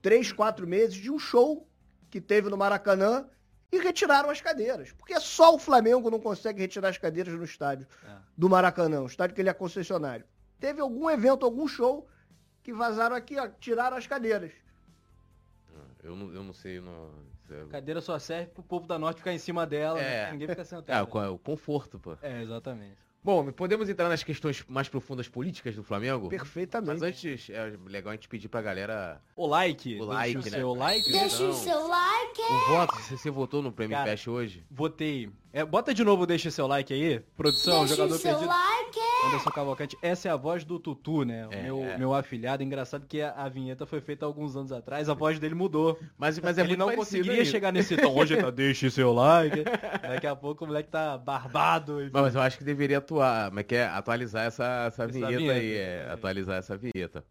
[0.00, 1.68] três, quatro meses, de um show
[2.10, 3.28] que teve no Maracanã
[3.70, 4.92] e retiraram as cadeiras.
[4.92, 8.16] Porque só o Flamengo não consegue retirar as cadeiras no estádio é.
[8.36, 10.24] do Maracanã, o estádio que ele é concessionário.
[10.58, 12.08] Teve algum evento, algum show
[12.62, 14.52] que vazaram aqui, ó, tiraram as cadeiras.
[16.06, 16.80] Eu não, eu não sei.
[16.80, 17.10] Não...
[17.68, 20.04] A cadeira só serve pro povo da Norte ficar em cima dela, né?
[20.04, 20.24] é.
[20.26, 20.32] né?
[20.32, 21.18] ninguém fica sentado.
[21.18, 22.16] É, o conforto, pô.
[22.22, 22.96] É, exatamente.
[23.22, 26.28] Bom, podemos entrar nas questões mais profundas políticas do Flamengo?
[26.28, 27.00] Perfeitamente.
[27.00, 29.20] Mas antes, é legal a gente pedir pra galera...
[29.34, 30.00] O like.
[30.00, 30.58] O like, Deixa né?
[30.58, 31.10] o seu like.
[31.10, 32.42] Deixa o seu like.
[32.42, 34.64] O voto, você votou no Prêmio Fest hoje?
[34.70, 35.28] Votei.
[35.52, 37.18] É, bota de novo, deixa seu like aí.
[37.36, 38.48] Produção, deixa jogador o seu perdido.
[38.48, 39.05] like.
[39.24, 39.98] Anderson Cavalcante.
[40.02, 41.48] Essa é a voz do Tutu, né?
[41.50, 41.98] É, meu, é.
[41.98, 42.62] meu afilhado.
[42.62, 45.98] Engraçado que a, a, vinheta foi feita alguns anos atrás, a voz dele mudou.
[46.18, 48.14] Mas, mas é Ele não conseguiria chegar nesse tom.
[48.14, 49.64] Hoje tá, deixa seu like.
[50.02, 51.98] Daqui a pouco o moleque tá barbado.
[52.12, 55.58] Mas, mas eu acho que deveria atuar, mas quer atualizar essa, essa, essa vinheta, vinheta,
[55.58, 55.74] aí.
[55.74, 57.24] É, atualizar essa vinheta.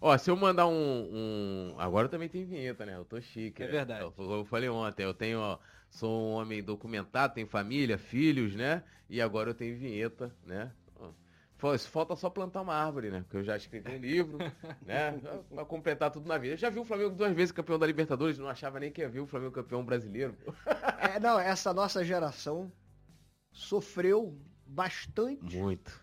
[0.00, 2.96] Ó, se eu mandar um, um, Agora eu também tem vinheta, né?
[2.96, 3.62] Eu tô chique.
[3.62, 3.72] É né?
[3.72, 4.02] verdade.
[4.02, 5.58] Eu, eu, falei ontem, eu tenho, ó,
[5.90, 8.82] sou um homem documentado, tenho família, filhos, né?
[9.10, 10.70] E agora eu tenho vinheta, né?
[11.58, 13.22] Falta só plantar uma árvore, né?
[13.22, 14.38] Porque eu já escrevi um livro,
[14.86, 15.18] né?
[15.50, 16.54] Pra completar tudo na vida.
[16.54, 19.08] Eu já vi o Flamengo duas vezes campeão da Libertadores, não achava nem que ia
[19.08, 20.36] ver o Flamengo campeão brasileiro.
[21.00, 22.72] É, não, essa nossa geração
[23.50, 25.56] sofreu bastante.
[25.56, 26.00] Muito.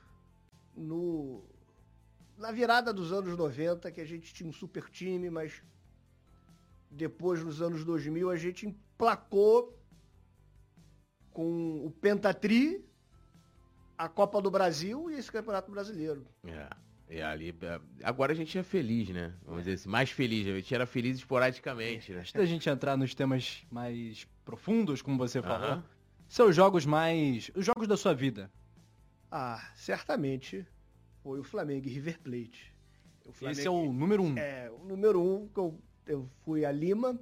[0.75, 1.45] No,
[2.37, 5.63] na virada dos anos 90, que a gente tinha um super time, mas
[6.91, 9.77] depois nos anos 2000 a gente emplacou
[11.31, 12.85] com o Pentatri,
[13.97, 16.25] a Copa do Brasil e esse Campeonato Brasileiro.
[16.45, 16.67] É.
[17.07, 19.33] E ali, é, agora a gente é feliz, né?
[19.45, 20.47] Vamos dizer assim, mais feliz.
[20.47, 22.21] A gente era feliz esporadicamente, né?
[22.21, 25.83] Antes da gente entrar nos temas mais profundos, como você falou, uh -huh.
[26.27, 27.51] seus jogos mais.
[27.55, 28.51] Os jogos da sua vida.
[29.31, 30.65] Ah, certamente
[31.21, 32.73] foi o Flamengo e River Plate.
[33.31, 34.37] Flamengo, Esse é o número um.
[34.37, 37.19] É, o número um que eu, eu fui a Lima.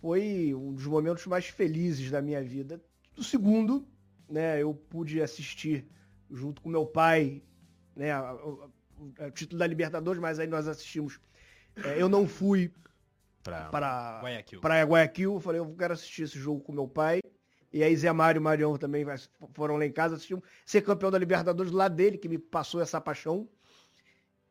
[0.00, 2.82] Foi um dos momentos mais felizes da minha vida.
[3.16, 3.86] O segundo,
[4.28, 5.86] né, eu pude assistir
[6.30, 7.42] junto com meu pai,
[7.94, 8.70] né, o
[9.32, 11.20] título da Libertadores, mas aí nós assistimos.
[11.84, 12.72] É, eu não fui
[13.42, 13.68] Pra...
[13.68, 14.60] para Guayaquil.
[14.60, 15.34] Praia Guayaquil.
[15.34, 17.20] Eu falei, eu quero assistir esse jogo com meu pai.
[17.72, 19.18] E aí Zé Mário e Marião também vai-
[19.52, 23.00] foram lá em casa assistir ser campeão da Libertadores lá dele, que me passou essa
[23.00, 23.48] paixão.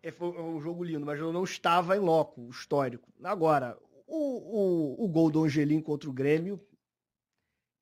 [0.03, 3.11] É, foi um jogo lindo, mas eu não estava em loco, o histórico.
[3.23, 6.61] Agora, o, o, o gol do Angelim contra o Grêmio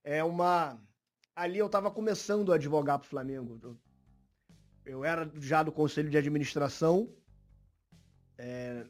[0.03, 0.79] é uma.
[1.35, 3.59] Ali eu estava começando a advogar para o Flamengo.
[3.63, 3.77] Eu,
[4.85, 7.09] eu era já do conselho de administração.
[8.37, 8.85] é,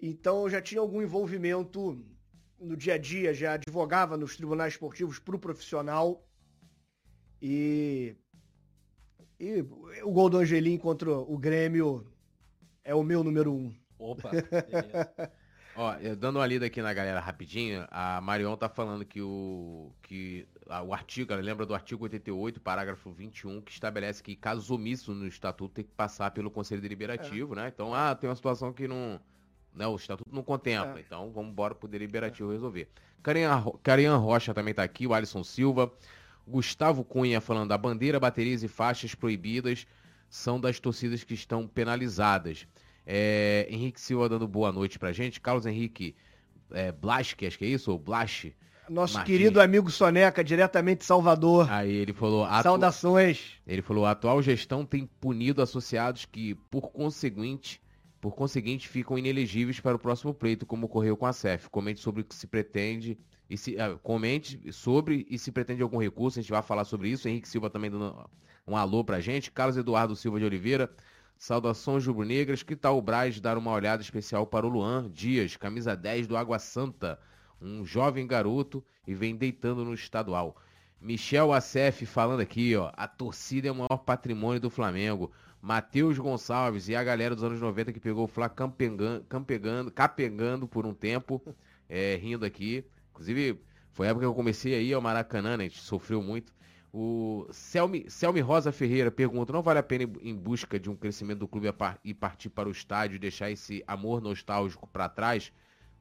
[0.00, 2.04] então eu já tinha algum envolvimento
[2.58, 6.26] no dia a dia, já advogava nos tribunais esportivos para o profissional.
[7.40, 8.16] E,
[9.38, 9.60] e
[10.02, 12.06] o gol do Angelim contra o Grêmio
[12.82, 13.74] é o meu número um.
[13.98, 14.30] Opa.
[15.76, 20.48] Ó, dando uma lida aqui na galera rapidinho, a Marion tá falando que o que
[20.84, 25.26] o artigo, ela lembra do artigo 88, parágrafo 21, que estabelece que casos omissos no
[25.26, 27.70] estatuto tem que passar pelo Conselho Deliberativo, né?
[27.72, 29.20] Então, ah, tem uma situação que não,
[29.74, 30.98] né, o estatuto não contempla.
[30.98, 31.00] É.
[31.00, 32.88] Então, vamos embora pro Deliberativo resolver.
[33.22, 35.92] Carian, Carian Rocha também tá aqui, o Alisson Silva,
[36.46, 39.86] Gustavo Cunha falando da bandeira, baterias e faixas proibidas
[40.28, 42.66] são das torcidas que estão penalizadas.
[43.06, 45.40] É, Henrique Silva dando boa noite pra gente.
[45.40, 46.14] Carlos Henrique
[46.70, 48.52] é, Blasch, acho que é isso, ou Blasch.
[48.88, 51.70] Nosso querido amigo Soneca, diretamente de Salvador.
[51.70, 52.62] Aí ele falou, atu...
[52.62, 53.54] Saudações.
[53.66, 57.80] ele falou, a atual gestão tem punido associados que, por conseguinte,
[58.20, 61.68] por conseguinte, ficam inelegíveis para o próximo pleito, como ocorreu com a CEF.
[61.70, 63.18] Comente sobre o que se pretende
[63.48, 66.38] e se ah, comente sobre e se pretende algum recurso.
[66.38, 67.28] A gente vai falar sobre isso.
[67.28, 68.28] Henrique Silva também dando
[68.66, 69.50] um alô pra gente.
[69.50, 70.90] Carlos Eduardo Silva de Oliveira.
[71.38, 72.62] Saudações rubro-negras.
[72.62, 76.36] Que tal o Braz dar uma olhada especial para o Luan Dias, camisa 10 do
[76.36, 77.20] Água Santa,
[77.60, 80.56] um jovem garoto e vem deitando no estadual.
[81.00, 85.30] Michel Acef falando aqui, ó, a torcida é o maior patrimônio do Flamengo.
[85.60, 90.68] Matheus Gonçalves e a galera dos anos 90 que pegou o Flá campegando, campegando, capengando
[90.68, 91.42] por um tempo,
[91.88, 92.84] é, rindo aqui.
[93.10, 93.60] Inclusive,
[93.92, 95.64] foi a época que eu comecei aí ao Maracanã, né?
[95.64, 96.54] A gente sofreu muito.
[96.92, 101.40] O Selmi, Selmi Rosa Ferreira pergunta: não vale a pena em busca de um crescimento
[101.40, 101.68] do clube
[102.04, 105.52] e partir para o estádio e deixar esse amor nostálgico para trás?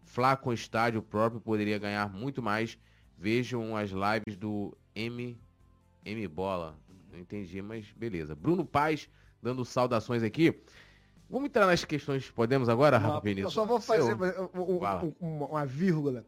[0.05, 2.77] Flá com estádio próprio poderia ganhar muito mais.
[3.17, 5.37] Vejam as lives do M,
[6.05, 6.77] M Bola.
[7.11, 8.35] Não entendi, mas beleza.
[8.35, 9.09] Bruno Paz
[9.41, 10.57] dando saudações aqui.
[11.29, 12.29] Vamos entrar nas questões.
[12.29, 13.49] Podemos agora, Rafa Eu Benito?
[13.51, 16.25] só vou fazer um- um- um- uma vírgula.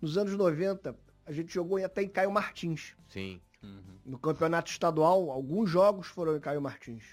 [0.00, 2.94] Nos anos 90, a gente jogou até em Caio Martins.
[3.08, 3.40] Sim.
[3.62, 3.80] Uhum.
[4.04, 7.04] No campeonato estadual, alguns jogos foram em Caio Martins.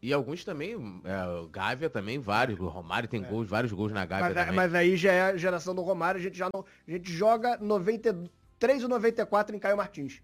[0.00, 2.58] E alguns também, é, Gávea também, vários.
[2.60, 4.34] O Romário tem gols, vários gols na Gávea É.
[4.34, 4.54] Mas, também.
[4.56, 6.64] mas aí já é a geração do Romário, a gente já não.
[6.86, 10.22] A gente joga 93 ou 94 em Caio Martins.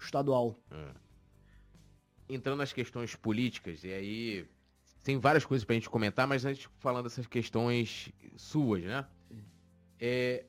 [0.00, 0.58] Estadual.
[2.28, 4.46] Entrando nas questões políticas, e aí
[5.04, 9.04] tem várias coisas pra gente comentar, mas antes falando dessas questões suas, né?
[10.00, 10.44] É,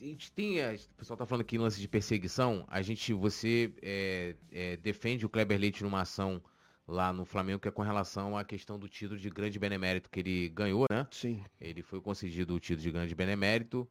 [0.00, 3.12] a gente tem, a- o pessoal tá falando aqui em lance de perseguição, a gente,
[3.12, 6.42] você é, é, defende o Kleber Leite numa ação
[6.88, 10.20] lá no Flamengo, que é com relação à questão do título de grande benemérito que
[10.20, 11.06] ele ganhou, né?
[11.10, 11.44] Sim.
[11.60, 13.86] Ele foi concedido o título de grande benemérito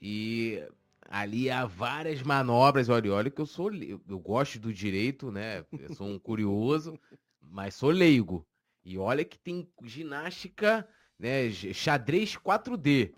[0.00, 0.60] e
[1.08, 2.88] ali há várias manobras.
[2.88, 5.64] Olha, olha que eu sou, eu gosto do direito, né?
[5.78, 6.98] Eu sou um curioso,
[7.40, 8.44] mas sou leigo.
[8.84, 10.86] E olha que tem ginástica,
[11.16, 11.48] né?
[11.50, 13.14] Xadrez 4D.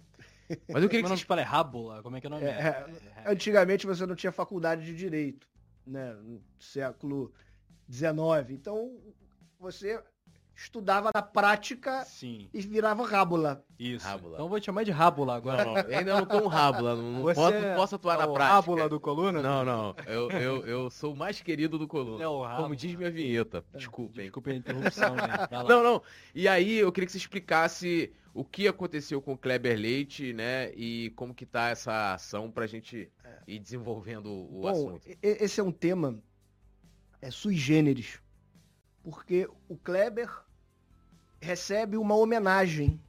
[0.69, 1.41] Mas eu queria que é o nome vocês de fala?
[1.41, 2.03] É Rábula?
[2.03, 2.45] Como é que é o nome?
[2.45, 5.49] É, É, Antigamente você não tinha faculdade de direito,
[5.87, 6.13] né?
[6.13, 7.33] No século
[7.91, 8.51] XIX.
[8.51, 8.97] Então
[9.59, 10.03] você
[10.57, 13.65] estudava na prática Sim, e virava rábula.
[13.79, 14.07] isso.
[14.07, 14.35] Rábula.
[14.35, 15.65] Então eu vou te chamar de Rábula agora.
[15.65, 18.15] Não, não, eu ainda não tô um rábula, não, não Você posso, não posso atuar
[18.15, 18.55] é na prática.
[18.55, 19.43] Rábula do Coluna?
[19.43, 19.97] Não, não.
[20.07, 22.23] Eu, eu, eu sou o mais querido do Coluna.
[22.23, 22.63] É o Rábula.
[22.63, 23.65] Como diz minha vinheta.
[23.75, 24.25] Desculpem.
[24.25, 25.49] Desculpa a interrupção, né?
[25.69, 26.03] Não, não.
[26.35, 30.73] E aí eu queria que você explicasse o que aconteceu com o Kleber Leite, né?
[30.75, 33.11] E como que tá essa ação pra gente
[33.47, 35.09] ir desenvolvendo o Bom, assunto.
[35.23, 36.21] esse é um tema
[37.25, 38.21] é sui generis,
[39.03, 40.31] porque o Kleber
[41.41, 43.01] recebe uma homenagem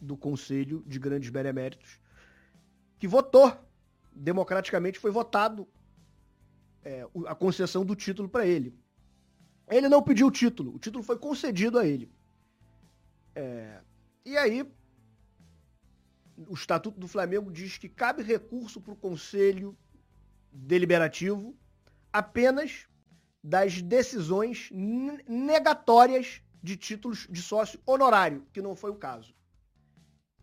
[0.00, 2.00] do Conselho de Grandes Beneméritos,
[2.98, 3.54] que votou,
[4.10, 5.68] democraticamente foi votado
[6.82, 8.74] é, a concessão do título para ele.
[9.68, 12.10] Ele não pediu o título, o título foi concedido a ele.
[13.34, 13.82] É,
[14.24, 14.62] e aí,
[16.48, 19.76] o Estatuto do Flamengo diz que cabe recurso para o Conselho
[20.50, 21.54] Deliberativo
[22.10, 22.86] apenas
[23.42, 29.34] das decisões negatórias de títulos de sócio honorário, que não foi o caso.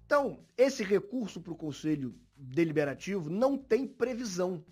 [0.05, 4.65] Então, esse recurso para o Conselho Deliberativo não tem previsão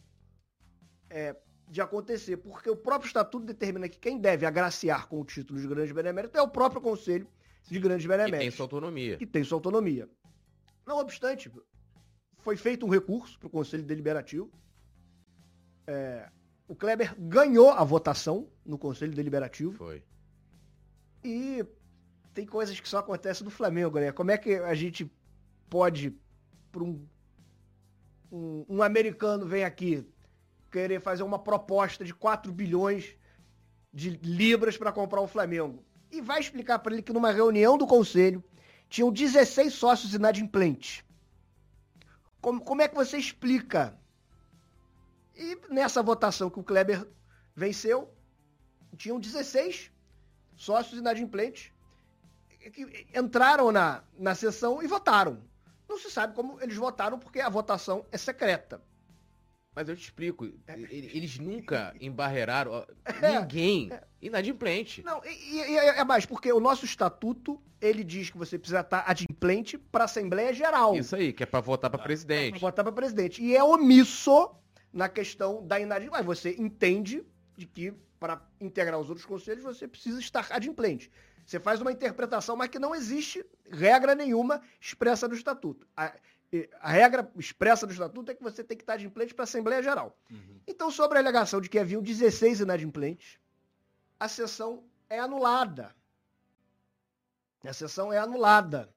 [1.09, 1.35] é,
[1.69, 5.67] de acontecer, porque o próprio Estatuto determina que quem deve agraciar com o título de
[5.67, 7.27] grande benemérito é o próprio Conselho
[7.69, 9.17] de Grandes E tem Beneméritos sua autonomia.
[9.17, 10.09] que tem sua autonomia.
[10.85, 11.51] Não obstante,
[12.39, 14.49] foi feito um recurso para o Conselho Deliberativo.
[15.85, 16.29] É,
[16.67, 19.71] o Kleber ganhou a votação no Conselho Deliberativo.
[19.71, 20.03] Foi.
[21.23, 21.65] E
[22.33, 24.11] tem coisas que só acontecem no Flamengo, né?
[24.11, 25.09] Como é que a gente
[25.69, 26.15] pode,
[26.71, 27.07] para um,
[28.31, 30.05] um, um americano vem aqui
[30.69, 33.15] querer fazer uma proposta de 4 bilhões
[33.93, 35.83] de libras para comprar o Flamengo?
[36.11, 38.43] E vai explicar para ele que numa reunião do conselho
[38.89, 41.03] tinham 16 sócios inadimplentes.
[42.41, 43.97] Como, como é que você explica?
[45.37, 47.07] E nessa votação que o Kleber
[47.55, 48.11] venceu,
[48.97, 49.91] tinham 16
[50.55, 51.71] sócios inadimplentes
[52.71, 55.41] que entraram na, na sessão e votaram.
[55.87, 58.81] Não se sabe como eles votaram porque a votação é secreta.
[59.73, 60.51] Mas eu te explico,
[60.89, 65.03] eles nunca embarreiraram é, ninguém é, inadimplente.
[65.03, 69.03] Não, e, e, é mais, porque o nosso estatuto, ele diz que você precisa estar
[69.07, 70.95] adimplente para a Assembleia Geral.
[70.95, 72.47] Isso aí, que é para votar para presidente.
[72.47, 73.41] É para votar para presidente.
[73.43, 74.49] E é omisso
[74.97, 76.25] na questão da inadimplência.
[76.25, 77.23] Mas você entende
[77.55, 81.11] de que para integrar os outros conselhos você precisa estar adimplente.
[81.45, 85.87] Você faz uma interpretação, mas que não existe regra nenhuma expressa no estatuto.
[85.95, 86.13] A,
[86.81, 89.83] a regra expressa do estatuto é que você tem que estar adimplente para a Assembleia
[89.83, 90.17] Geral.
[90.31, 90.59] Uhum.
[90.67, 93.39] Então, sobre a alegação de que haviam 16 inadimplentes,
[94.19, 95.95] a sessão é anulada.
[97.63, 98.93] A sessão é anulada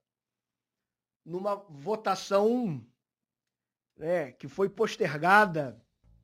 [1.25, 2.85] numa votação
[4.01, 5.81] né, que foi postergada.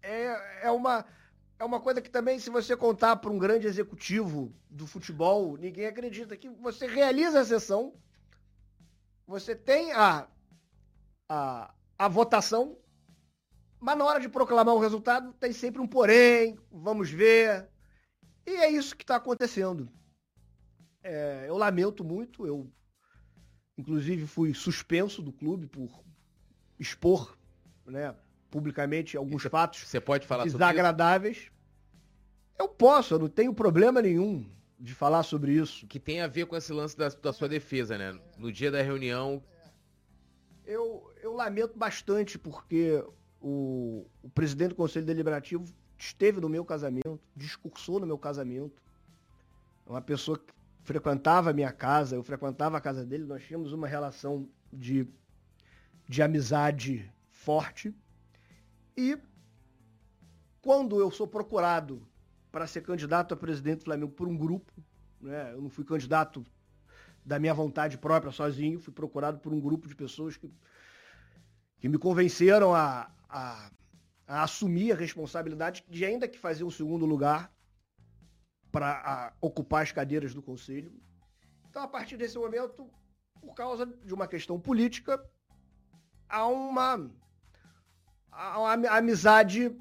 [0.06, 1.04] É, é uma
[1.58, 5.86] é uma coisa que também, se você contar para um grande executivo do futebol, ninguém
[5.86, 7.94] acredita que você realiza a sessão,
[9.26, 10.28] você tem a,
[11.28, 12.78] a, a votação,
[13.80, 17.66] mas na hora de proclamar o resultado tem sempre um porém, vamos ver.
[18.46, 19.90] E é isso que está acontecendo.
[21.02, 22.70] É, eu lamento muito, eu
[23.78, 25.88] inclusive fui suspenso do clube por
[26.78, 27.36] expor
[27.86, 28.14] né,
[28.50, 31.50] publicamente alguns cê, fatos você pode falar desagradáveis.
[32.58, 34.48] Eu posso, eu não tenho problema nenhum
[34.78, 35.86] de falar sobre isso.
[35.86, 38.18] Que tem a ver com esse lance da, da sua defesa, né?
[38.38, 39.42] No dia da reunião.
[40.64, 43.04] Eu, eu lamento bastante porque
[43.40, 45.64] o, o presidente do Conselho Deliberativo
[45.98, 48.82] esteve no meu casamento, discursou no meu casamento.
[49.86, 50.52] É uma pessoa que
[50.82, 55.06] frequentava a minha casa, eu frequentava a casa dele, nós tínhamos uma relação de,
[56.08, 57.94] de amizade forte.
[58.96, 59.18] E
[60.62, 62.06] quando eu sou procurado
[62.50, 64.72] para ser candidato a presidente do Flamengo por um grupo,
[65.20, 65.52] né?
[65.52, 66.44] eu não fui candidato
[67.24, 70.50] da minha vontade própria, sozinho, fui procurado por um grupo de pessoas que,
[71.78, 73.70] que me convenceram a, a,
[74.26, 77.52] a assumir a responsabilidade de ainda que fazer um segundo lugar
[78.72, 80.92] para ocupar as cadeiras do conselho.
[81.68, 82.90] Então, a partir desse momento,
[83.40, 85.22] por causa de uma questão política,
[86.28, 87.10] há uma
[88.36, 89.74] a, a amizade.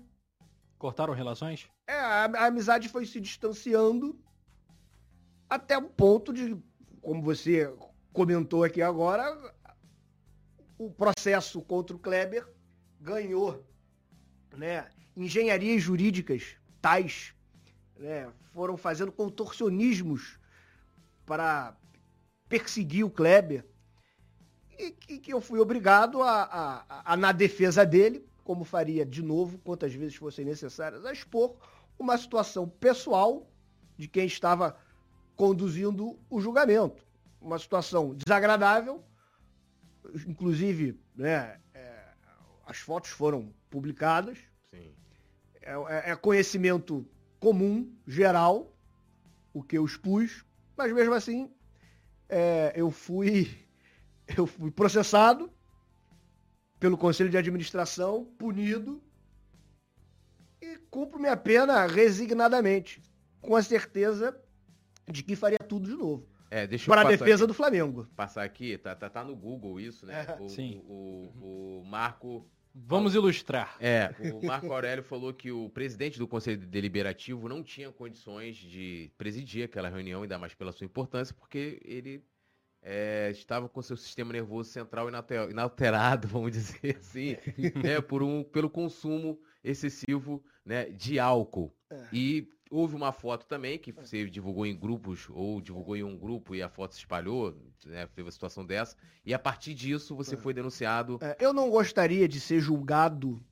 [0.78, 1.68] Cortaram relações?
[1.88, 4.18] É, a, a amizade foi se distanciando
[5.50, 6.58] até o ponto de,
[7.02, 7.72] como você
[8.12, 9.54] comentou aqui agora,
[10.78, 12.48] o processo contra o Kleber
[13.00, 13.64] ganhou
[14.56, 17.34] né, engenharias jurídicas tais,
[17.98, 20.40] né, foram fazendo contorcionismos
[21.26, 21.76] para
[22.48, 23.66] perseguir o Kleber,
[24.78, 29.58] e que, eu fui obrigado a, a, a, na defesa dele, como faria de novo,
[29.58, 31.58] quantas vezes fossem necessárias, a expor
[31.98, 33.52] uma situação pessoal
[33.98, 34.78] de quem estava
[35.36, 37.04] conduzindo o julgamento.
[37.42, 39.04] Uma situação desagradável,
[40.28, 42.06] inclusive, né, é,
[42.68, 44.38] as fotos foram publicadas.
[44.72, 44.92] É,
[45.64, 47.04] é, é conhecimento
[47.40, 48.72] comum, geral,
[49.52, 50.46] o que eu expus,
[50.78, 51.52] mas mesmo assim
[52.30, 53.66] é, eu fui
[54.38, 55.52] eu fui processado
[56.86, 59.02] pelo Conselho de Administração, punido,
[60.62, 63.02] e cumpro minha pena resignadamente,
[63.42, 64.40] com a certeza
[65.10, 66.28] de que faria tudo de novo.
[66.52, 68.08] É, deixa para a defesa aqui, do Flamengo.
[68.16, 70.28] Passar aqui, tá, tá, tá no Google isso, né?
[70.30, 70.80] É, o, sim.
[70.88, 72.48] O, o, o Marco.
[72.72, 73.78] Vamos ilustrar.
[73.80, 79.12] É, o Marco Aurélio falou que o presidente do Conselho Deliberativo não tinha condições de
[79.18, 82.24] presidir aquela reunião, ainda mais pela sua importância, porque ele
[82.88, 85.08] é, estava com seu sistema nervoso central
[85.50, 87.36] inalterado, vamos dizer assim,
[87.84, 91.74] né, por um, pelo consumo excessivo né, de álcool.
[91.90, 92.06] É.
[92.14, 96.54] E houve uma foto também que você divulgou em grupos, ou divulgou em um grupo
[96.54, 97.58] e a foto se espalhou,
[97.88, 98.96] né, teve uma situação dessa,
[99.26, 100.38] e a partir disso você é.
[100.38, 101.18] foi denunciado.
[101.22, 103.44] É, eu não gostaria de ser julgado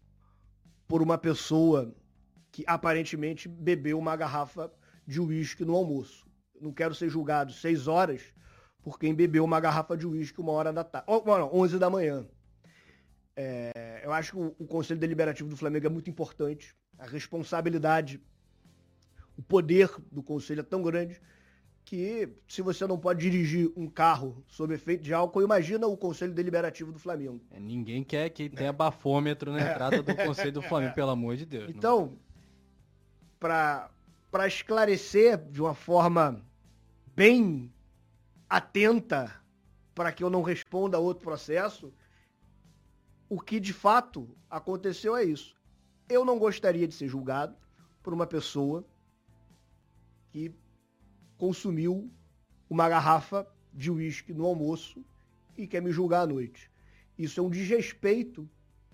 [0.88, 1.92] por uma pessoa
[2.52, 4.72] que aparentemente bebeu uma garrafa
[5.08, 6.24] de uísque no almoço.
[6.62, 8.32] Não quero ser julgado seis horas
[8.84, 11.08] por quem bebeu uma garrafa de uísque uma hora da tarde.
[11.10, 12.28] Oh, não, 11 da manhã.
[13.36, 16.76] É, eu acho que o, o Conselho Deliberativo do Flamengo é muito importante.
[17.00, 18.22] A responsabilidade,
[19.38, 21.20] o poder do Conselho é tão grande
[21.86, 26.34] que se você não pode dirigir um carro sob efeito de álcool, imagina o Conselho
[26.34, 27.42] Deliberativo do Flamengo.
[27.52, 31.46] É, ninguém quer que tenha bafômetro na entrada do Conselho do Flamengo, pelo amor de
[31.46, 31.70] Deus.
[31.70, 32.18] Então,
[33.40, 33.90] para
[34.48, 36.42] esclarecer de uma forma
[37.16, 37.72] bem
[38.54, 39.34] atenta
[39.96, 41.92] para que eu não responda a outro processo,
[43.28, 45.56] o que de fato aconteceu é isso.
[46.08, 47.58] Eu não gostaria de ser julgado
[48.04, 48.86] por uma pessoa
[50.30, 50.54] que
[51.36, 52.12] consumiu
[52.70, 55.04] uma garrafa de uísque no almoço
[55.58, 56.70] e quer me julgar à noite.
[57.18, 58.48] Isso é um desrespeito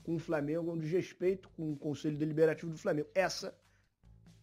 [0.04, 3.10] com o Flamengo, é um desrespeito com o Conselho Deliberativo do Flamengo.
[3.14, 3.54] Essa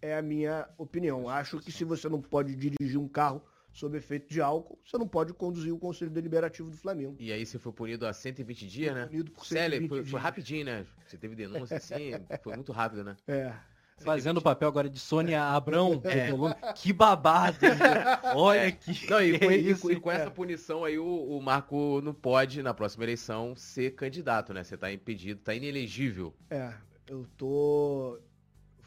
[0.02, 1.26] é a minha opinião.
[1.26, 3.42] Acho que se você não pode dirigir um carro
[3.76, 7.14] sob efeito de álcool, você não pode conduzir o Conselho Deliberativo do Flamengo.
[7.20, 9.06] E aí você foi punido a 120 dias, né?
[9.06, 10.22] Punido por Célio, 120 foi, foi dias.
[10.22, 10.86] rapidinho, né?
[11.06, 12.10] Você teve denúncia assim,
[12.42, 13.16] foi muito rápido, né?
[13.28, 13.52] É.
[13.98, 16.72] Fazendo o papel agora de Sônia Abrão, é.
[16.72, 17.58] que babado.
[17.64, 17.72] hein?
[18.34, 19.10] Olha que.
[19.10, 22.00] Não, e com, é e isso, com- e com essa punição aí, o, o Marco
[22.02, 24.64] não pode, na próxima eleição, ser candidato, né?
[24.64, 26.34] Você tá impedido, tá inelegível.
[26.50, 26.72] É,
[27.08, 28.18] eu tô.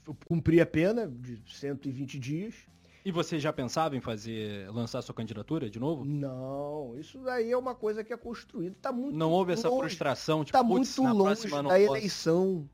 [0.08, 2.56] Eu cumpri a pena de 120 dias.
[3.04, 6.04] E você já pensava em fazer, lançar sua candidatura de novo?
[6.04, 8.76] Não, isso daí é uma coisa que é construída.
[8.82, 11.76] Tá muito Não houve essa longe, frustração, tipo, Tá "Putz, muito na longe da posso".
[11.76, 12.70] eleição.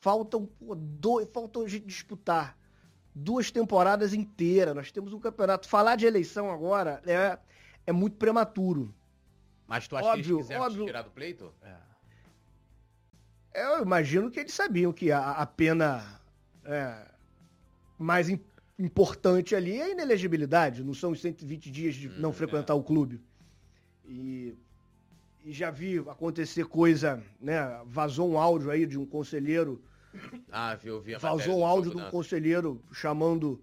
[0.00, 2.58] Faltam pô, dois, faltam a gente disputar
[3.14, 4.74] duas temporadas inteiras.
[4.74, 5.68] Nós temos um campeonato.
[5.68, 7.38] Falar de eleição agora é,
[7.86, 8.94] é muito prematuro.
[9.66, 10.84] Mas tu acha que Óbvio, eles quiseram óbvio.
[10.86, 11.52] tirar do pleito?
[13.54, 16.20] Eu imagino que eles sabiam que a, a pena
[16.64, 17.06] é,
[17.98, 18.40] mais im-
[18.78, 22.82] importante ali é a inelegibilidade, não são os 120 dias de não Hum, frequentar o
[22.82, 23.20] clube.
[24.06, 24.54] E,
[25.44, 27.60] e já vi acontecer coisa, né?
[27.86, 29.82] Vazou um áudio aí de um conselheiro,
[30.50, 33.62] Ah, viu, eu vi a vazou do um áudio de um conselheiro chamando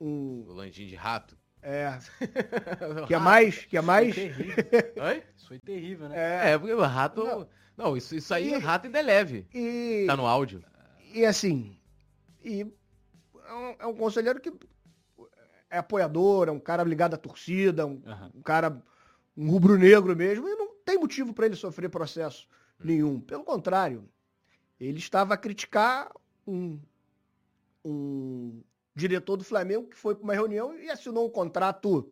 [0.00, 0.44] um.
[0.48, 1.36] O landinho de rato.
[1.60, 1.98] É,
[3.06, 4.14] que é mais, que é mais.
[4.14, 4.64] Foi terrível.
[5.04, 5.22] Oi?
[5.36, 6.16] Isso foi terrível, né?
[6.18, 7.24] É, É, porque o rato...
[7.24, 7.48] Não.
[7.76, 9.46] Não, isso, isso aí, E- rato ainda é leve.
[9.54, 10.64] e, Tá no áudio.
[11.14, 11.76] E assim,
[12.44, 12.66] e é
[13.54, 14.52] um, é um conselheiro que
[15.70, 18.30] é apoiador, é um cara ligado à torcida, um, Aham.
[18.34, 18.82] um cara,
[19.36, 22.48] um rubro-negro mesmo, e não tem motivo para ele sofrer processo
[22.82, 23.20] nenhum.
[23.20, 24.08] Pelo contrário,
[24.80, 26.10] ele estava a criticar
[26.46, 26.80] um,
[27.84, 28.62] um
[28.94, 32.10] diretor do Flamengo que foi para uma reunião e assinou um contrato,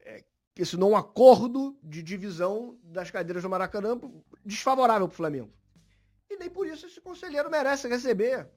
[0.00, 3.98] é, que assinou um acordo de divisão das cadeiras do Maracanã
[4.44, 5.52] desfavorável para o Flamengo.
[6.28, 8.48] E nem por isso esse conselheiro merece receber.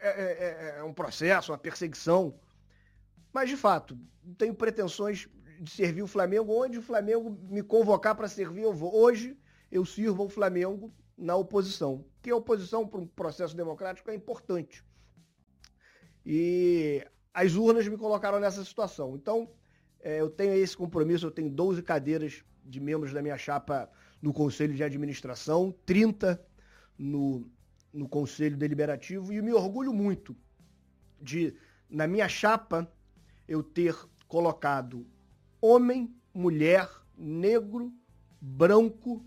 [0.00, 2.38] É, é- é- é um processo, uma perseguição.
[3.32, 5.28] Mas, de fato, não tenho pretensões
[5.60, 6.52] de servir o Flamengo.
[6.52, 8.94] Onde o Flamengo me convocar para servir, eu vou.
[8.94, 9.36] Hoje,
[9.70, 12.04] eu sirvo ao Flamengo na oposição.
[12.14, 14.84] Porque a oposição para um processo democrático é importante.
[16.24, 19.16] E as urnas me colocaram nessa situação.
[19.16, 19.50] Então,
[20.00, 24.32] é, eu tenho esse compromisso, eu tenho 12 cadeiras de membros da minha chapa no
[24.32, 26.44] Conselho de Administração, 30
[26.98, 27.50] no,
[27.92, 30.36] no Conselho Deliberativo, e eu me orgulho muito
[31.20, 31.54] de,
[31.88, 32.90] na minha chapa,
[33.46, 33.96] eu ter
[34.26, 35.06] colocado
[35.60, 37.92] homem, mulher, negro,
[38.40, 39.24] branco,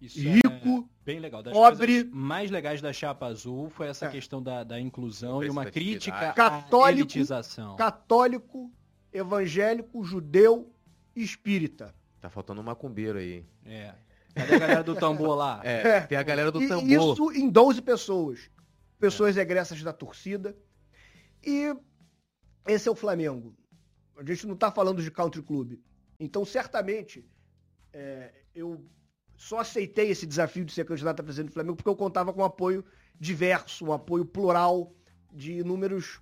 [0.00, 1.42] Isso rico, é bem legal.
[1.42, 2.04] Das pobre.
[2.04, 4.10] mais legais da chapa azul foi essa É.
[4.10, 7.76] questão da, da inclusão e uma crítica à Católico, elitização.
[7.76, 8.72] católico,
[9.12, 10.72] evangélico, judeu
[11.16, 11.94] e espírita.
[12.20, 13.44] Tá faltando um macumbeiro aí.
[13.64, 13.94] É.
[14.38, 15.60] Cadê a galera do tambor lá?
[15.64, 16.00] É, É.
[16.02, 17.12] tem a galera do E tambor.
[17.14, 18.50] isso em 12 pessoas.
[18.98, 20.56] Pessoas egressas da torcida.
[21.44, 21.74] E
[22.66, 23.54] esse é o Flamengo.
[24.16, 25.78] A gente não está falando de country club.
[26.18, 27.24] Então, certamente,
[27.92, 28.84] é, eu
[29.36, 32.40] só aceitei esse desafio de ser candidato a presidente do Flamengo porque eu contava com
[32.40, 32.84] um apoio
[33.20, 34.92] diverso, um apoio plural
[35.32, 36.20] de inúmeros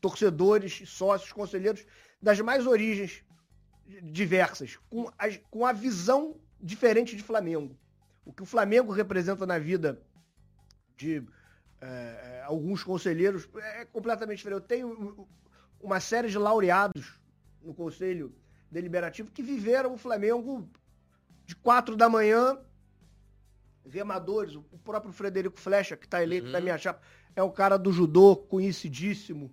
[0.00, 1.84] torcedores, sócios, conselheiros
[2.20, 3.24] das mais origens
[4.02, 7.76] diversas, com a, com a visão diferente de Flamengo.
[8.24, 10.00] O que o Flamengo representa na vida
[10.96, 11.22] de
[11.80, 14.60] é, alguns conselheiros é completamente diferente.
[14.62, 15.28] Eu tenho
[15.80, 17.20] uma série de laureados
[17.62, 18.34] no Conselho
[18.70, 20.68] Deliberativo que viveram o Flamengo
[21.46, 22.58] de quatro da manhã,
[23.88, 26.52] remadores, o próprio Frederico Flecha, que está eleito Uhum.
[26.52, 27.00] na minha chapa,
[27.34, 29.50] é um cara do judô conhecidíssimo.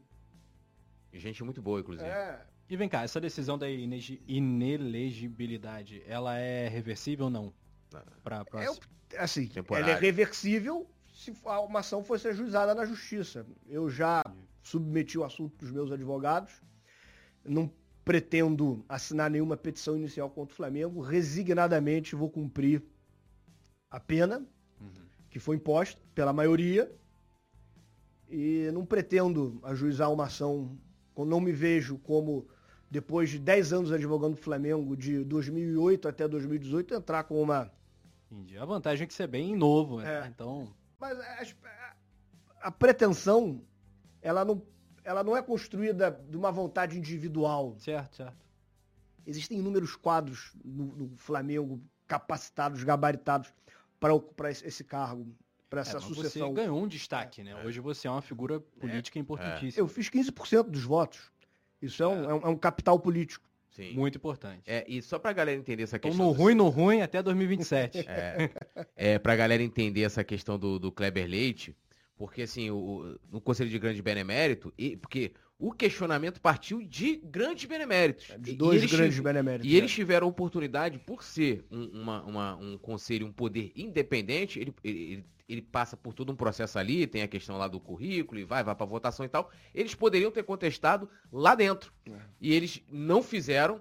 [1.14, 2.10] Gente muito boa, inclusive.
[2.10, 7.54] É, E vem cá, essa decisão da inelegibilidade, ela é reversível ou não?
[8.24, 8.64] Pra, pra...
[8.64, 8.76] Eu-
[9.18, 9.90] assim, Temporário.
[9.90, 13.46] ela é reversível se a- uma ação fosse ajuizada na justiça.
[13.68, 14.22] Eu já
[14.64, 16.62] submeti o assunto dos meus advogados,
[17.44, 17.72] não
[18.04, 22.84] pretendo assinar nenhuma petição inicial contra o Flamengo, resignadamente vou cumprir
[23.90, 24.46] a pena
[24.82, 24.92] uhum.
[25.30, 26.92] que foi imposta pela maioria
[28.30, 30.78] e não pretendo ajuizar uma ação,
[31.16, 32.48] não me vejo como,
[32.96, 37.70] depois de 10 anos advogando o Flamengo, de 2008 até 2018, entrar com uma...
[38.32, 38.58] Entendi.
[38.58, 40.24] A vantagem é que você é bem novo, né?
[40.24, 40.28] é.
[40.28, 40.74] então...
[40.98, 41.96] Mas a,
[42.62, 43.62] a pretensão,
[44.22, 44.62] ela não,
[45.04, 47.76] ela não é construída de uma vontade individual.
[47.80, 48.38] Certo, certo.
[49.28, 53.54] Existem inúmeros quadros no, no Flamengo capacitados, gabaritados
[54.00, 55.36] para ocupar esse cargo
[55.70, 56.48] para essa é, sucessão.
[56.48, 57.62] Você ganhou um destaque, né?
[57.66, 59.82] Hoje você é uma figura política é, importantíssima.
[59.84, 61.35] Eu fiz 15% dos votos.
[61.86, 62.44] Isso é um, é.
[62.44, 63.46] é um capital político.
[63.76, 63.94] Sim.
[63.94, 64.64] Muito importante.
[64.66, 66.16] É, e só pra galera entender essa questão.
[66.16, 68.06] Então, no ruim, no ruim, até 2027.
[68.08, 68.50] É,
[68.96, 71.76] é, pra galera entender essa questão do, do Kleber Leite,
[72.18, 77.66] porque assim, o, no Conselho de Grande Benemérito, e, porque o questionamento partiu de grandes
[77.66, 78.28] beneméritos.
[78.40, 79.72] De dois grandes beneméritos.
[79.72, 79.96] E eles é.
[79.96, 85.26] tiveram a oportunidade, por ser um, uma, uma, um conselho, um poder independente, ele, ele,
[85.48, 88.64] ele, passa por todo um processo ali, tem a questão lá do currículo, e vai,
[88.64, 89.50] vai para votação e tal.
[89.74, 91.94] Eles poderiam ter contestado lá dentro.
[92.06, 92.12] É.
[92.42, 93.80] E eles não fizeram.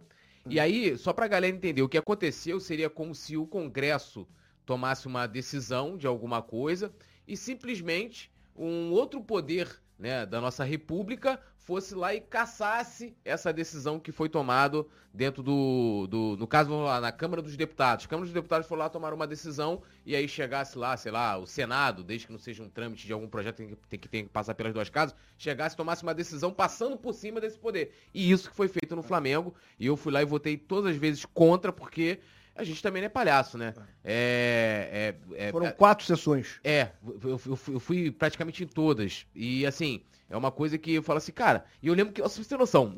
[0.49, 4.29] E aí, só para a galera entender, o que aconteceu seria como se o Congresso
[4.65, 6.95] tomasse uma decisão de alguma coisa
[7.27, 9.69] e simplesmente um outro poder
[9.99, 16.07] né, da nossa república fosse lá e caçasse essa decisão que foi tomada dentro do,
[16.07, 18.05] do no caso lá, na Câmara dos Deputados.
[18.05, 21.39] A Câmara dos Deputados foi lá tomar uma decisão e aí chegasse lá, sei lá,
[21.39, 24.25] o Senado, desde que não seja um trâmite de algum projeto que tem que, tem
[24.25, 27.95] que passar pelas duas casas, chegasse e tomasse uma decisão passando por cima desse poder.
[28.13, 30.97] E isso que foi feito no Flamengo, e eu fui lá e votei todas as
[30.99, 32.21] vezes contra, porque
[32.55, 33.75] a gente também não é palhaço, né?
[34.03, 36.61] É, é, é Foram quatro sessões.
[36.63, 39.27] É, eu, eu, eu, fui praticamente em todas.
[39.35, 42.45] E assim, é uma coisa que eu falo assim, cara, e eu lembro que, você
[42.45, 42.95] tem noção,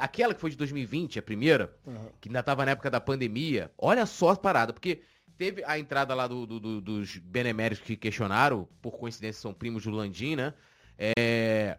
[0.00, 2.08] aquela que foi de 2020, a primeira, uhum.
[2.20, 5.02] que ainda tava na época da pandemia, olha só a parada, porque
[5.36, 9.84] teve a entrada lá do, do, do, dos beneméritos que questionaram, por coincidência são primos
[9.84, 10.54] do Landim, né?
[10.98, 11.76] É...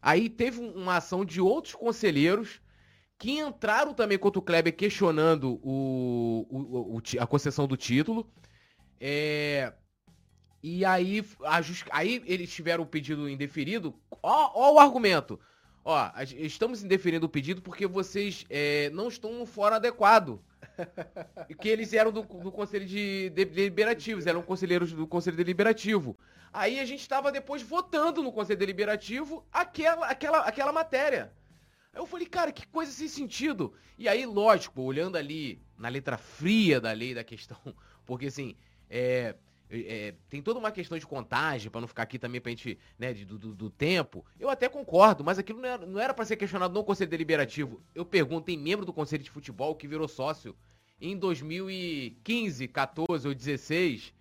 [0.00, 2.60] Aí teve uma ação de outros conselheiros
[3.22, 8.28] que entraram também contra o Kleber questionando o, o, o a concessão do título.
[9.00, 9.72] É,
[10.60, 11.24] e aí,
[11.92, 13.94] aí eles tiveram o pedido indeferido.
[14.20, 15.38] Ó, ó o argumento.
[15.84, 20.42] Ó, estamos indeferindo o pedido porque vocês é, não estão no fórum adequado.
[21.60, 26.18] que eles eram do, do Conselho de, de Deliberativos, eram conselheiros do Conselho Deliberativo.
[26.52, 31.32] Aí a gente estava depois votando no Conselho Deliberativo aquela, aquela, aquela matéria.
[31.94, 33.74] Eu falei, cara, que coisa sem sentido.
[33.98, 37.58] E aí, lógico, olhando ali na letra fria da lei da questão,
[38.06, 38.56] porque assim,
[38.88, 39.34] é,
[39.68, 43.12] é, tem toda uma questão de contagem, para não ficar aqui também pra gente, né,
[43.12, 44.24] de, do, do, tempo.
[44.40, 47.82] Eu até concordo, mas aquilo não era para ser questionado no Conselho Deliberativo.
[47.94, 50.56] Eu pergunto, tem membro do Conselho de Futebol que virou sócio
[50.98, 54.14] em 2015, 14 ou 16,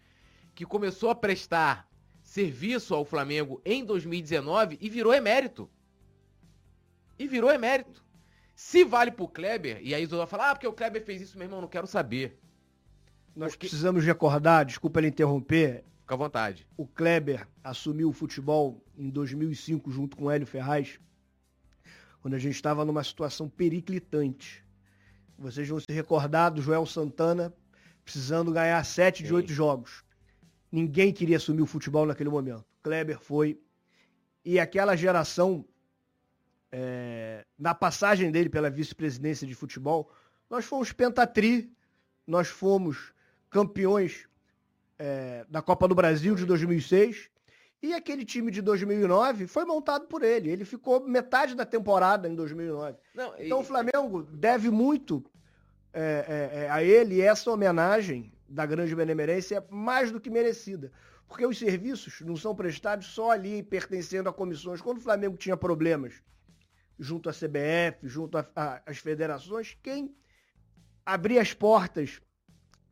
[0.53, 1.89] que começou a prestar
[2.21, 5.69] serviço ao Flamengo em 2019 e virou emérito
[7.23, 8.03] e virou emérito.
[8.55, 11.45] Se vale pro Kleber, e aí Isola fala, ah, porque o Kleber fez isso, meu
[11.45, 12.39] irmão, não quero saber.
[13.35, 13.67] Nós porque...
[13.67, 15.83] precisamos recordar, desculpa ele interromper.
[16.01, 16.67] Fica à vontade.
[16.75, 20.99] O Kleber assumiu o futebol em 2005 junto com o Hélio Ferraz,
[22.21, 24.63] quando a gente estava numa situação periclitante.
[25.37, 27.53] Vocês vão se recordar do Joel Santana
[28.03, 30.03] precisando ganhar sete de oito jogos.
[30.71, 32.65] Ninguém queria assumir o futebol naquele momento.
[32.83, 33.59] Kleber foi.
[34.43, 35.65] E aquela geração
[36.71, 40.11] é, na passagem dele pela vice-presidência de futebol,
[40.49, 41.71] nós fomos pentatri,
[42.25, 43.13] nós fomos
[43.49, 44.27] campeões
[44.97, 47.29] é, da Copa do Brasil de 2006
[47.81, 50.49] e aquele time de 2009 foi montado por ele.
[50.49, 52.97] Ele ficou metade da temporada em 2009.
[53.13, 53.61] Não, então e...
[53.61, 55.25] o Flamengo deve muito
[55.93, 60.29] é, é, é, a ele e essa homenagem da grande benemerência é mais do que
[60.29, 60.91] merecida.
[61.27, 64.81] Porque os serviços não são prestados só ali pertencendo a comissões.
[64.81, 66.21] Quando o Flamengo tinha problemas
[67.01, 70.15] junto à CBF, junto às federações, quem
[71.03, 72.21] abria as portas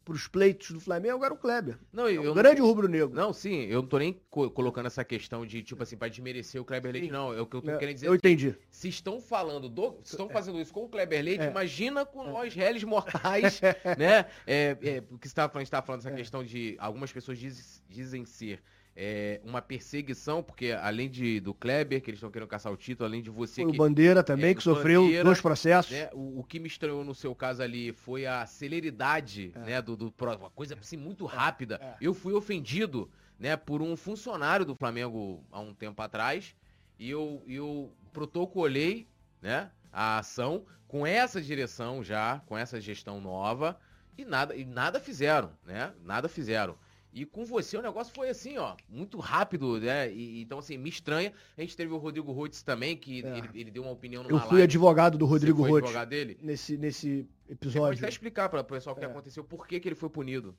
[0.03, 1.77] para os pleitos do Flamengo era o Kleber.
[1.94, 3.14] Não, é um grande rubro-negro.
[3.14, 6.60] Não, sim, eu não tô nem co colocando essa questão de, tipo assim, para desmerecer
[6.60, 7.31] o Kleber Leite, não.
[7.31, 8.07] É o que eu tô é, querendo dizer.
[8.07, 8.56] Eu entendi.
[8.72, 9.99] Se estão falando do.
[10.03, 10.34] Se estão é.
[10.34, 11.52] fazendo isso com o Kleber Leite, é.
[11.52, 12.31] imagina com é.
[12.31, 13.61] nós, réis mortais,
[13.99, 14.26] né?
[14.48, 16.76] É, é, porque você estava falando, você falando essa questão de.
[16.80, 18.64] Algumas pessoas diz, dizem ser
[19.01, 23.07] é, uma perseguição, porque além de, do Kleber, que eles estão querendo caçar o título,
[23.07, 23.61] além de você.
[23.63, 25.93] Foi que, o Bandeira também, é, que sofreu Bandeira, dois processos.
[25.93, 29.59] Né, o, o, que me estranhou no seu caso ali foi a celeridade, é.
[29.59, 29.81] né?
[29.81, 31.80] Do, do, uma coisa assim muito rápida.
[31.81, 31.95] É.
[32.01, 33.09] Eu fui ofendido,
[33.39, 36.53] né, por um funcionário do Flamengo há um tempo atrás.
[36.99, 39.07] E eu, eu protocolei,
[39.41, 43.80] né, a ação com essa direção já, com essa gestão nova,
[44.17, 45.93] e nada, e nada fizeram, né?
[46.03, 46.76] Nada fizeram.
[47.11, 50.11] E com você o negócio foi assim, ó, muito rápido, né?
[50.14, 51.34] E, então, assim, me estranha.
[51.57, 53.38] A gente teve o Rodrigo Rhodes também, que É.
[53.40, 54.64] ele, ele deu uma opinião numa Eu fui live.
[54.64, 56.38] advogado do Rodrigo Roth advogado dele?
[56.41, 57.98] nesse, nesse Você pode episódio.
[57.99, 59.07] até explicar para o pessoal o que É.
[59.07, 60.56] aconteceu, por que, que ele foi punido.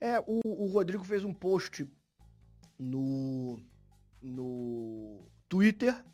[0.00, 1.88] É, o, o Rodrigo fez um post
[2.78, 3.58] no,
[4.22, 6.04] no Twitter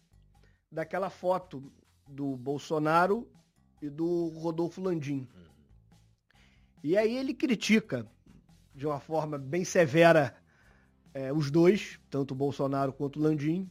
[0.70, 1.72] daquela foto
[2.09, 3.28] do Bolsonaro
[3.82, 5.26] e do Rodolfo Landim.
[6.82, 8.06] E aí ele critica
[8.74, 10.34] de uma forma bem severa
[11.12, 13.70] é, os dois, tanto o Bolsonaro quanto o Landim.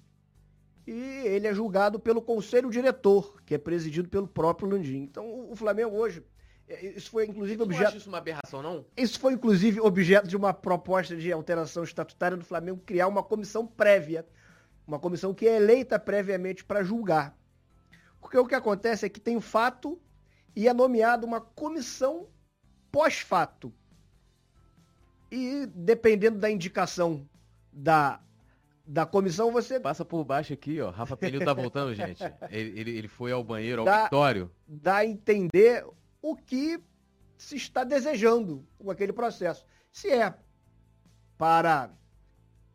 [0.87, 0.91] E
[1.25, 5.01] ele é julgado pelo conselho diretor, que é presidido pelo próprio Landim.
[5.03, 6.23] Então o- Flamengo hoje,
[6.67, 7.87] é, isso foi inclusive Você não objeto.
[7.89, 8.85] acha isso uma aberração, não?
[8.97, 13.65] Isso foi, inclusive, objeto de uma proposta de alteração estatutária do Flamengo criar uma comissão
[13.67, 14.25] prévia,
[14.87, 17.37] uma comissão que é eleita previamente para julgar.
[18.19, 20.01] Porque o que acontece é que tem o fato
[20.55, 22.27] e é nomeada uma comissão
[22.91, 23.73] pós-fato.
[25.35, 27.27] E dependendo da indicação
[27.71, 28.21] da,
[28.85, 30.91] da comissão, você Passa por baixo aqui, ó.
[30.91, 32.21] Rafa Pelil tá voltando, gente.
[32.51, 34.51] Ele, ele, ele foi ao banheiro, ao Dá- Vitório.
[34.67, 35.83] dá a entender
[36.21, 36.79] o que
[37.35, 39.65] se está desejando com aquele processo.
[39.91, 40.35] Se é
[41.35, 41.89] para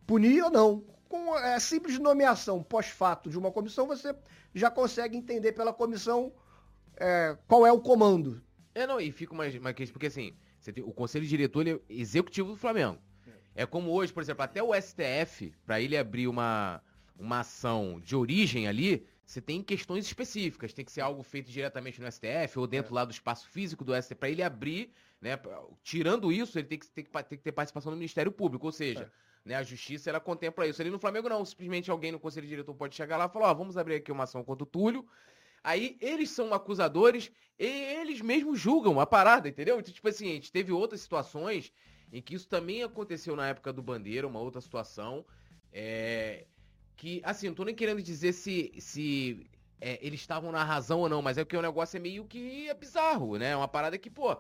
[0.05, 0.85] punir ou não.
[1.09, 4.15] Com a simples nomeação pós-fato de uma comissão, você
[4.53, 6.33] já consegue entender pela comissão
[6.97, 8.43] é, qual é o comando.
[8.75, 10.37] É, não, e fica mais, mais porque assim,
[10.73, 12.99] tem- o conselho diretor é executivo do Flamengo.
[13.55, 16.81] É como hoje, por exemplo, até o STF, para ele abrir uma,
[17.19, 20.73] uma ação de origem ali, você tem questões específicas.
[20.73, 23.93] Tem que ser algo feito diretamente no STF ou dentro lá do espaço físico do
[23.95, 24.15] STF.
[24.15, 25.39] Para ele abrir, né?
[25.83, 28.65] Tirando isso, ele tem que, tem que, tem que ter participação do Ministério Público.
[28.67, 29.11] Ou seja,
[29.45, 30.81] né, a justiça ela contempla isso.
[30.81, 31.45] Ali no Flamengo não.
[31.45, 34.25] Simplesmente alguém no conselho diretor pode chegar lá e falar: ó, vamos abrir aqui uma
[34.25, 35.05] ação contra o Túlio.
[35.63, 39.79] Aí eles são acusadores e eles mesmos julgam a parada, entendeu?
[39.81, 41.73] Então, tipo assim, a gente teve outras situações
[42.13, 45.25] em que isso também aconteceu na época do Bandeira, uma outra situação.
[45.73, 46.47] É,
[46.97, 49.47] que, assim, não tô nem querendo dizer se, se
[49.81, 52.69] é, eles estavam na razão ou não, mas é porque o negócio é meio que
[52.69, 53.51] é bizarro, né?
[53.51, 54.37] É uma parada que, pô,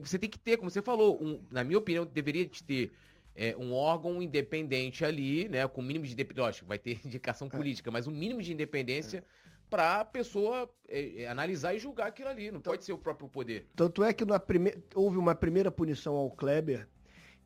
[0.00, 2.92] você tem que ter, como você falou, um- na minha opinião, deveria de ter
[3.34, 5.66] é, um órgão independente ali, né?
[5.68, 6.42] Com o mínimo de independência.
[6.44, 9.24] Lógico, vai ter indicação política, mas um mínimo de independência
[9.68, 12.50] para a pessoa é, é, analisar e julgar aquilo ali.
[12.50, 13.68] Não pode ser o próprio poder.
[13.76, 14.74] Tanto é que na prime...
[14.94, 16.88] houve uma primeira punição ao Kleber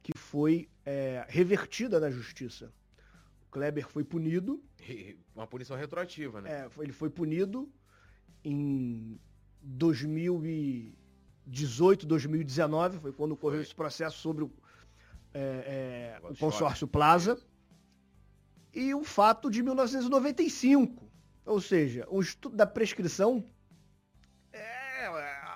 [0.03, 2.73] que foi é, revertida na justiça.
[3.47, 4.61] O Kleber foi punido
[5.35, 6.65] Uma punição retroativa, né?
[6.65, 7.71] É, foi- ele foi punido
[8.45, 9.21] em
[9.63, 13.65] 2018, 2019, foi quando ocorreu Foi.
[13.65, 14.51] esse processo sobre o,
[15.33, 17.39] é, é, o consórcio Plaza.
[18.75, 21.12] E o fato de 1995,
[21.45, 23.45] ou seja, o estudo da prescrição
[24.53, 25.07] é,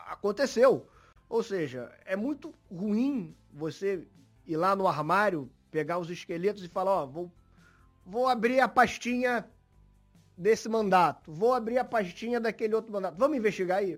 [0.06, 0.88] aconteceu.
[1.28, 4.06] Ou seja, é muito ruim você
[4.46, 7.32] ir lá no armário, pegar os esqueletos e falar, ó, vou,
[8.04, 9.48] vou abrir a pastinha
[10.36, 13.16] desse mandato, vou abrir a pastinha daquele outro mandato.
[13.16, 13.94] Vamos investigar aí?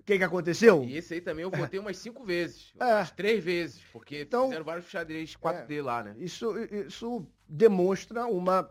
[0.00, 0.84] O que, que aconteceu?
[0.84, 2.72] E esse aí também eu votei umas cinco vezes.
[2.80, 2.84] É.
[2.94, 3.82] Umas três vezes.
[3.92, 6.14] Porque Então- fizeram vários xadrez 4D lá, né?
[6.18, 8.70] Isso, isso demonstra uma,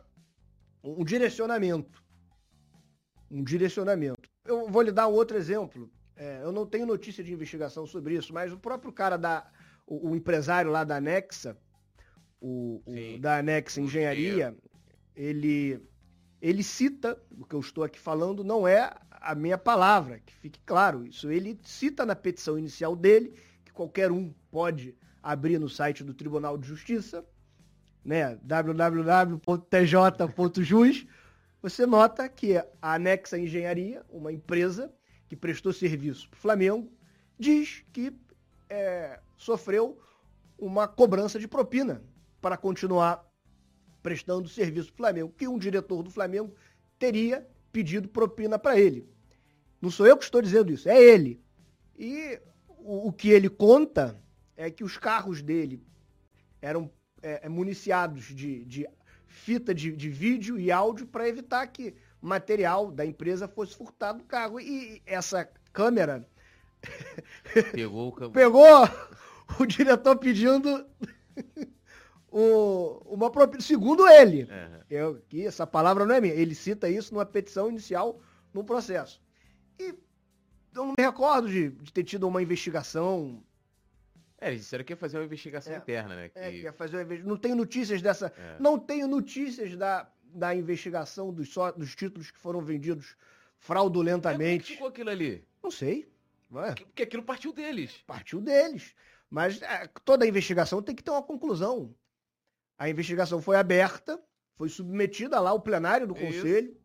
[0.84, 2.04] um direcionamento.
[3.30, 4.30] Um direcionamento.
[4.46, 5.92] Eu vou lhe dar um outro exemplo.
[6.16, 9.46] É, eu não tenho notícia de investigação sobre isso, mas o próprio cara da.
[9.86, 11.58] O, o empresário lá da Anexa,
[12.42, 14.56] o, o da Anexa Engenharia,
[15.16, 15.80] ele,
[16.42, 20.60] ele cita, o que eu estou aqui falando não é a minha palavra, que fique
[20.66, 21.06] claro.
[21.06, 23.34] Isso ele cita na petição inicial dele,
[23.66, 27.26] que qualquer um pode abrir no site do Tribunal de Justiça,
[28.04, 29.38] né, www.tj.jus,
[31.62, 34.94] você nota que a Anexa Engenharia, uma empresa
[35.28, 36.92] que prestou serviço para o Flamengo,
[37.38, 38.14] diz que
[38.70, 40.00] é, sofreu
[40.58, 42.04] uma cobrança de propina
[42.42, 43.26] para continuar
[44.02, 46.54] prestando serviço para o Flamengo, que um diretor do Flamengo
[46.98, 49.10] teria pedido propina para ele.
[49.82, 51.42] Não sou eu que estou dizendo isso, é ele.
[51.98, 54.22] E o, o que ele conta
[54.56, 55.86] é que os carros dele
[56.62, 58.88] eram é, municiados de, de
[59.38, 64.26] fita de, de vídeo e áudio para evitar que material da empresa fosse furtado do
[64.26, 64.60] carro.
[64.60, 66.28] E essa câmera
[67.72, 68.66] Pegou o pegou
[69.60, 70.86] o diretor pedindo
[72.32, 74.48] o, uma segundo ele.
[74.50, 74.82] É.
[74.90, 76.34] Eu, que essa palavra não é minha.
[76.34, 78.22] Ele cita isso numa petição inicial
[78.54, 79.22] no processo.
[79.80, 79.94] E
[80.76, 83.44] eu não me recordo de, de ter tido uma investigação.
[84.40, 85.78] É, eles disseram que ia fazer uma investigação É.
[85.78, 86.26] interna, né?
[86.26, 88.32] É, que- que ia fazer uma Não tenho notícias dessa.
[88.38, 88.58] É.
[88.60, 93.58] Não tenho notícias da, da investigação dos, só, dos títulos que foram vendidos É, como
[93.60, 94.74] que fraudulentamente.
[94.74, 95.44] ficou aquilo ali?
[95.64, 96.08] Não sei.
[96.52, 98.04] Ué, Porque- aquilo partiu deles.
[98.06, 98.94] partiu deles.
[99.30, 101.94] Mas é, toda investigação tem que ter uma conclusão.
[102.78, 104.22] A investigação foi aberta,
[104.56, 106.26] foi submetida lá ao plenário do Isso.
[106.26, 106.78] conselho,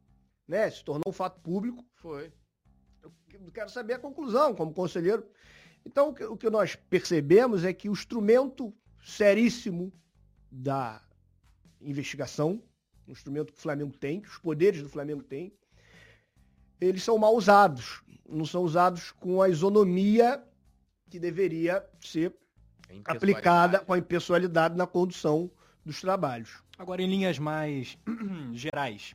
[0.49, 0.71] né?
[0.71, 1.85] Se tornou um fato público.
[1.95, 2.33] Foi.
[3.03, 3.13] Eu
[3.53, 5.25] quero saber a conclusão, como conselheiro.
[5.85, 8.73] Então, o que, o que nós percebemos é que o instrumento
[9.05, 9.93] seríssimo
[10.51, 11.03] da
[11.81, 12.63] investigação,
[13.07, 15.53] um instrumento que o Flamengo tem, que os poderes do Flamengo têm,
[16.81, 18.03] eles são mal usados.
[18.29, 20.43] Não são usados com a isonomia
[21.11, 22.35] que deveria ser
[23.05, 25.51] aplicada com a impessoalidade na condução
[25.85, 26.63] dos trabalhos.
[26.79, 27.99] Agora, em linhas mais
[28.55, 29.15] gerais,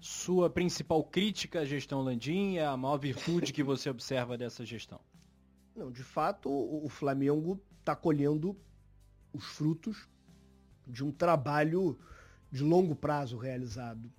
[0.00, 5.00] sua principal crítica à gestão Landim é a maior virtude que você observa dessa gestão?
[5.76, 8.56] Não, de fato, o Flamengo está colhendo
[9.30, 10.08] os frutos
[10.86, 11.98] de um trabalho
[12.50, 14.10] de longo prazo realizado.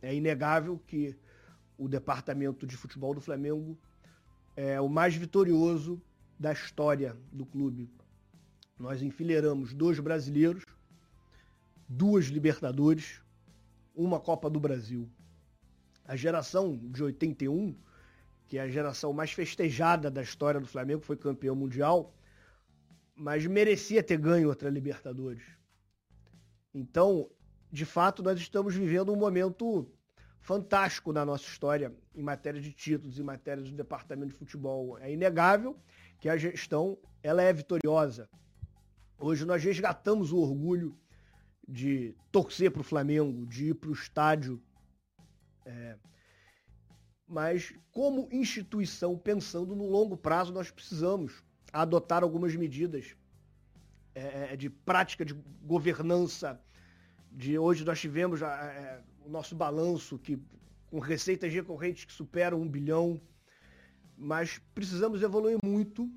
[0.00, 1.14] É inegável que
[1.76, 3.78] o departamento de futebol do Flamengo
[4.56, 6.00] é o mais vitorioso
[6.38, 7.90] da história do clube.
[8.78, 10.64] Nós enfileiramos dois brasileiros,
[11.86, 13.20] duas Libertadores,
[13.94, 15.06] uma Copa do Brasil.
[16.06, 17.76] A geração de 81
[18.46, 22.14] que é a geração mais festejada da história do Flamengo, foi campeão mundial,
[23.14, 25.42] mas merecia ter ganho outra Libertadores.
[26.72, 27.28] Então,
[27.72, 29.90] de fato, nós estamos vivendo um momento
[30.40, 34.96] fantástico na nossa história em matéria de títulos, em matéria do departamento de futebol.
[34.98, 35.76] É inegável
[36.20, 38.28] que a gestão ela é vitoriosa.
[39.18, 40.96] Hoje nós resgatamos o orgulho
[41.66, 44.62] de torcer para o Flamengo, de ir para o estádio
[47.26, 51.42] mas como instituição, pensando no longo prazo, nós precisamos
[51.72, 53.16] adotar algumas medidas
[54.14, 56.60] é, de prática de governança.
[57.30, 60.40] De hoje nós tivemos é, o nosso balanço que
[60.86, 63.20] com receitas recorrentes que superam um bilhão,
[64.16, 66.10] mas precisamos evoluir muito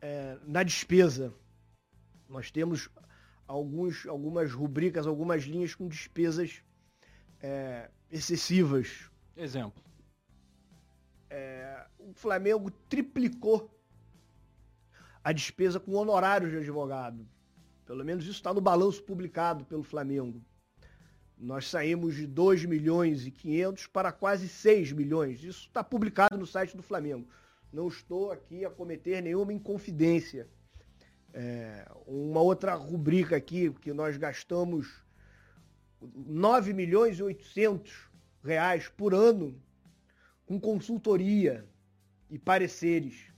[0.00, 1.34] é, na despesa.
[2.28, 2.88] Nós temos
[3.46, 6.62] alguns, algumas rubricas, algumas linhas com despesas
[7.42, 9.10] é, excessivas.
[9.36, 9.82] Exemplo.
[11.34, 13.74] É, o Flamengo triplicou
[15.24, 17.26] a despesa com honorários de advogado.
[17.86, 20.42] Pelo menos isso está no balanço publicado pelo Flamengo.
[21.38, 25.42] Nós saímos de 2 milhões e 500 para quase 6 milhões.
[25.42, 27.26] Isso está publicado no site do Flamengo.
[27.72, 30.46] Não estou aqui a cometer nenhuma inconfidência.
[31.32, 35.02] É, uma outra rubrica aqui, que nós gastamos
[36.14, 38.10] 9 milhões e 800
[38.44, 39.58] reais por ano
[40.46, 41.68] com consultoria
[42.28, 43.32] e pareceres.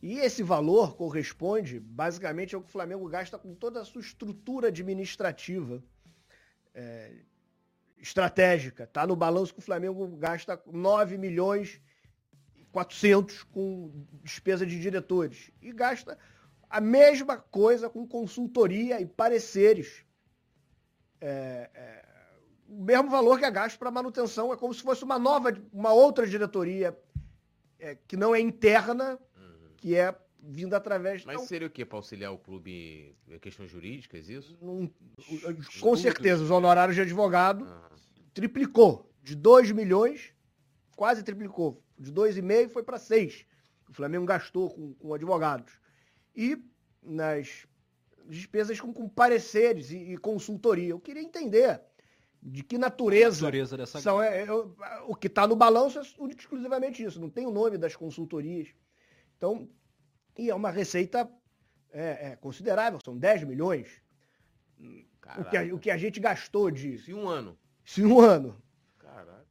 [0.00, 4.68] E esse valor corresponde basicamente ao que o Flamengo gasta com toda a sua estrutura
[4.68, 5.82] administrativa
[6.74, 7.12] é,
[7.98, 8.84] estratégica.
[8.84, 11.80] Está no balanço que o Flamengo gasta 9 milhões
[12.56, 15.50] e 400 com despesa de diretores.
[15.60, 16.16] E gasta
[16.70, 20.04] a mesma coisa com consultoria e pareceres.
[21.20, 22.08] É, é,
[22.68, 25.92] o mesmo valor que é gasto para manutenção, é como se fosse uma nova, uma
[25.92, 26.96] outra diretoria
[27.78, 29.70] é, que não é interna, Uhum.
[29.76, 31.24] que é vinda através.
[31.24, 31.84] Mas Então, seria o quê?
[31.84, 34.56] Para auxiliar o clube em questões jurídicas, isso?
[34.60, 34.90] não-
[35.80, 37.90] com certeza, os honorários de advogado Ah,
[38.34, 39.10] triplicou.
[39.22, 40.32] De 2 milhões,
[40.96, 41.82] quase triplicou.
[41.98, 43.44] De 2,5 foi para 6.
[43.88, 45.72] O Flamengo gastou com, com advogados.
[46.36, 46.62] E
[47.02, 47.66] nas
[48.26, 50.90] despesas com, com pareceres e, e consultoria.
[50.90, 51.80] Eu queria entender
[52.42, 56.40] de que natureza Natureza dessa são, é, é, o- que está no balanço é único
[56.40, 57.20] exclusivamente isso.
[57.20, 58.68] Não tem o nome das consultorias.
[59.36, 59.68] Então,
[60.36, 61.28] e é uma receita
[61.90, 64.02] é, é, considerável, são 10 milhões.
[64.78, 67.58] O que, a, o que a gente gastou de Isso em um ano.
[67.84, 68.62] isso em um ano.
[68.98, 69.44] Caraca.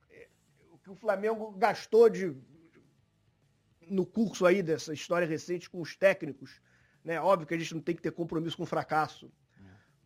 [0.72, 2.34] O que o Flamengo gastou de
[3.89, 6.61] no curso aí dessa história recente com os técnicos.
[7.03, 7.19] Né?
[7.19, 9.31] Óbvio que a gente não tem que ter compromisso com o fracasso.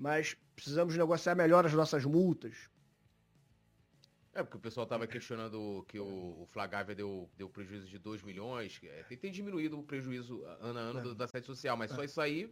[0.01, 2.55] Mas precisamos negociar melhor as nossas multas.
[4.33, 6.03] É, porque o pessoal tava questionando que o,
[6.41, 8.79] o Flagávia deu, deu prejuízo de 2 milhões.
[8.83, 11.03] É, tem, tem diminuído o prejuízo ano a ano É.
[11.03, 12.51] do- da sede social, mas só isso aí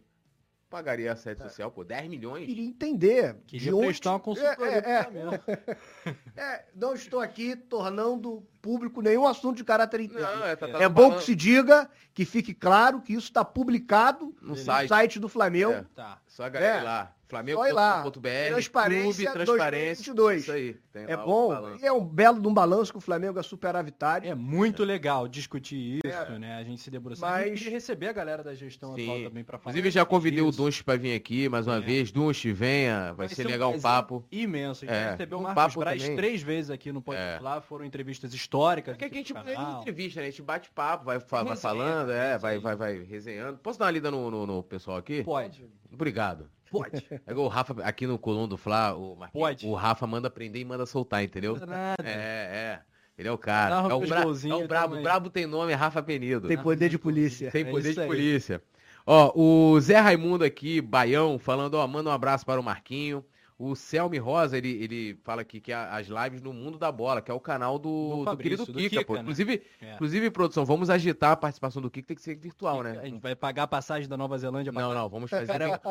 [0.68, 2.46] pagaria a sede social, pô, 10 Eu milhões?
[2.46, 3.34] queria entender.
[3.48, 3.86] Queria de onde...
[3.88, 5.74] prestar uma consultoria É, é,
[6.06, 6.16] é.
[6.40, 10.36] É, não estou aqui tornando público nenhum assunto de caráter interno.
[10.36, 13.26] Não, é, tá, tá É bom balan- que se diga, que fique claro que isso
[13.26, 14.88] está publicado no no site.
[14.88, 15.72] site do Flamengo.
[15.72, 15.84] É.
[15.96, 16.20] Tá.
[16.28, 16.82] Só a galera É.
[16.82, 17.16] lá.
[17.30, 20.14] Flamengo.com.br, Transparência Clube, Transparência.
[20.14, 20.42] 2022.
[20.42, 20.76] Isso aí.
[20.94, 21.76] é bom.
[21.80, 24.28] E é um belo de um balanço que o Flamengo é superavitário.
[24.28, 26.38] É muito legal discutir isso, é.
[26.38, 26.56] né?
[26.56, 27.30] A gente se debruçar.
[27.30, 27.60] Mas...
[27.60, 29.02] E receber a galera da gestão Sim.
[29.04, 29.72] atual também para falar.
[29.72, 30.48] Inclusive, já convidei isso.
[30.48, 31.80] o Dunch para vir aqui mais uma é.
[31.80, 32.10] vez.
[32.10, 33.06] Dunch, venha.
[33.06, 34.24] Vai, vai ser, ser legal o um papo.
[34.32, 34.84] Imenso.
[34.84, 35.10] A gente é.
[35.12, 36.16] recebeu o um Marcos Braz também.
[36.16, 37.42] três vezes aqui no podcast é.
[37.42, 37.60] lá.
[37.60, 38.96] Foram entrevistas históricas.
[38.96, 39.32] É que a gente
[39.78, 40.26] entrevista, né?
[40.26, 43.58] A gente bate papo, vai, vai falando, é, vai, vai, vai resenhando.
[43.58, 45.22] Posso dar uma lida no, no, no pessoal aqui?
[45.22, 45.64] Pode.
[45.92, 46.48] Obrigado.
[46.70, 47.04] Pode.
[47.26, 49.66] É igual o Rafa, aqui no Colombo do Fla, o, Pode.
[49.66, 51.56] o Rafa manda prender e manda soltar, entendeu?
[51.58, 51.96] Nada.
[52.04, 52.80] É, é.
[53.18, 53.74] Ele é o cara.
[53.90, 54.22] é o, bra...
[54.22, 54.96] é o brabo.
[54.96, 56.48] O brabo tem nome, é Rafa Penido.
[56.48, 57.50] Tem poder de polícia.
[57.50, 58.62] Tem é poder é de polícia.
[59.06, 63.24] Ó, o Zé Raimundo aqui, Baião, falando, ó, manda um abraço para o Marquinho.
[63.62, 67.20] O Selmi Rosa, ele, ele fala aqui que é as lives no Mundo da Bola,
[67.20, 69.12] que é o canal do, do, Fabrício, do querido Kika, pô.
[69.16, 69.20] Né?
[69.20, 69.94] Inclusive, é.
[69.96, 72.98] inclusive, produção, vamos agitar a participação do Kika, tem que ser virtual, né?
[73.02, 75.46] A gente vai pagar a passagem da Nova Zelândia Não, não, vamos fazer.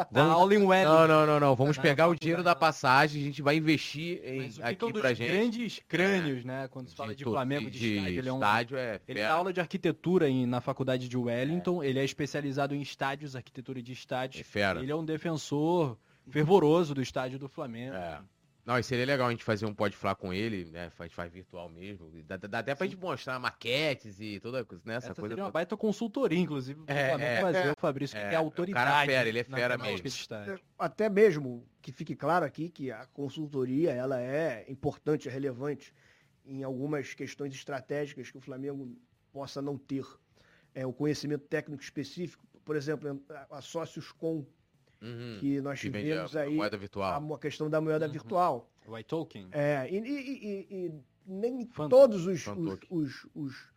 [0.09, 0.33] vamos...
[0.33, 0.83] aula em web.
[0.83, 1.55] Não, não, não, não.
[1.55, 5.13] Vamos não, pegar não, o dinheiro da passagem, a gente vai investir em, aqui pra
[5.13, 5.31] gente.
[5.31, 6.67] grandes crânios, né?
[6.69, 8.37] Quando se fala de, de Flamengo, de, de estádio, ele é um.
[8.37, 11.87] Estádio é ele dá aula de arquitetura em, na faculdade de Wellington, é.
[11.87, 14.41] ele é especializado em estádios, arquitetura de estádios.
[14.41, 14.81] É fera.
[14.81, 15.95] Ele é um defensor
[16.29, 17.95] fervoroso do estádio do Flamengo.
[17.95, 18.21] É.
[18.69, 20.91] Não, seria legal a gente fazer um pode falar com ele, né?
[20.99, 22.11] A gente faz virtual mesmo.
[22.23, 22.91] Dá, dá até pra Sim.
[22.91, 24.95] gente mostrar maquetes e toda né?
[24.95, 25.33] essa, essa coisa.
[25.33, 28.85] Seria uma baita consultoria, inclusive, é, é, fazer é, o Fabrício, é, que é autoridade.
[28.85, 30.07] O cara é fera, ele é fera mesmo.
[30.77, 35.91] Até mesmo que fique claro aqui que a consultoria ela é importante, é relevante
[36.45, 38.95] em algumas questões estratégicas que o Flamengo
[39.31, 40.05] possa não ter.
[40.75, 43.19] É, o conhecimento técnico específico, por exemplo,
[43.49, 44.45] a sócios com
[45.01, 45.37] Uhum.
[45.39, 46.53] que nós que tivemos a, aí.
[46.53, 47.33] A moeda virtual.
[47.33, 48.11] A, questão da moeda uhum.
[48.11, 48.69] virtual.
[48.87, 49.47] White token.
[49.51, 50.93] É, e, e, e, e
[51.25, 53.69] nem todos os, os, os, os,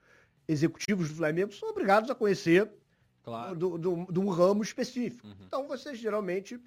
[0.49, 2.70] executivos do Flamengo são obrigados a conhecer
[3.23, 3.55] claro.
[3.55, 5.27] do, do, de um ramo específico.
[5.27, 5.35] Uhum.
[5.47, 6.61] Então você geralmente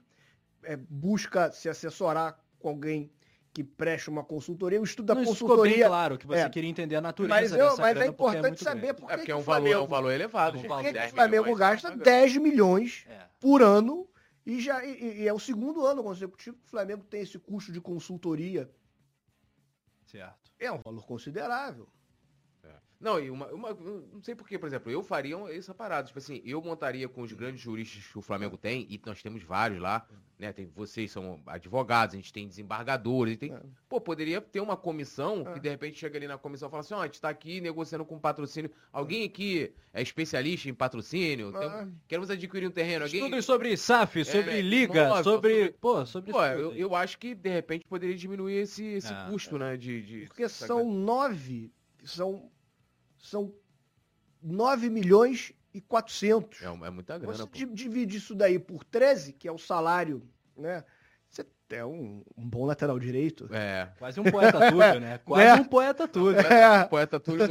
[0.63, 3.11] é, busca se assessorar com alguém
[3.53, 5.75] que preste uma consultoria, o estudo da Não, consultoria.
[5.75, 6.49] Ficou bem claro que você é.
[6.49, 9.17] queria entender a natureza mas eu, dessa Mas é importante é saber por que, é
[9.17, 10.59] porque é um, valor, é um valor elevado.
[10.59, 13.19] Por que, que o Flamengo gasta 10 milhões é.
[13.39, 14.05] por ano
[14.45, 17.71] e, já, e, e, é o segundo ano consecutivo que o Flamengo tem esse custo
[17.71, 18.69] de consultoria.
[20.05, 20.51] Certo.
[20.59, 21.89] É um valor considerável.
[23.05, 23.09] É.
[23.09, 26.07] Não, e uma, uma, Não sei porquê, por exemplo, eu faria essa parada.
[26.07, 29.43] Tipo assim, eu montaria com os grandes juristas que o Flamengo tem, e nós temos
[29.43, 30.07] vários lá
[30.37, 30.51] né?
[30.51, 33.59] Tem, vocês são advogados, a gente tem desembargadores, tem, é.
[33.87, 35.53] pô, poderia ter uma comissão é.
[35.53, 37.29] que de repente chega ali na comissão e fala assim, ó, oh, a gente está
[37.29, 38.69] aqui negociando com patrocínio.
[38.91, 41.55] Alguém aqui é especialista em patrocínio?
[41.55, 41.59] É.
[41.59, 43.05] Tem, queremos adquirir um terreno.
[43.05, 43.21] Alguém...
[43.23, 47.33] Estudos sobre SAF, é, sobre liga, sobre, sobre, Pô, sobre pô, eu, eu, acho que
[47.33, 49.77] de repente poderia diminuir esse, esse ah, custo, né?
[49.77, 50.25] De, de...
[50.27, 51.71] Porque são nove.
[52.03, 52.51] São.
[53.25, 53.53] São
[54.41, 56.61] 9 milhões e 400.
[56.61, 57.33] É, é muita grana.
[57.33, 57.73] Você pô.
[57.73, 60.21] divide isso daí por 13, que é o salário,
[60.55, 60.83] né?
[61.29, 63.49] Você é um, um bom lateral direito.
[63.51, 63.91] É.
[63.97, 65.17] Quase um poeta tudo, né?
[65.17, 65.53] Quase é.
[65.55, 66.39] um poeta tudo.
[66.39, 66.85] É.
[66.85, 67.43] Poeta tudo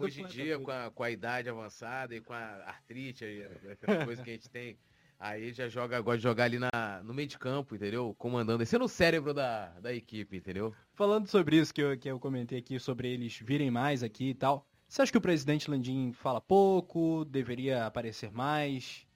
[0.00, 3.24] hoje em dia, com a, com a idade avançada e com a artrite,
[3.70, 4.78] aquelas coisas que a gente tem.
[5.20, 8.14] Aí já joga, gosta de jogar ali na, no meio de campo, entendeu?
[8.16, 10.74] Comandando, sendo o cérebro da, da equipe, entendeu?
[10.94, 14.34] Falando sobre isso que eu, que eu comentei aqui, sobre eles virem mais aqui e
[14.34, 14.66] tal.
[14.90, 19.06] Você acha que o presidente Landim fala pouco, deveria aparecer mais?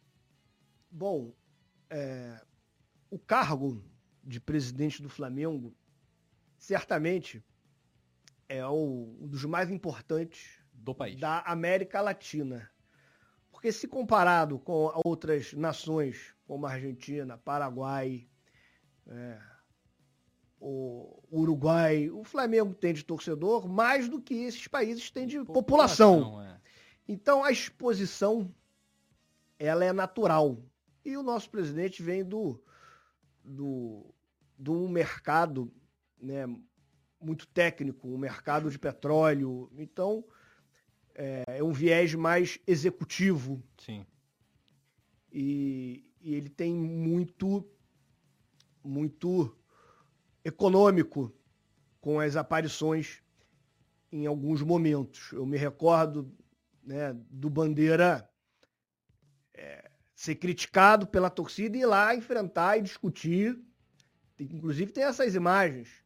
[0.88, 1.34] Bom,
[1.90, 2.40] é,
[3.10, 3.84] o cargo
[4.22, 5.76] de presidente do Flamengo
[6.56, 7.44] certamente
[8.48, 11.18] é o, um dos mais importantes do país.
[11.18, 12.70] da América Latina.
[13.50, 18.28] Porque se comparado com outras nações como Argentina, Paraguai,
[19.08, 19.40] é,
[20.66, 26.22] o Uruguai, o Flamengo tem de torcedor mais do que esses países têm de população.
[26.22, 26.42] população.
[26.42, 26.60] É.
[27.06, 28.50] Então a exposição
[29.58, 30.58] ela é natural.
[31.04, 32.58] E o nosso presidente vem do
[33.44, 34.06] do
[34.58, 35.70] de um mercado,
[36.18, 36.46] né,
[37.20, 39.70] muito técnico, um mercado de petróleo.
[39.76, 40.24] Então
[41.14, 43.62] é, é um viés mais executivo.
[43.76, 44.06] Sim.
[45.30, 47.68] E, e ele tem muito
[48.82, 49.54] muito
[50.44, 51.34] econômico
[52.00, 53.22] com as aparições
[54.12, 55.32] em alguns momentos.
[55.32, 56.30] Eu me recordo
[56.82, 58.28] né, do Bandeira
[59.54, 63.58] é, ser criticado pela torcida e ir lá enfrentar e discutir.
[64.38, 66.04] Inclusive tem essas imagens.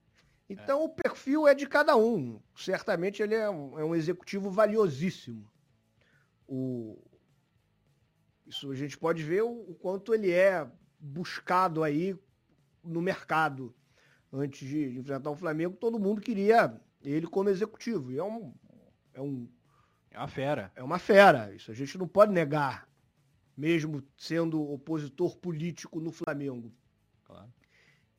[0.48, 0.85] Então é.
[0.85, 2.40] o perfil é de cada um.
[2.56, 5.51] Certamente ele é um, é um executivo valiosíssimo.
[6.47, 6.98] O...
[8.47, 10.66] Isso a gente pode ver o, o quanto ele é
[10.98, 12.16] buscado aí
[12.82, 13.74] no mercado
[14.33, 18.13] antes de enfrentar o Flamengo, todo mundo queria ele como executivo.
[18.13, 18.55] E é um.
[19.15, 19.49] É, um,
[20.11, 20.73] é uma fera.
[20.75, 21.55] É uma fera.
[21.55, 22.89] Isso a gente não pode negar,
[23.57, 26.73] mesmo sendo opositor político no Flamengo.
[27.25, 27.53] Claro.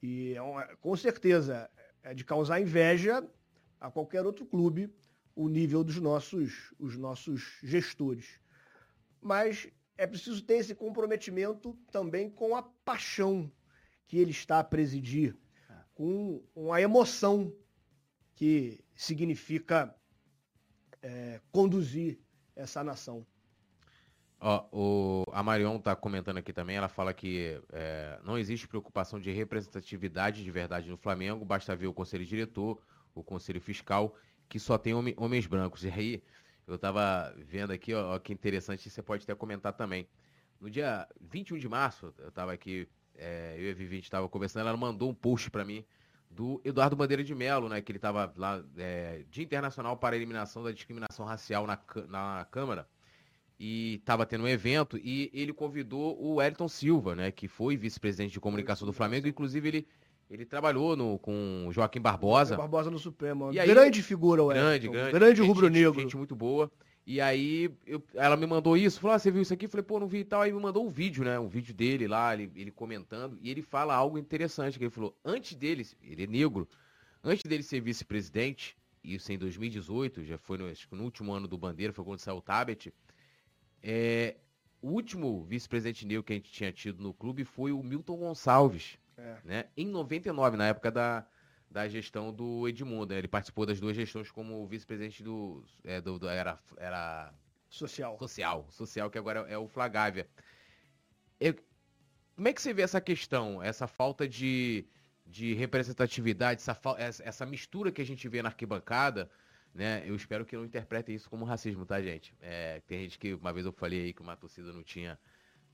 [0.01, 1.69] E é uma, com certeza
[2.03, 3.27] é de causar inveja
[3.79, 4.93] a qualquer outro clube
[5.35, 8.39] o nível dos nossos, os nossos gestores.
[9.21, 13.49] Mas é preciso ter esse comprometimento também com a paixão
[14.05, 15.35] que ele está a presidir,
[15.99, 17.53] com, com a emoção
[18.33, 19.93] que significa
[21.01, 22.17] é, conduzir
[22.55, 23.27] essa nação.
[24.71, 29.29] O, a Marion está comentando aqui também, ela fala que é, não existe preocupação de
[29.29, 32.81] representatividade de verdade no Flamengo, basta ver o conselho diretor,
[33.13, 34.15] o conselho fiscal,
[34.47, 35.83] que só tem homem, homens brancos.
[35.83, 36.23] E aí,
[36.65, 40.07] eu estava vendo aqui, ó, que interessante, você pode até comentar também.
[40.61, 42.87] No dia 21 de março, eu estava aqui,
[43.17, 45.85] é, eu e a Vivi, a gente estava conversando, ela mandou um post para mim
[46.29, 50.17] do Eduardo Bandeira de Mello, né, que ele estava lá, é, Dia Internacional para a
[50.17, 52.87] Eliminação da Discriminação Racial na, na Câmara,
[53.59, 58.31] e estava tendo um evento e ele convidou o Elton Silva, né, que foi vice-presidente
[58.31, 59.87] de comunicação do Flamengo, inclusive ele
[60.29, 62.49] ele trabalhou no, com Joaquim Barbosa.
[62.49, 63.51] Joaquim Barbosa no Supremo.
[63.51, 65.11] E aí, grande figura, o Grande, grande.
[65.11, 65.99] Grande rubro-negro.
[65.99, 66.71] Gente muito boa.
[67.09, 69.65] E aí eu, ela me mandou isso, falou: ah, você viu isso aqui?
[69.65, 70.43] Eu falei, pô, não vi e tal.
[70.43, 71.39] Aí me mandou um vídeo, né?
[71.39, 73.35] Um vídeo dele lá, ele, ele comentando.
[73.41, 76.69] E ele fala algo interessante, que ele falou, antes dele, ele é negro,
[77.23, 81.91] antes dele ser vice-presidente, isso em 2018, já foi no, no, último ano do Bandeira,
[81.91, 82.93] foi quando saiu o Tabet,
[83.81, 84.35] é,
[84.79, 88.99] o último vice-presidente negro que a gente tinha tido no clube foi o Milton Gonçalves.
[89.17, 89.37] É.
[89.43, 89.65] Né?
[89.75, 91.25] Em 99, na época da,
[91.69, 93.13] da gestão do Edmundo.
[93.13, 93.19] Né?
[93.19, 97.33] Ele participou das duas gestões como vice-presidente do, é, do, do, era, era
[97.69, 98.17] social.
[98.17, 100.27] Social, social que agora é o Flagávia.
[101.39, 101.55] Eu,
[102.35, 104.85] como é que você vê essa questão, essa falta de,
[105.25, 109.29] de representatividade, essa, essa mistura que a gente vê na arquibancada?
[109.73, 110.03] Né?
[110.05, 112.33] Eu espero que não interpretem isso como racismo, tá, gente?
[112.41, 115.19] É, tem gente que uma vez eu falei aí que uma torcida não tinha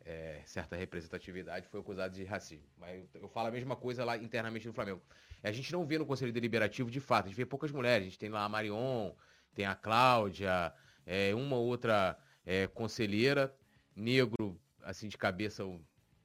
[0.06, 2.68] é, certa representatividade, foi acusado de racismo.
[2.78, 5.02] Mas eu falo a mesma coisa lá internamente no Flamengo.
[5.44, 8.08] A gente não vê no Conselho Deliberativo, de fato, a gente vê poucas mulheres.
[8.08, 9.12] A gente tem lá a Marion,
[9.54, 10.72] tem a Cláudia,
[11.06, 13.54] é, uma outra é, conselheira,
[13.96, 15.64] negro, assim, de cabeça,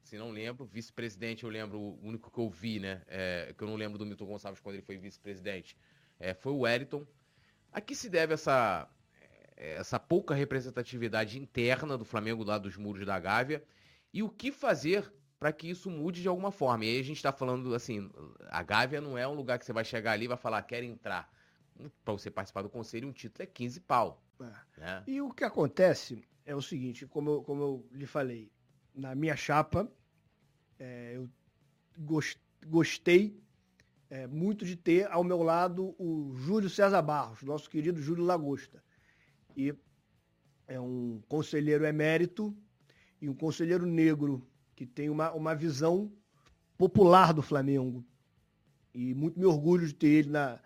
[0.03, 0.65] se não lembro.
[0.65, 3.01] Vice-presidente, eu lembro, o único que eu vi, né?
[3.07, 5.75] É, que eu não lembro do Milton Gonçalves quando ele foi vice-presidente,
[6.19, 7.05] é, foi o Wellington.
[7.71, 8.87] A que se deve essa,
[9.61, 13.63] essa pouca representatividade interna do Flamengo lá dos muros da Gávea
[14.11, 16.85] e o que fazer para que isso mude de alguma forma.
[16.85, 18.09] E aí a gente está falando assim,
[18.49, 20.83] a Gávea não é um lugar que você vai chegar ali e vai falar, quer
[20.83, 21.31] entrar.
[22.03, 24.21] Para você participar do conselho, um título é 15 pau.
[24.39, 24.79] É.
[24.79, 25.03] Né?
[25.07, 28.51] E o que acontece é o seguinte, como eu, como eu lhe falei,
[28.93, 29.91] na minha chapa,
[30.79, 31.29] é, eu
[32.63, 33.39] gostei
[34.09, 38.83] é, muito de ter ao meu lado o Júlio César Barros, nosso querido Júlio Lagosta
[39.55, 39.73] e
[40.67, 42.55] é um conselheiro emérito
[43.21, 44.45] e um conselheiro negro
[44.75, 46.11] que tem uma, uma visão
[46.77, 48.03] popular do Flamengo.
[48.93, 50.59] E muito me orgulho de ter ele na,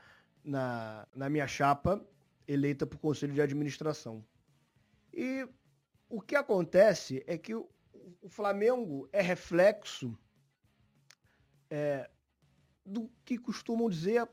[0.43, 2.05] na, na minha chapa,
[2.47, 4.23] eleita para o Conselho de Administração.
[5.13, 5.47] E
[6.07, 7.69] o que acontece é que o,
[8.21, 10.17] o Flamengo é reflexo
[11.69, 12.09] é,
[12.85, 14.27] do que costumam dizer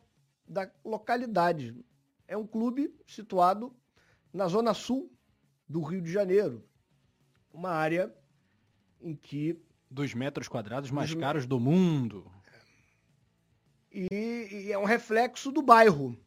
[0.47, 1.75] da localidade.
[2.29, 3.75] É um clube situado
[4.33, 5.13] na zona sul
[5.69, 6.65] do Rio de Janeiro.
[7.53, 8.15] Uma área
[9.01, 9.61] em que.
[9.91, 12.31] Dos metros quadrados mais caros do mundo.
[13.91, 16.19] E, e, é um reflexo do bairro.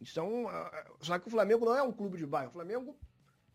[0.00, 0.46] Então,
[1.00, 2.48] só que o Flamengo não é um clube de bairro.
[2.48, 2.96] O Flamengo,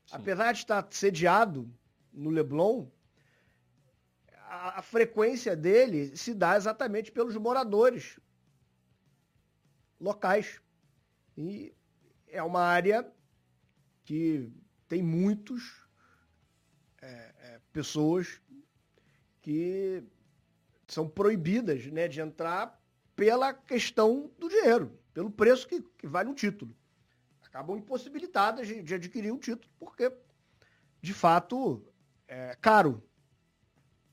[0.06, 0.16] Sim.
[0.18, 1.68] apesar de estar sediado
[2.14, 2.88] no Leblon,
[4.44, 8.20] a, a frequência dele se dá exatamente pelos moradores
[10.00, 10.62] locais.
[11.36, 11.74] E
[12.28, 13.12] é uma área
[14.06, 14.52] que
[14.88, 15.84] tem muitos
[17.02, 17.08] é,
[17.40, 18.40] é, pessoas
[19.42, 20.04] que
[20.88, 22.80] são proibidas né, de entrar
[23.16, 26.76] pela questão do dinheiro, pelo preço que, que vale um título.
[27.44, 30.12] Acabam impossibilitadas de, de adquirir um título, porque,
[31.02, 31.84] de fato,
[32.28, 33.02] é caro.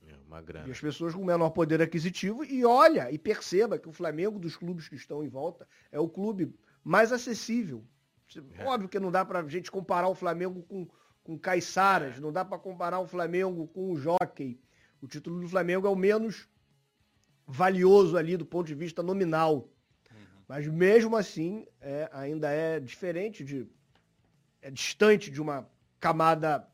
[0.06, 0.68] É uma grana.
[0.68, 4.56] E as pessoas com menor poder aquisitivo, e olha e perceba que o Flamengo, dos
[4.56, 6.54] clubes que estão em volta, é o clube
[6.84, 7.84] mais acessível.
[8.64, 10.88] Óbvio que não dá para a gente comparar o Flamengo com,
[11.22, 14.60] com Caiçaras, não dá para comparar o Flamengo com o Jockey.
[15.00, 16.48] O título do Flamengo é o menos
[17.46, 19.68] valioso ali do ponto de vista nominal.
[20.10, 20.44] Uhum.
[20.48, 23.68] Mas mesmo assim, é, ainda é diferente de.
[24.60, 25.68] é distante de uma
[25.98, 26.66] camada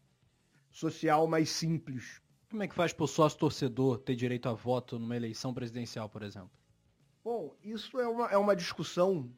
[0.70, 2.20] social mais simples.
[2.50, 6.08] Como é que faz para o sócio torcedor ter direito a voto numa eleição presidencial,
[6.08, 6.50] por exemplo?
[7.22, 9.30] Bom, isso é uma, é uma discussão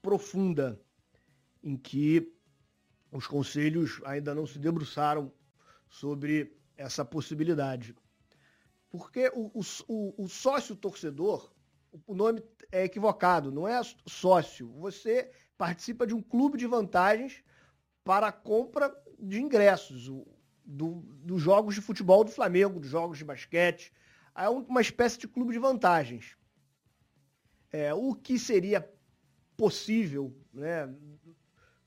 [0.00, 0.80] profunda
[1.64, 2.30] em que
[3.10, 5.32] os conselhos ainda não se debruçaram
[5.88, 7.94] sobre essa possibilidade.
[8.90, 9.50] Porque o,
[9.88, 11.50] o, o sócio torcedor,
[12.06, 14.68] o nome é equivocado, não é sócio.
[14.74, 17.42] Você participa de um clube de vantagens
[18.04, 20.08] para a compra de ingressos
[20.64, 23.92] do, dos jogos de futebol do Flamengo, dos jogos de basquete.
[24.34, 26.36] É uma espécie de clube de vantagens.
[27.72, 28.88] É, o que seria
[29.56, 30.92] possível, né,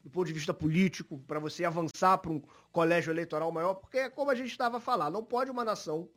[0.07, 4.09] do ponto de vista político, para você avançar para um colégio eleitoral maior, porque é
[4.09, 6.09] como a gente estava a falar, não pode uma nação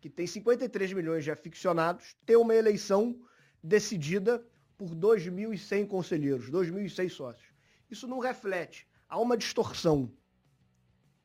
[0.00, 3.14] que tem 53 milhões de aficionados ter uma eleição
[3.62, 4.42] decidida
[4.78, 7.52] por 2.100 conselheiros, 2.100 sócios.
[7.90, 8.88] Isso não reflete.
[9.06, 10.10] Há uma distorção.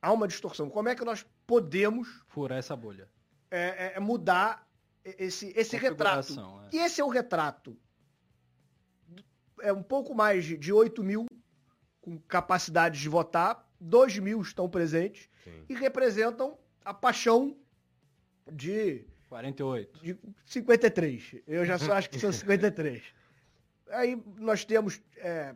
[0.01, 0.69] Há uma distorção.
[0.69, 3.10] Como é que nós podemos furar essa bolha?
[3.49, 4.69] É, é, é mudar
[5.06, 6.38] esse, esse retrato.
[6.72, 6.76] É.
[6.76, 7.77] E esse é o retrato.
[9.61, 11.26] É um pouco mais de, de 8 mil
[12.10, 15.65] com capacidade de votar, 2 mil estão presentes Sim.
[15.69, 17.56] e representam a paixão
[18.52, 19.06] de.
[19.30, 20.03] 48.
[20.03, 21.36] De 53.
[21.45, 23.03] Eu já só acho que são 53.
[23.91, 24.99] Aí nós temos.
[25.18, 25.56] É,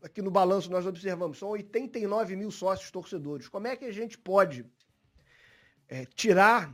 [0.00, 3.48] aqui no balanço nós observamos, são 89 mil sócios torcedores.
[3.48, 4.64] Como é que a gente pode
[5.88, 6.72] é, tirar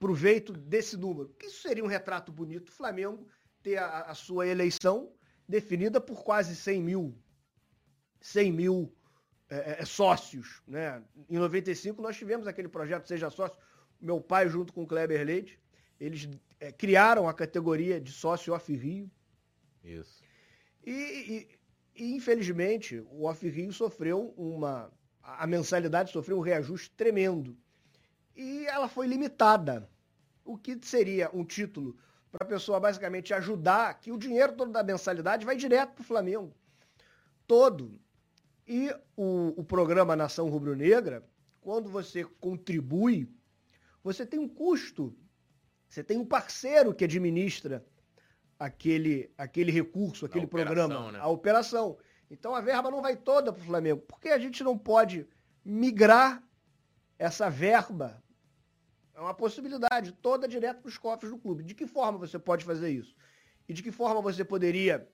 [0.00, 1.28] proveito desse número?
[1.28, 2.70] Porque isso seria um retrato bonito.
[2.70, 3.28] O Flamengo
[3.62, 5.12] ter a, a sua eleição
[5.48, 7.14] definida por quase 100 mil,
[8.22, 8.92] 100 mil
[9.50, 10.62] é, é, sócios.
[10.66, 11.02] Né?
[11.28, 13.58] Em 95 nós tivemos aquele projeto Seja Sócio
[14.02, 15.60] meu pai junto com o Kleber Leite,
[16.00, 16.28] eles
[16.58, 19.08] é, criaram a categoria de sócio off-rio.
[19.84, 20.22] Isso.
[20.84, 21.48] E, e,
[21.94, 24.90] e, infelizmente, o off-rio sofreu uma...
[25.22, 27.56] A mensalidade sofreu um reajuste tremendo.
[28.34, 29.88] E ela foi limitada.
[30.44, 31.96] O que seria um título
[32.32, 36.06] para a pessoa basicamente ajudar que o dinheiro todo da mensalidade vai direto para o
[36.06, 36.52] Flamengo.
[37.46, 38.00] Todo.
[38.66, 41.24] E o, o programa Nação Rubro-Negra,
[41.60, 43.28] quando você contribui
[44.02, 45.16] você tem um custo,
[45.88, 47.86] você tem um parceiro que administra
[48.58, 51.18] aquele, aquele recurso, aquele a programa, né?
[51.20, 51.98] a operação.
[52.30, 54.00] Então a verba não vai toda para o Flamengo.
[54.00, 55.28] Por que a gente não pode
[55.64, 56.42] migrar
[57.18, 58.22] essa verba?
[59.14, 61.62] É uma possibilidade, toda direto para os cofres do clube.
[61.62, 63.14] De que forma você pode fazer isso?
[63.68, 65.06] E de que forma você poderia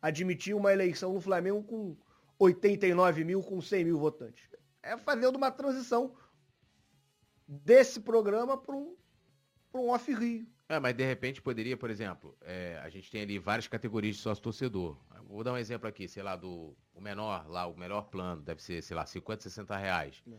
[0.00, 1.96] admitir uma eleição no Flamengo com
[2.40, 4.48] 89 mil, com 100 mil votantes?
[4.82, 6.16] É fazendo uma transição
[7.46, 8.96] desse programa para um,
[9.74, 10.46] um off-rio.
[10.68, 14.22] É, mas de repente poderia, por exemplo, é, a gente tem ali várias categorias de
[14.22, 14.96] sócio-torcedor.
[15.28, 18.62] Vou dar um exemplo aqui, sei lá, do o menor, lá, o melhor plano, deve
[18.62, 20.22] ser, sei lá, 50, 60 reais.
[20.32, 20.38] É.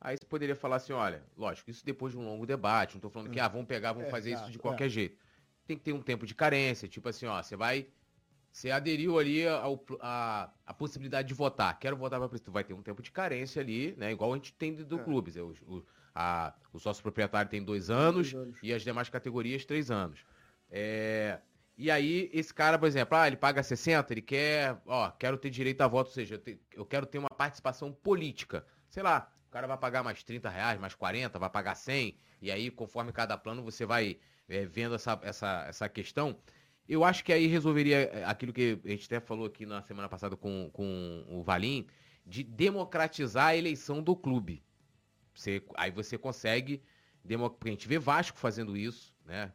[0.00, 3.10] Aí você poderia falar assim, olha, lógico, isso depois de um longo debate, não estou
[3.10, 4.88] falando que, ah, vamos pegar, vamos é, fazer isso de qualquer é.
[4.88, 5.18] jeito.
[5.66, 7.88] Tem que ter um tempo de carência, tipo assim, ó, você vai,
[8.54, 12.72] você aderiu ali ao, a, a possibilidade de votar, quero votar para presidente, vai ter
[12.72, 15.02] um tempo de carência ali, né, igual a gente tem do, é.
[15.02, 19.08] clube, o, o a, o sócio proprietário tem dois anos, dois anos, e as demais
[19.08, 20.24] categorias três anos.
[20.70, 21.40] É,
[21.76, 25.50] e aí, esse cara, por exemplo, ah, ele paga 60, ele quer, ó, quero ter
[25.50, 28.64] direito a voto, ou seja, eu, te, eu quero ter uma participação política.
[28.88, 32.52] Sei lá, o cara vai pagar mais 30 reais, mais 40, vai pagar 100, e
[32.52, 34.16] aí, conforme cada plano, você vai
[34.48, 36.38] é, vendo essa, essa, essa questão.
[36.88, 40.08] Eu acho que aí resolveria é, aquilo que a gente até falou aqui na semana
[40.08, 41.86] passada com, com o Valim,
[42.26, 44.62] de democratizar a eleição do clube.
[45.34, 46.82] Você, aí você consegue.
[47.24, 49.52] A gente vê Vasco fazendo isso, né?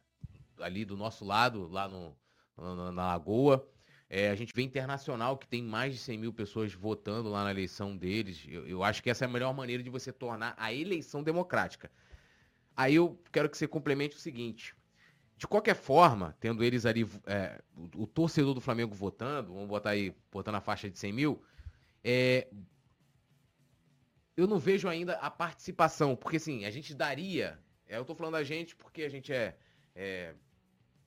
[0.59, 2.15] Ali do nosso lado, lá no,
[2.57, 3.67] na, na Lagoa.
[4.09, 7.51] É, a gente vê Internacional, que tem mais de 100 mil pessoas votando lá na
[7.51, 8.43] eleição deles.
[8.47, 11.91] Eu, eu, acho que essa é a melhor maneira de você tornar a eleição democrática.
[12.75, 14.75] Aí eu quero que você complemente o seguinte.
[15.39, 19.91] De qualquer forma, tendo eles ali, é, o, o, torcedor do Flamengo votando, vamos botar
[19.91, 21.41] aí, botando a faixa de 100 mil,
[22.03, 22.49] é,
[24.35, 27.57] eu não vejo ainda a participação, porque assim, a gente daria,
[27.87, 29.55] é, eu tô falando a gente porque a gente é,
[29.95, 30.35] é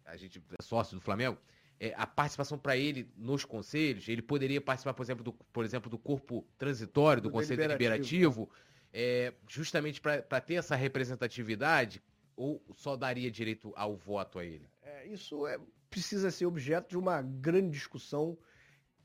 [0.07, 1.37] a gente é sócio do Flamengo,
[1.79, 5.91] é, a participação para ele nos conselhos, ele poderia participar, por exemplo, do, por exemplo,
[5.91, 8.51] do corpo transitório, do, do Conselho Deliberativo,
[8.95, 12.03] é, justamente para ter essa representatividade,
[12.37, 14.69] ou só daria direito ao voto a ele?
[14.83, 15.59] É, isso é,
[15.91, 18.39] precisa ser objeto de uma grande discussão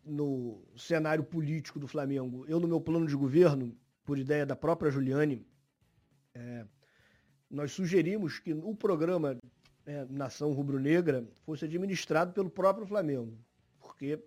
[0.03, 2.45] no cenário político do Flamengo.
[2.47, 5.45] Eu, no meu plano de governo, por ideia da própria Juliane,
[6.33, 6.65] é,
[7.49, 9.37] nós sugerimos que o programa
[9.85, 13.37] é, Nação Rubro-Negra fosse administrado pelo próprio Flamengo,
[13.79, 14.23] porque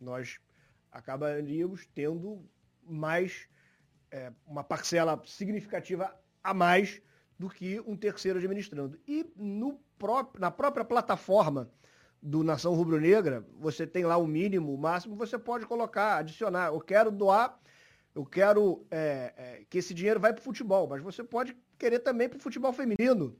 [0.00, 0.38] nós
[0.90, 2.42] acabaríamos tendo
[2.82, 3.48] mais
[4.10, 7.00] é, uma parcela significativa a mais
[7.42, 8.98] do que um terceiro administrando.
[9.06, 11.68] E no próprio, na própria plataforma
[12.22, 16.68] do Nação Rubro-Negra, você tem lá o mínimo, o máximo, você pode colocar, adicionar.
[16.68, 17.60] Eu quero doar
[18.14, 22.00] eu quero é, é, que esse dinheiro vai para o futebol, mas você pode querer
[22.00, 23.34] também para o futebol feminino.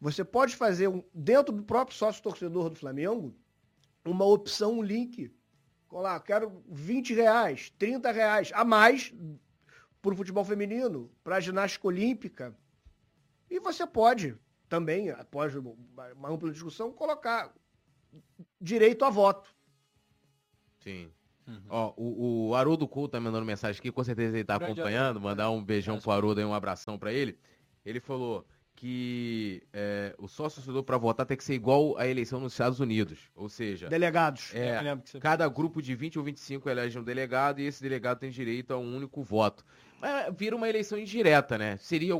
[0.00, 3.34] Você pode fazer um, dentro do próprio sócio torcedor do Flamengo
[4.04, 5.30] uma opção, um link.
[5.92, 9.12] Lá, quero 20 reais, 30 reais a mais
[10.00, 12.56] para o futebol feminino, para a ginástica olímpica.
[13.50, 14.36] E você pode
[14.68, 17.52] também, após uma ampla discussão, colocar
[18.60, 19.48] direito a voto.
[20.78, 21.10] Sim.
[21.46, 21.62] Uhum.
[21.70, 25.50] Ó, o, o Haroldo Couto tá mandando mensagem aqui, com certeza ele tá acompanhando, mandar
[25.50, 27.38] um beijão pro Haroldo aí, um abração para ele.
[27.84, 28.46] Ele falou
[28.78, 32.78] que é, o sócio torcedor para votar tem que ser igual à eleição nos Estados
[32.78, 33.18] Unidos.
[33.34, 34.54] Ou seja, delegados.
[34.54, 34.78] É,
[35.20, 38.78] cada grupo de 20 ou 25 elege um delegado e esse delegado tem direito a
[38.78, 39.64] um único voto.
[40.00, 41.76] Mas vira uma eleição indireta, né?
[41.78, 42.14] Seria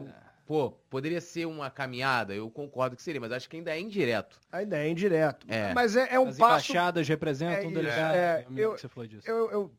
[0.49, 4.41] Pô, poderia ser uma caminhada, eu concordo que seria, mas acho que ainda é indireto.
[4.51, 5.47] Ainda é indireto.
[5.47, 5.75] É.
[5.75, 6.73] Mas é, é um As passo...
[6.73, 8.15] embaixadas representam é, um delegado.
[8.15, 9.29] É, eu, você falou disso.
[9.29, 9.71] Eu, eu,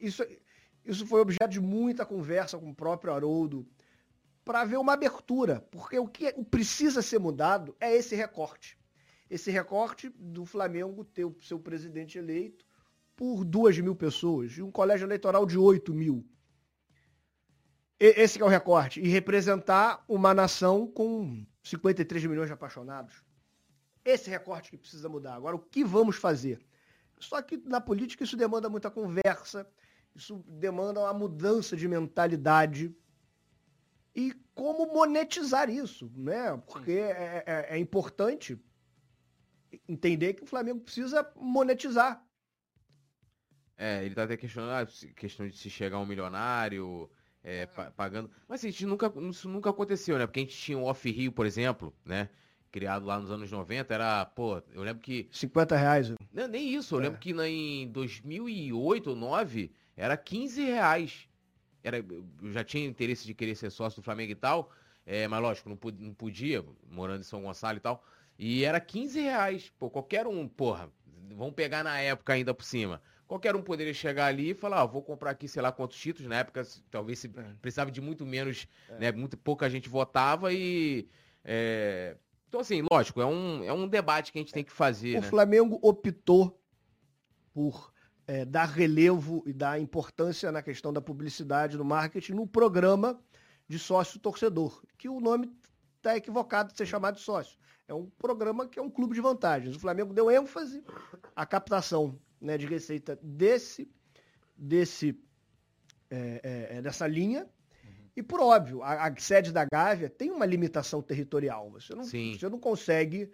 [0.00, 0.26] isso,
[0.82, 3.68] isso foi objeto de muita conversa com o próprio Haroldo
[4.46, 8.78] para ver uma abertura, porque o que precisa ser mudado é esse recorte.
[9.28, 12.64] Esse recorte do Flamengo ter o seu presidente eleito
[13.14, 16.24] por duas mil pessoas e um colégio eleitoral de 8 mil.
[18.06, 19.00] Esse é o recorte.
[19.00, 23.24] E representar uma nação com 53 milhões de apaixonados.
[24.04, 25.34] Esse recorte que precisa mudar.
[25.34, 26.60] Agora, o que vamos fazer?
[27.18, 29.66] Só que na política isso demanda muita conversa,
[30.14, 32.94] isso demanda uma mudança de mentalidade.
[34.14, 36.62] E como monetizar isso, né?
[36.66, 38.60] Porque é, é, é importante
[39.88, 42.22] entender que o Flamengo precisa monetizar.
[43.78, 47.10] É, ele está até questionando a ah, questão de se chegar a um milionário,
[47.44, 48.30] é, pagando.
[48.48, 50.26] Mas assim, a gente nunca, isso nunca aconteceu, né?
[50.26, 52.30] Porque a gente tinha o Off Rio, por exemplo, né?
[52.72, 55.28] Criado lá nos anos 90, era, pô, eu lembro que.
[55.30, 56.12] 50 reais.
[56.32, 57.02] Não, nem isso, eu é.
[57.04, 61.28] lembro que na, em 2008 ou 2009 era 15 reais.
[61.84, 64.72] Era, eu já tinha interesse de querer ser sócio do Flamengo e tal,
[65.04, 68.02] é, mas lógico, não, não podia, morando em São Gonçalo e tal.
[68.38, 69.72] E era 15 reais.
[69.78, 70.90] Pô, qualquer um, porra,
[71.36, 73.00] vamos pegar na época ainda por cima.
[73.26, 76.28] Qualquer um poderia chegar ali e falar, ah, vou comprar aqui, sei lá, quantos títulos.
[76.28, 77.42] Na época, talvez se é.
[77.60, 78.98] precisava de muito menos, é.
[78.98, 79.12] né?
[79.12, 81.08] Muito pouca gente votava e.
[81.44, 82.16] É...
[82.48, 85.16] Então, assim, lógico, é um, é um debate que a gente tem que fazer.
[85.16, 85.28] O né?
[85.28, 86.60] Flamengo optou
[87.52, 87.92] por
[88.26, 93.20] é, dar relevo e dar importância na questão da publicidade, do marketing, no programa
[93.66, 95.50] de sócio torcedor, que o nome
[95.96, 97.58] está equivocado de ser chamado de sócio.
[97.88, 99.76] É um programa que é um clube de vantagens.
[99.76, 100.82] O Flamengo deu ênfase
[101.34, 103.90] à captação né, de receita desse,
[104.54, 105.18] desse
[106.10, 107.44] é, é, é, dessa linha.
[107.44, 107.90] Uhum.
[108.14, 111.70] E por óbvio, a, a, sede da Gávea tem uma limitação territorial.
[111.70, 113.30] Você não, você não consegue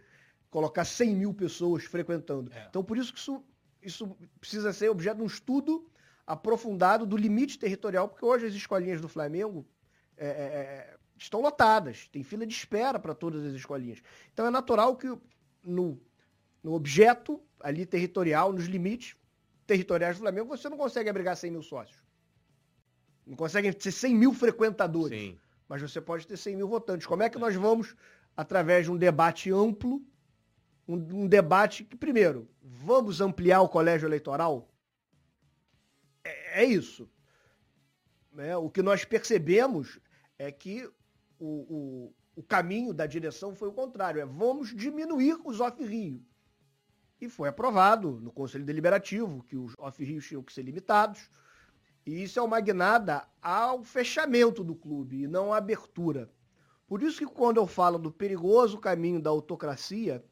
[0.48, 2.52] colocar 100 mil pessoas frequentando.
[2.52, 2.66] É.
[2.70, 3.44] Então por isso que isso,
[3.82, 5.90] isso precisa ser objeto de um estudo
[6.24, 9.66] aprofundado do limite territorial, porque hoje as escolinhas do Flamengo
[10.16, 14.00] é, é, estão lotadas, tem fila de espera para todas as escolinhas.
[14.32, 15.08] Então é natural que
[15.64, 16.00] no,
[16.62, 19.16] no objeto ali territorial, nos limites
[19.66, 21.98] territoriais do Flamengo, você não consegue abrigar 100 mil sócios.
[23.26, 25.18] Não consegue ter 100 mil frequentadores.
[25.18, 25.38] Sim.
[25.68, 27.06] Mas você pode ter 100 mil votantes.
[27.06, 27.94] Como é que nós vamos,
[28.36, 30.02] através de um debate amplo,
[30.88, 34.68] um, um debate que, primeiro, vamos ampliar o colégio eleitoral?
[36.24, 37.08] É, é isso.
[38.38, 40.00] É, o que nós percebemos
[40.38, 40.90] é que
[41.38, 44.20] o, o, o caminho da direção foi o contrário.
[44.20, 46.20] É vamos diminuir os off-rio.
[47.20, 51.28] E foi aprovado no Conselho Deliberativo que os off-rios tinham que ser limitados.
[52.06, 56.30] E isso é uma guinada ao fechamento do clube e não à abertura.
[56.86, 60.24] Por isso que quando eu falo do perigoso caminho da autocracia,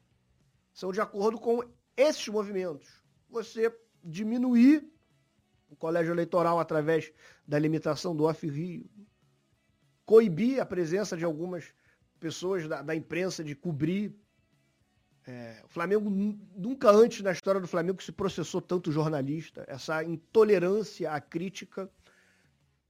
[0.73, 1.63] são de acordo com
[1.95, 3.03] esses movimentos.
[3.29, 4.91] Você diminuir
[5.69, 7.13] o colégio eleitoral através
[7.47, 8.89] da limitação do off-rio,
[10.05, 11.71] coibir a presença de algumas
[12.19, 14.15] pessoas da, da imprensa de cobrir
[15.29, 19.63] é, o Flamengo nunca antes na história do Flamengo se processou tanto jornalista.
[19.67, 21.87] Essa intolerância à crítica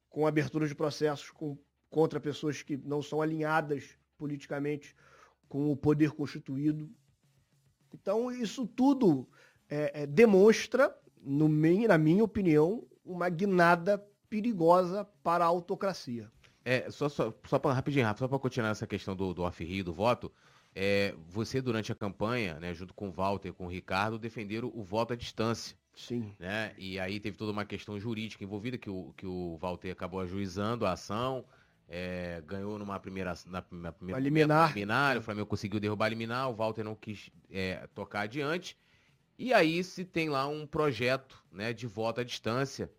[0.09, 1.57] com abertura de processos com,
[1.89, 4.95] contra pessoas que não são alinhadas politicamente
[5.49, 6.89] com o poder constituído.
[7.93, 9.27] Então, isso tudo
[9.67, 16.31] é, é, demonstra, no, na minha opinião, uma guinada perigosa para a autocracia.
[16.63, 19.43] É, só, só, só para rapidinho, só para continuar essa questão do, do
[19.83, 20.31] do voto,
[20.75, 24.71] é, você, durante a campanha, né, junto com o Walter e com o Ricardo, defenderam
[24.73, 25.75] o voto à distância.
[25.93, 26.33] Sim.
[26.39, 26.73] Né?
[26.77, 30.85] E aí teve toda uma questão jurídica envolvida, que o, que o Walter acabou ajuizando
[30.85, 31.43] a ação,
[31.87, 34.69] é, ganhou numa primeira, na, na primeira liminar.
[34.69, 38.77] liminar, o Flamengo conseguiu derrubar a liminar, o Walter não quis é, tocar adiante.
[39.37, 42.91] E aí se tem lá um projeto né, de voto à distância.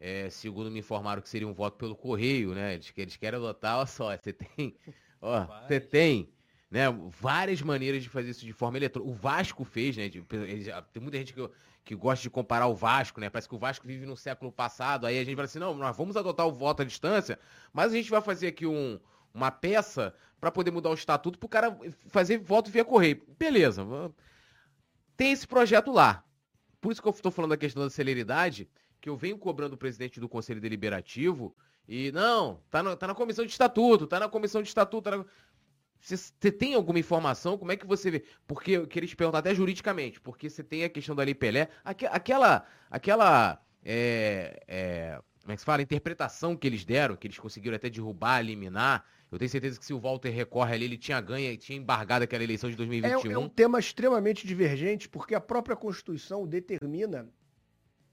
[0.00, 2.74] É, segundo me informaram que seria um voto pelo correio, né?
[2.74, 4.76] Eles, eles querem adotar, olha só, você tem.
[5.20, 6.32] Ó, você tem
[6.70, 6.84] né?
[7.20, 9.10] Várias maneiras de fazer isso de forma eletrônica.
[9.10, 10.08] O Vasco fez, né?
[10.08, 10.22] de-
[10.92, 11.50] tem muita gente que,
[11.84, 13.30] que gosta de comparar o Vasco, né?
[13.30, 15.06] Parece que o Vasco vive no século passado.
[15.06, 17.38] Aí a gente fala assim, não, nós vamos adotar o voto à distância,
[17.72, 18.98] mas a gente vai fazer aqui um,
[19.32, 21.76] uma peça para poder mudar o estatuto pro cara
[22.08, 23.22] fazer voto via correio.
[23.38, 23.84] Beleza.
[25.16, 26.24] Tem esse projeto lá.
[26.80, 28.68] Por isso que eu estou falando da questão da celeridade,
[29.00, 31.56] que eu venho cobrando o presidente do Conselho Deliberativo
[31.88, 35.10] e, não, tá, no- tá na comissão de estatuto, tá na comissão de estatuto.
[35.10, 35.24] tá na-
[36.00, 37.58] Você tem alguma informação?
[37.58, 38.24] Como é que você vê?
[38.46, 41.68] Porque eu queria te perguntar até juridicamente, porque você tem a questão da Lei Pelé,
[41.84, 45.82] aque- aquela, aquela, é, é, como é que se fala?
[45.82, 49.04] Interpretação que eles deram, que eles conseguiram até derrubar, eliminar.
[49.30, 52.42] Eu tenho certeza que se o Walter recorre ali, ele tinha ganho, tinha embargado aquela
[52.44, 53.30] eleição de É, 2021.
[53.32, 57.28] é um tema extremamente divergente, porque a própria Constituição determina,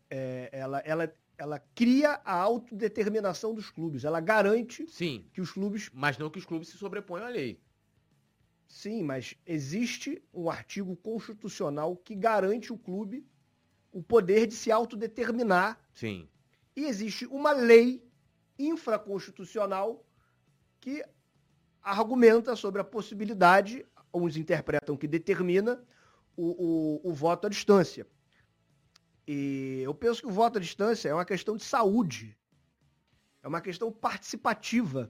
[0.10, 4.03] é, ela, ela, ela cria a autodeterminação dos clubes.
[4.03, 5.90] Ela garante Sim, que os clubes.
[5.94, 7.60] mas não que os clubes se sobreponham à lei.
[8.76, 13.26] Sim, mas existe um artigo constitucional que garante o clube
[13.89, 15.80] o poder de se autodeterminar.
[15.93, 16.27] Sim.
[16.76, 18.06] E existe uma lei
[18.60, 20.06] infraconstitucional
[20.81, 21.02] que
[21.81, 25.81] argumenta sobre a possibilidade, uns interpretam que determina,
[26.35, 28.06] o, o, o voto à distância.
[29.26, 32.38] E eu penso que o voto à distância é uma questão de saúde,
[33.41, 35.10] é uma questão participativa.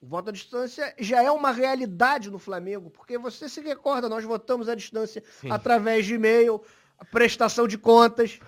[0.00, 4.24] O voto à distância já é uma realidade no Flamengo, porque você se recorda, nós
[4.24, 5.50] votamos à distância Sim.
[5.50, 6.62] através de e-mail,
[7.10, 8.38] prestação de contas,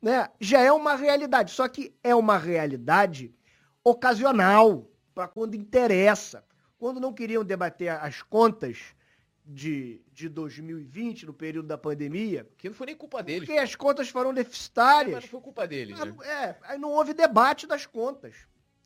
[0.00, 0.28] né?
[0.40, 3.34] Já é uma realidade, só que é uma realidade
[3.82, 6.44] ocasional, para quando interessa.
[6.78, 8.78] Quando não queriam debater as contas
[9.44, 13.46] de, de 2020, no período da pandemia, Que não foi nem culpa deles.
[13.48, 15.22] porque as contas foram Mas deficitárias.
[15.22, 16.14] não foi culpa deles, Ah, né?
[16.26, 18.34] É, aí não houve debate das contas.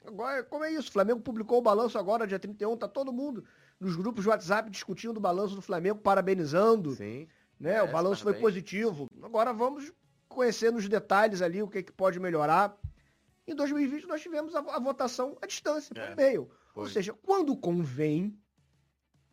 [0.04, 0.88] Agora, como é isso?
[0.88, 3.44] O Flamengo publicou o balanço agora, dia 31, tá todo mundo
[3.78, 7.26] nos grupos de WhatsApp discutindo o balanço do Flamengo, parabenizando, Sim.
[7.58, 7.76] né?
[7.76, 9.08] É, o balanço foi positivo.
[9.22, 9.90] Agora vamos
[10.28, 12.76] conhecer nos detalhes ali o que, que pode melhorar.
[13.46, 16.50] Em 2020 nós tivemos a, a votação à distância, por É, e-mail.
[16.74, 18.38] Ou seja, quando convém,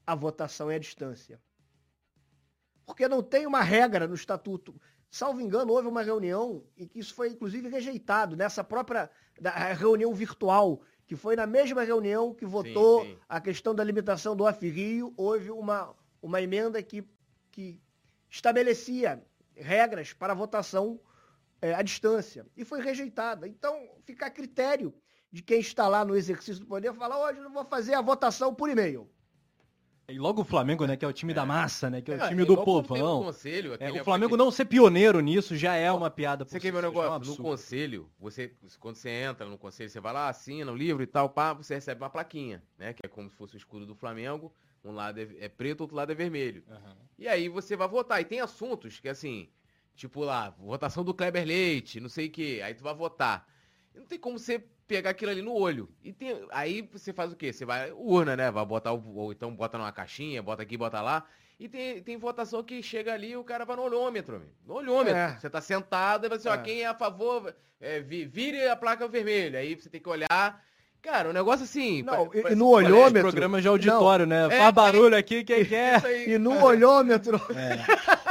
[0.05, 1.41] a votação é à distância.
[2.85, 4.79] Porque não tem uma regra no estatuto.
[5.09, 9.09] Salvo engano, houve uma reunião e que isso foi inclusive rejeitado nessa própria
[9.77, 13.17] reunião virtual, que foi na mesma reunião que votou sim.
[13.27, 17.07] a questão da limitação do off-rio, houve uma, uma emenda que,
[17.51, 17.79] que
[18.29, 19.23] estabelecia
[19.55, 20.99] regras para a votação
[21.61, 23.47] é, à distância e foi rejeitada.
[23.47, 24.93] Então, fica a critério
[25.31, 28.53] de quem está lá no exercício do poder falar, hoje eu vou fazer a votação
[28.53, 29.09] por e-mail.
[30.09, 32.21] E logo o Flamengo, né, que é o time da massa, né, que é o
[32.23, 33.21] É, time é do povão.
[33.21, 36.45] um conselho, É, o Flamengo não ser pioneiro nisso já é uma piada.
[36.45, 37.31] Você quer ver um é negócio?
[37.31, 41.07] no conselho, você, quando você entra no conselho, você vai lá, assina o livro e
[41.07, 42.93] tal, pá, você recebe uma plaquinha, né?
[42.93, 44.53] Que é como se fosse o escudo do Flamengo.
[44.81, 46.63] Um lado é, é preto, outro lado é vermelho.
[46.69, 46.95] Aham.
[47.19, 48.21] E aí você vai votar.
[48.21, 49.49] E tem assuntos que, assim,
[49.93, 52.61] tipo lá, votação do Kleber Leite, não sei o quê.
[52.63, 53.45] Aí tu vai votar.
[53.93, 55.89] E não tem como você pegar aquilo ali no olho.
[56.03, 57.51] E tem, aí você faz o quê?
[57.51, 58.49] Você vai, urna, né?
[58.49, 61.25] Vai botar, o, ou então bota numa caixinha, bota aqui, bota lá.
[61.59, 64.51] E tem, tem votação que chega ali e o cara vai no olhômetro, amigo.
[64.65, 65.17] No olhômetro.
[65.17, 65.37] É.
[65.39, 66.57] Você tá sentado e vai assim, ó, É.
[66.59, 69.59] quem é a favor, é, vi- vire a placa vermelha.
[69.59, 70.63] Aí você tem que olhar.
[71.01, 72.01] Cara, o negócio assim.
[72.03, 74.45] Não, e- no um olhômetro- Programa de auditório, né?
[74.47, 76.05] É, Faz barulho aqui, quem quer.
[76.05, 76.33] Aí.
[76.33, 77.39] E no olhômetro,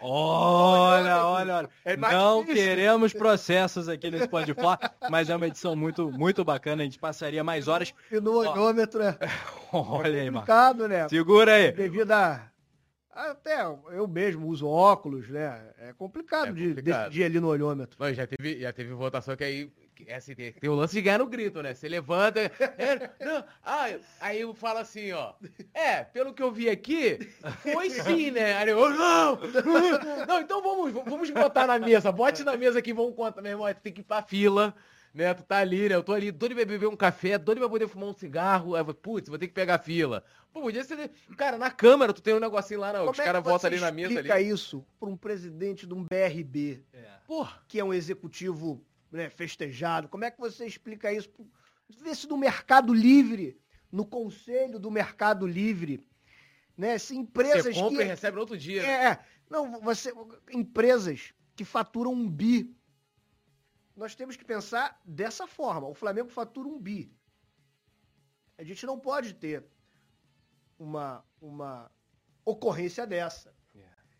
[0.00, 1.68] Olha, olha, olha.
[1.84, 2.64] É Não difícil.
[2.64, 4.78] queremos processos aqui nesse Pode Falar,
[5.10, 6.82] mas é uma edição muito, muito bacana.
[6.82, 7.92] A gente passaria mais horas.
[8.10, 9.16] e no olhômetro é
[9.72, 10.48] Olha aí, Marcos.
[10.54, 11.08] complicado, né?
[11.08, 11.72] Segura aí.
[11.72, 12.48] Devido a.
[13.10, 15.60] Até eu mesmo uso óculos, né?
[15.78, 17.02] É complicado, É de complicado.
[17.04, 17.96] decidir ali no olhômetro.
[17.98, 19.72] Mas já teve, já teve votação que aí.
[20.06, 21.74] É assim, tem, tem o lance de ganhar no grito, né?
[21.74, 22.40] Você levanta.
[22.40, 23.88] é, não, ah,
[24.20, 25.32] aí eu falo assim, ó.
[25.74, 27.18] É, pelo que eu vi aqui,
[27.72, 28.54] foi sim, né?
[28.54, 29.38] Aí eu, não!
[30.26, 32.12] Não, então vamos, vamos botar na mesa.
[32.12, 33.66] Bote na mesa aqui, vamos contar, meu irmão.
[33.66, 34.74] aí Tu tem que ir pra fila.
[35.14, 35.94] Né, tu tá ali, né?
[35.94, 38.76] Eu tô ali, doido pra beber um café, doido pra poder fumar um cigarro.
[38.76, 40.22] Aí, putz, vou ter que pegar a fila.
[40.52, 41.10] Pô, podia ser.
[41.36, 43.00] Cara, na câmera, tu tem um negocinho lá, não.
[43.00, 44.48] Como Os é caras você voltam ali na mesa ali.
[44.48, 46.82] isso para um presidente de um BRB,
[47.26, 47.60] Porra.
[47.66, 50.08] que é um executivo né, festejado?
[50.08, 51.30] Como é que você explica isso?
[52.00, 53.60] Vê se no Mercado Livre,
[53.90, 56.06] no Conselho do Mercado Livre,
[56.76, 56.98] né?
[56.98, 58.82] Se empresas Você compra que e recebe no outro dia.
[58.82, 59.24] É, é.
[59.48, 60.12] não, você
[60.50, 62.76] empresas que faturam um bi.
[63.96, 65.88] Nós temos que pensar dessa forma.
[65.88, 67.12] O Flamengo fatura um bi.
[68.56, 69.64] A gente não pode ter
[70.78, 71.90] uma, uma
[72.44, 73.52] ocorrência dessa.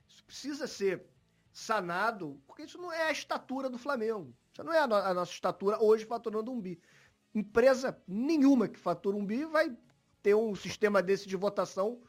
[0.08, 1.06] Isso precisa ser
[1.52, 4.34] sanado, porque isso não é a estatura do Flamengo.
[4.58, 6.80] Isso não é a, no- a nossa estatura hoje faturando um bi.
[7.34, 9.70] Empresa nenhuma que fatura um bi vai
[10.22, 12.00] ter um sistema desse de votação.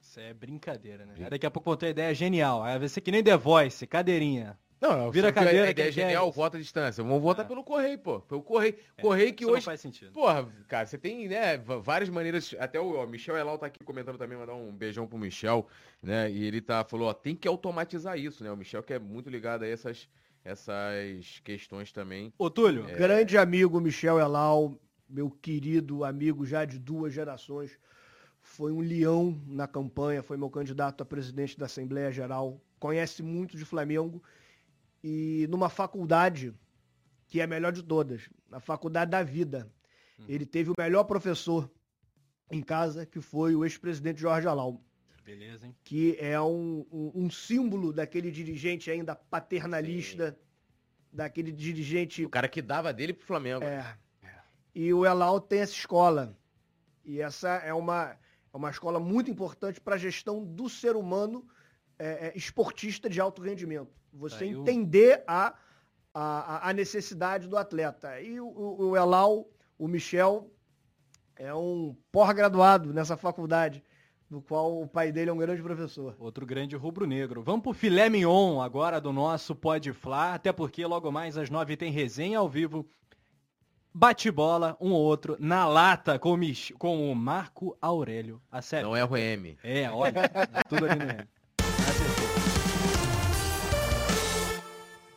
[0.00, 1.28] Isso é brincadeira, né?
[1.28, 2.62] Daqui a pouco vou ter uma ideia genial.
[2.62, 4.58] Aí vai ser que nem The Voice, cadeirinha.
[4.80, 6.36] Não, Vira a porque cadeira, A ideia é genial, isso.
[6.36, 7.04] vota à distância.
[7.04, 7.48] Vamos votar É.
[7.48, 8.20] pelo correio, pô.
[8.20, 8.78] Pelo correio.
[8.96, 9.66] É, Correio que isso não hoje.
[9.66, 10.10] faz sentido.
[10.12, 12.54] Porra, cara, você tem, né, várias maneiras.
[12.58, 15.66] Até o ó, Michel Elal tá aqui comentando também, mandar um beijão pro Michel,
[16.02, 16.30] né?
[16.30, 18.50] E ele tá, falou, ó, tem que automatizar isso, né?
[18.50, 20.08] O Michel que é muito ligado a essas,
[20.44, 22.32] essas questões também.
[22.38, 22.94] Ô, Túlio, É.
[22.94, 27.78] Grande amigo Michel Elal, meu querido amigo já de duas gerações.
[28.42, 32.60] Foi um leão na campanha, foi meu candidato a presidente da Assembleia Geral.
[32.78, 34.22] Conhece muito de Flamengo.
[35.04, 36.54] E numa faculdade,
[37.28, 39.70] que é a melhor de todas, na Faculdade da Vida,
[40.28, 41.70] ele teve o melhor professor
[42.50, 44.84] em casa, que foi o ex-presidente Jorge Alau.
[45.24, 45.74] Beleza, hein?
[45.84, 50.38] que é um, um, um símbolo daquele dirigente ainda paternalista,
[51.12, 52.24] daquele dirigente.
[52.24, 53.64] O cara que dava dele pro Flamengo.
[53.64, 53.96] É.
[54.74, 56.36] E o Elal tem essa escola.
[57.04, 58.16] E essa é uma,
[58.52, 61.46] é uma escola muito importante para a gestão do ser humano
[61.98, 63.90] é, é, esportista de alto rendimento.
[64.12, 65.54] Você Aí o- entender a,
[66.14, 68.20] a, a necessidade do atleta.
[68.20, 69.48] E o, o, o Elal,
[69.78, 70.50] o Michel,
[71.36, 73.82] é um pós-graduado nessa faculdade,
[74.30, 76.14] do qual o pai dele é um grande professor.
[76.18, 77.42] Outro grande rubro-negro.
[77.42, 81.76] Vamos pro filé mignon agora do nosso Pode Flá, até porque logo mais às nove
[81.76, 82.88] tem resenha ao vivo.
[83.92, 88.40] Bate-bola, um ou outro, na lata com o, Mich com o Marco Aurélio.
[88.52, 88.86] A sério.
[88.86, 89.58] Não é o M.
[89.64, 91.28] É, olha, tá tudo ali no M.
[91.58, 92.30] Acertou.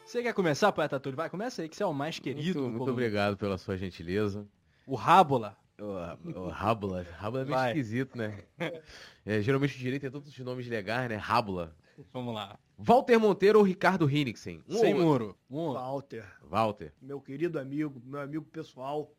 [0.03, 1.17] Você quer começar, poeta Túlio?
[1.17, 2.61] Vai, começa aí, que você é o mais querido.
[2.61, 4.47] Muito, muito obrigado pela sua gentileza.
[4.87, 5.55] O Rábola.
[5.79, 7.03] O, o Rábula.
[7.17, 7.69] Rábula é meio Vai.
[7.71, 8.43] esquisito, né?
[9.25, 11.15] É, geralmente o direito tem todos os nomes legais, né?
[11.15, 11.73] Rábula.
[12.11, 12.59] Vamos lá.
[12.77, 14.61] Walter Monteiro ou Ricardo Hinnicksen?
[14.67, 15.37] Um Sem ou muro.
[15.49, 15.71] Um.
[15.73, 16.93] Walter, Walter.
[17.01, 19.15] meu querido amigo, meu amigo pessoal.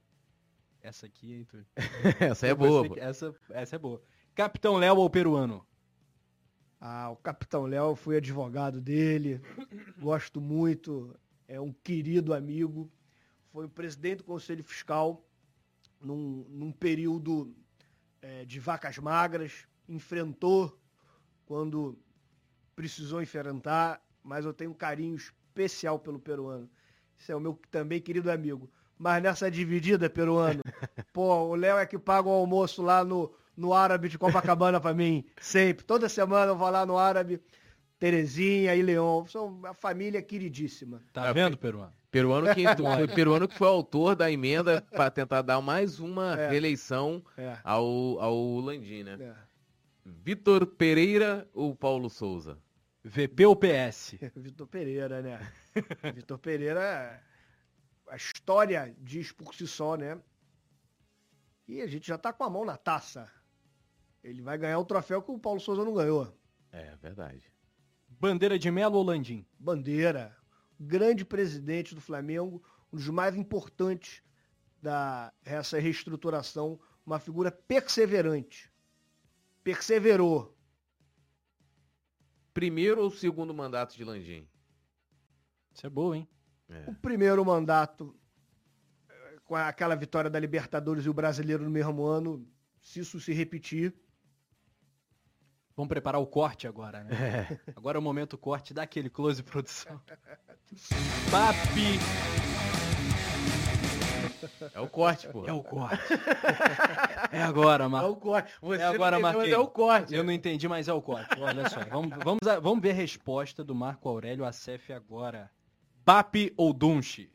[0.82, 1.66] Essa aqui, hein, Túlio?
[2.20, 4.02] Essa é Eu boa, que Essa, essa é boa.
[4.35, 5.66] Capitão Léo ou peruano?
[6.78, 9.40] Ah, o Capitão Léo, fui advogado dele,
[9.98, 11.18] gosto muito,
[11.48, 12.93] é um querido amigo.
[13.51, 15.24] Foi o presidente do Conselho Fiscal
[16.05, 17.55] num, num período
[18.22, 20.78] eh, de vacas magras, enfrentou
[21.47, 21.98] quando
[22.76, 26.68] precisou enfrentar, mas eu tenho um carinho especial pelo peruano.
[27.18, 28.70] Esse é o meu também querido amigo.
[28.98, 30.62] Mas nessa dividida, peruano,
[31.12, 34.94] pô, o Léo é que paga o almoço lá no, no árabe de Copacabana pra
[34.94, 35.85] mim, sempre.
[35.85, 37.40] Toda semana eu vou lá no árabe,
[37.99, 39.27] Terezinha e Leon.
[39.27, 41.03] São uma família queridíssima.
[41.12, 41.93] Tá Ah, vendo, peruano?
[42.11, 46.51] Peruano que, foi peruano que foi autor da emenda para tentar dar mais uma É.
[46.51, 49.16] reeleição É, ao, ao Landim, né?
[49.21, 49.35] é.
[50.07, 52.59] Vitor Pereira ou Paulo Souza?
[53.03, 54.15] VP ou PS?
[54.37, 55.53] Vitor Pereira, né?
[56.15, 57.23] Vitor Pereira,
[58.09, 60.21] a história diz por si só, né?
[61.66, 63.31] E a gente já tá com a mão na taça.
[64.23, 66.35] Ele vai ganhar o troféu que o Paulo Souza não ganhou.
[66.71, 67.43] É, verdade.
[68.25, 69.47] Bandeira de Melo ou Landim?
[69.59, 70.35] Bandeira,
[70.81, 74.23] grande presidente do Flamengo, um dos mais importantes
[74.81, 78.73] dessa reestruturação, uma figura perseverante.
[79.63, 80.57] Perseverou.
[82.55, 84.49] Primeiro ou segundo mandato de Landim?
[85.75, 86.27] Isso é boa, hein?
[86.71, 86.89] É.
[86.89, 88.19] O primeiro mandato,
[89.07, 92.49] eh, com aquela vitória da Libertadores e o Brasileiro no mesmo ano,
[92.81, 93.95] se isso se repetir,
[95.77, 97.59] Vamos preparar o corte agora, né?
[97.75, 100.01] Agora é o momento corte daquele close produção.
[101.31, 101.99] Papi
[104.75, 105.47] É o corte, pô.
[105.47, 106.03] é o corte.
[107.33, 108.11] É agora, É Marco.
[108.11, 108.53] o corte.
[108.61, 109.59] Você É agora, não entendeu, mas Marquinhos.
[109.59, 110.15] É o corte.
[110.15, 111.41] Eu não entendi, mas é o corte.
[111.41, 111.81] Olha só.
[111.87, 115.51] Vamos, vamos, a- vamos ver a resposta do Marco Aurélio Acef agora.
[116.05, 117.31] Papi ou Dunchi?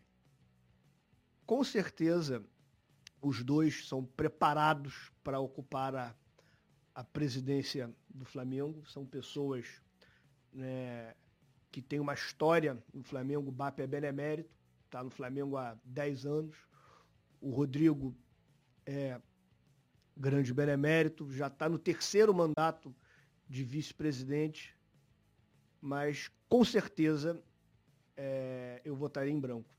[1.45, 2.43] com certeza
[3.19, 6.13] os dois são preparados para ocupar a,
[6.93, 8.85] a presidência do Flamengo.
[8.85, 9.81] São pessoas
[10.51, 11.15] né,
[11.71, 13.49] que têm uma história no Flamengo.
[13.49, 14.49] O BAP é benemérito,
[14.85, 16.57] está no Flamengo há 10 anos.
[17.41, 18.15] O Rodrigo
[18.85, 19.21] é
[20.17, 22.93] grande benemérito, já está no terceiro mandato
[23.47, 24.77] de vice-presidente,
[25.79, 27.41] mas com certeza
[28.17, 29.78] é, eu votaria em branco.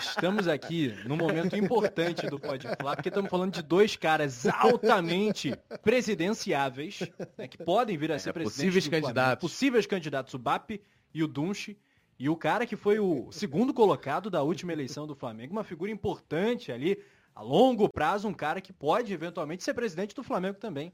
[0.00, 5.52] Estamos aqui num momento importante do Pode Falar, porque estamos falando de dois caras altamente
[5.82, 7.00] presidenciáveis,
[7.36, 9.06] né, que podem vir a ser É, presidentes possíveis do Flamengo.
[9.06, 9.40] candidatos.
[9.50, 10.70] Possíveis candidatos, o BAP
[11.12, 11.78] e o Dunchi.
[12.18, 15.90] E o cara que foi o segundo colocado da última eleição do Flamengo, uma figura
[15.90, 17.02] importante ali,
[17.34, 20.92] a longo prazo, um cara que pode eventualmente ser presidente do Flamengo também.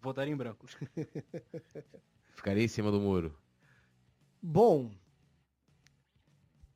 [0.00, 0.66] Votaria em branco.
[2.34, 3.36] Ficaria em cima do muro.
[4.40, 4.90] Bom,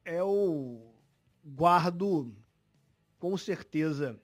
[0.07, 0.95] eu
[1.45, 2.35] guardo
[3.19, 4.19] com certeza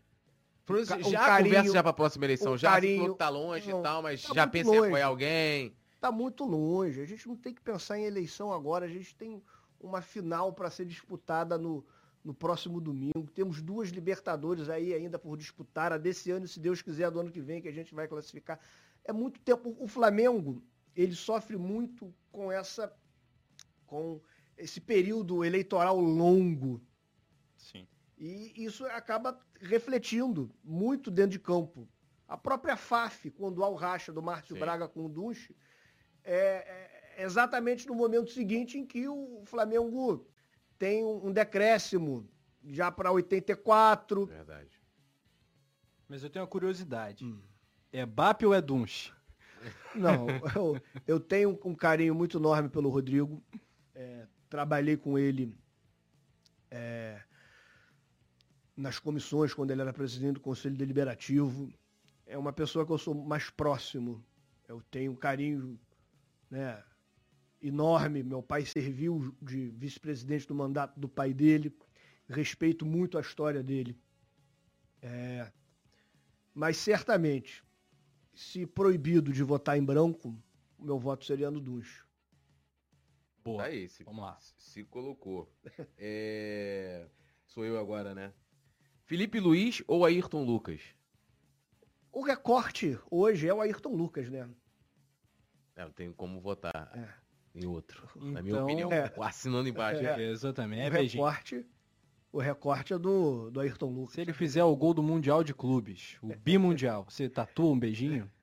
[0.89, 0.97] já
[1.27, 4.23] carinho, conversa já para a próxima eleição, já carinho, tá longe não, e tal, mas
[4.23, 4.81] tá já pensa longe.
[4.81, 5.77] em apoiar alguém.
[6.01, 7.01] Tá muito longe.
[7.01, 8.87] A gente não tem que pensar em eleição agora.
[8.87, 9.43] A gente tem
[9.81, 11.85] uma final para ser disputada no,
[12.25, 13.29] no próximo domingo.
[13.35, 15.93] Temos duas Libertadores aí ainda por disputar.
[15.93, 18.59] A desse ano, se Deus quiser, do ano que vem, que a gente vai classificar.
[19.05, 19.77] É muito tempo.
[19.79, 20.63] O Flamengo,
[20.95, 22.93] ele sofre muito com essa.
[23.87, 24.21] com
[24.57, 26.81] esse período eleitoral longo.
[27.57, 27.87] Sim.
[28.19, 31.89] E isso acaba refletindo muito dentro de campo.
[32.29, 34.61] A própria FAF, quando há o racha do Márcio Sim.
[34.61, 35.55] Braga com o Dunche,
[36.25, 40.27] é, é, exatamente no momento seguinte em que o Flamengo
[40.79, 42.29] tem um, decréscimo
[42.65, 44.27] já para 84.
[44.27, 44.81] Verdade.
[46.09, 47.25] Mas eu tenho uma curiosidade.
[47.25, 47.41] Hum.
[47.93, 49.13] É BAP ou é Dunche?
[49.95, 50.27] Não,
[50.57, 53.43] eu, eu, tenho um carinho muito enorme pelo Rodrigo.
[53.95, 55.57] É, trabalhei com ele
[56.71, 57.23] é,
[58.77, 61.73] nas comissões, quando ele era presidente do Conselho Deliberativo.
[62.27, 64.23] É uma pessoa que eu sou mais próximo.
[64.69, 65.81] Eu tenho um carinho
[66.51, 66.85] né,
[67.63, 68.23] enorme.
[68.23, 71.75] Meu pai serviu de vice-presidente do mandato do pai dele.
[72.29, 73.99] Respeito muito a história dele.
[75.01, 75.51] É,
[76.53, 77.65] mas certamente,
[78.35, 80.29] se proibido de votar em branco,
[80.79, 82.07] o meu voto seria no Duncho.
[83.45, 83.63] Boa.
[83.63, 84.39] Tá aí, se, Vamos lá.
[84.57, 85.53] Se colocou.
[85.99, 87.07] É...
[87.47, 88.33] Sou eu agora, né?
[89.05, 90.81] Felipe Luiz ou Ayrton Lucas?
[92.11, 94.49] O recorte hoje é o Ayrton Lucas, né?
[95.77, 97.59] É, eu tenho como votar é.
[97.59, 98.09] em outro.
[98.17, 99.13] Então, na minha então, opinião, é.
[99.21, 100.05] assinando embaixo.
[100.05, 100.89] É, exatamente.
[100.89, 101.67] O recorte,
[102.33, 104.15] o recorte é do, do Ayrton Lucas.
[104.15, 108.31] Se ele fizer o gol do Mundial de Clubes, o bimundial, você tatua um beijinho?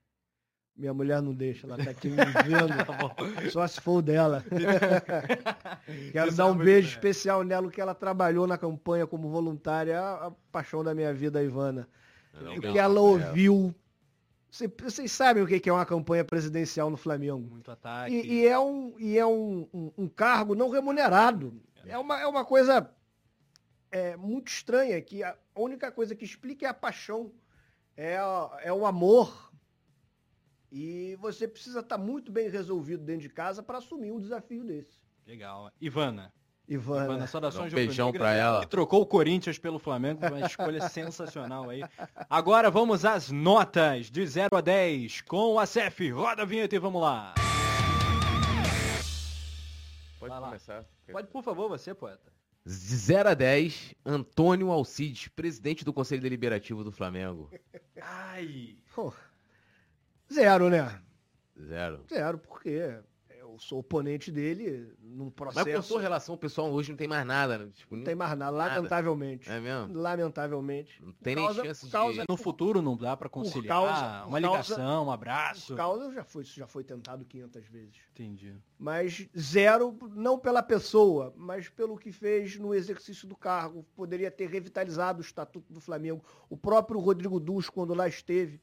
[0.80, 2.69] Minha mulher não deixa, ela tá aqui me vendo.
[2.88, 4.45] tá Só se for o dela.
[6.14, 10.31] Quero dar um beijo especial nela, que ela trabalhou na campanha como voluntária, a, a
[10.53, 11.85] paixão da minha vida, a Ivana.
[12.34, 13.76] Não, que ela ouviu.
[14.49, 17.45] Vocês sabem o que é uma campanha presidencial no Flamengo.
[17.51, 18.15] Muito ataque.
[18.15, 21.61] E, e é, um, e é um, um, um, cargo não remunerado.
[21.85, 22.89] É uma, é uma coisa
[23.91, 27.34] é, muito estranha, que a única coisa que explica é a paixão,
[27.97, 28.18] é,
[28.61, 29.48] é o amor
[30.71, 34.63] e você precisa estar tá muito bem resolvido dentro de casa para assumir um desafio
[34.63, 34.99] desse.
[35.25, 35.71] Legal.
[35.79, 36.33] Ivana.
[36.67, 37.05] Ivana.
[37.05, 38.61] Ivana saudações um beijão para ela.
[38.61, 41.83] Que trocou o Corinthians pelo Flamengo, uma escolha sensacional aí.
[42.29, 46.11] Agora vamos às notas de 0 a 10 com a CEF.
[46.11, 47.33] Roda a vinheta e vamos lá.
[50.19, 50.77] Pode Vai começar.
[50.79, 50.85] Lá.
[51.11, 52.31] Pode, por favor, você, poeta.
[52.65, 57.49] De 0 a 10, Antônio Alcides, presidente do Conselho Deliberativo do Flamengo.
[57.99, 58.77] Ai.
[58.93, 59.11] Pô.
[60.31, 61.01] Zero, né?
[61.60, 62.06] Zero.
[62.10, 62.99] Zero, porque
[63.38, 65.65] eu sou oponente dele num processo.
[65.65, 67.69] Mas com sua relação pessoal hoje não tem mais nada, né?
[67.73, 69.49] Tipo, não tem mais nada, lamentavelmente.
[69.49, 69.93] É mesmo?
[69.93, 71.03] Lamentavelmente.
[71.03, 72.26] Não tem causa, nem chance causa, de...
[72.30, 75.67] No futuro não dá para conciliar causa, uma ligação, causa, um abraço.
[75.67, 77.95] Por causa já foi, já foi tentado 500 vezes.
[78.11, 78.56] Entendi.
[78.77, 83.83] Mas zero, não pela pessoa, mas pelo que fez no exercício do cargo.
[83.95, 86.24] Poderia ter revitalizado o Estatuto do Flamengo.
[86.49, 88.61] O próprio Rodrigo Dus, quando lá esteve,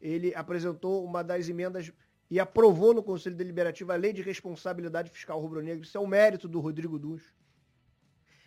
[0.00, 1.92] ele apresentou uma das emendas
[2.30, 5.84] e aprovou no Conselho Deliberativo a Lei de Responsabilidade Fiscal Rubro-Negro.
[5.84, 7.34] Isso é um mérito do Rodrigo Duns.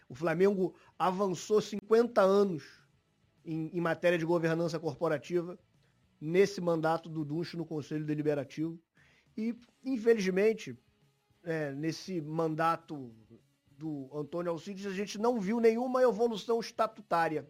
[0.08, 2.64] O Flamengo avançou 50 anos
[3.44, 5.60] em, em matéria de governança corporativa
[6.20, 8.80] nesse mandato do Dunch no Conselho Deliberativo.
[9.36, 10.78] E, infelizmente,
[11.44, 13.14] é, nesse mandato
[13.72, 17.50] do Antônio Alcides, a gente não viu nenhuma evolução estatutária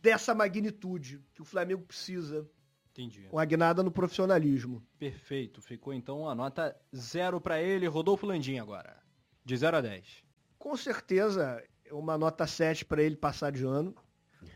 [0.00, 2.48] dessa magnitude que o Flamengo precisa.
[2.90, 3.22] Entendi.
[3.28, 4.82] Com a guinada no profissionalismo.
[4.98, 5.62] Perfeito.
[5.62, 7.86] Ficou então a nota zero para ele.
[7.86, 9.00] Rodolfo Landim agora.
[9.44, 10.24] De 0 a 10.
[10.58, 13.94] Com certeza, uma nota 7 para ele passar de ano.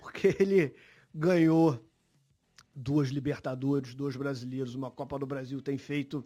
[0.00, 0.74] Porque ele
[1.14, 1.82] ganhou
[2.74, 6.24] duas Libertadores, dois brasileiros, uma Copa do Brasil, tem feito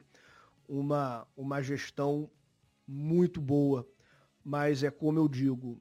[0.67, 2.31] uma, uma gestão
[2.87, 3.87] muito boa.
[4.43, 5.79] Mas é como eu digo,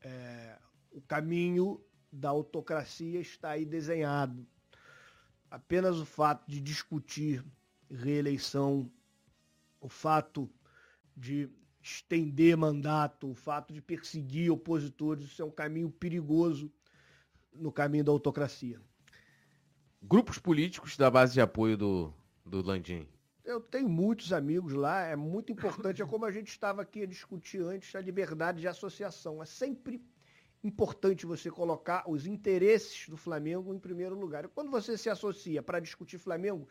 [0.00, 0.58] é,
[0.90, 1.80] o caminho
[2.10, 4.46] da autocracia está aí desenhado.
[5.50, 7.44] Apenas o fato de discutir
[7.90, 8.90] reeleição,
[9.80, 10.50] o fato
[11.16, 11.50] de
[11.82, 16.70] estender mandato, o fato de perseguir opositores, isso é um caminho perigoso
[17.52, 18.80] no caminho da autocracia.
[20.02, 22.14] Grupos políticos da base de apoio do,
[22.44, 23.08] do Landim.
[23.44, 27.06] Eu tenho muitos amigos lá, é muito importante, é como a gente estava aqui a
[27.06, 29.42] discutir antes, a liberdade de associação.
[29.42, 30.02] É sempre
[30.62, 34.48] importante você colocar os interesses do Flamengo em primeiro lugar.
[34.48, 36.68] quando você se associa para discutir Flamengo,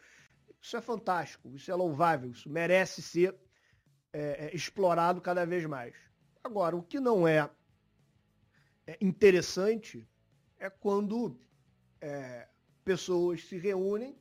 [0.61, 3.35] isso é fantástico, isso é louvável, isso merece ser
[4.11, 5.95] é, é, explorado cada vez mais.
[6.43, 7.49] Agora, o que não é,
[8.85, 10.07] é interessante
[10.57, 11.39] é quando
[12.01, 12.47] é,
[12.83, 14.17] pessoas se reúnem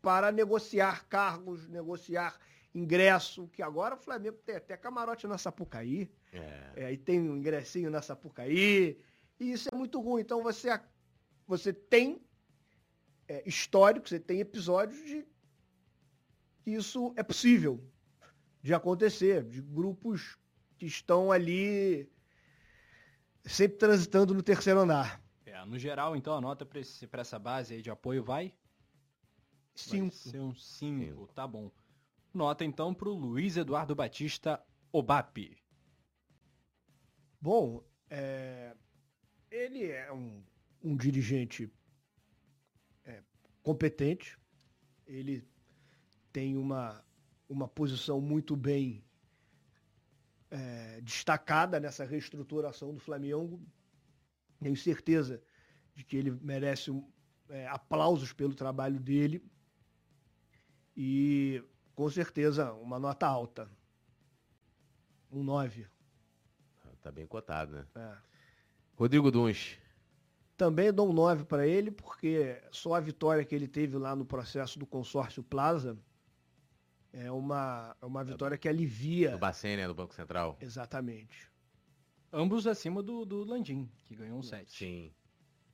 [0.00, 2.38] para negociar cargos, negociar
[2.76, 6.72] ingresso, que agora o Flamengo tem até camarote na Sapucaí, é.
[6.76, 8.98] É, e tem um ingressinho na Sapucaí,
[9.40, 10.20] e isso é muito ruim.
[10.20, 10.68] Então você,
[11.46, 12.20] você tem
[13.26, 15.26] é, histórico, você tem episódios de
[16.62, 17.82] que isso é possível
[18.62, 20.36] de acontecer, de grupos
[20.76, 22.10] que estão ali
[23.44, 25.22] sempre transitando no terceiro andar.
[25.46, 28.52] É, no geral, então, a nota para essa base aí de apoio vai?
[29.74, 30.14] Cinco.
[30.24, 31.70] Vai ser um cinco, tá bom.
[32.36, 35.56] Nota então para o Luiz Eduardo Batista Obap.
[37.40, 38.76] Bom, é...
[39.50, 40.44] ele é um,
[40.82, 41.72] um dirigente
[43.06, 43.22] é,
[43.62, 44.38] competente,
[45.06, 45.48] ele
[46.30, 47.02] tem uma,
[47.48, 49.02] uma posição muito bem
[50.50, 53.64] é, destacada nessa reestruturação do Flamengo.
[54.60, 55.42] Tenho certeza
[55.94, 56.90] de que ele merece
[57.48, 59.42] é, aplausos pelo trabalho dele.
[60.94, 61.62] E
[61.96, 63.68] com certeza, uma nota alta.
[65.32, 65.86] Um 9.
[67.02, 67.86] Tá bem cotado, né?
[67.94, 68.16] É.
[68.94, 69.78] Rodrigo Duns.
[70.56, 74.24] Também dou um 9 para ele, porque só a vitória que ele teve lá no
[74.24, 75.98] processo do consórcio Plaza
[77.12, 79.30] é uma, é uma vitória que alivia.
[79.30, 79.86] Do Bacen, né?
[79.86, 80.58] Do Banco Central.
[80.60, 81.50] Exatamente.
[82.32, 84.70] Ambos acima do, do Landim, que ganhou um 7.
[84.70, 85.14] Sim.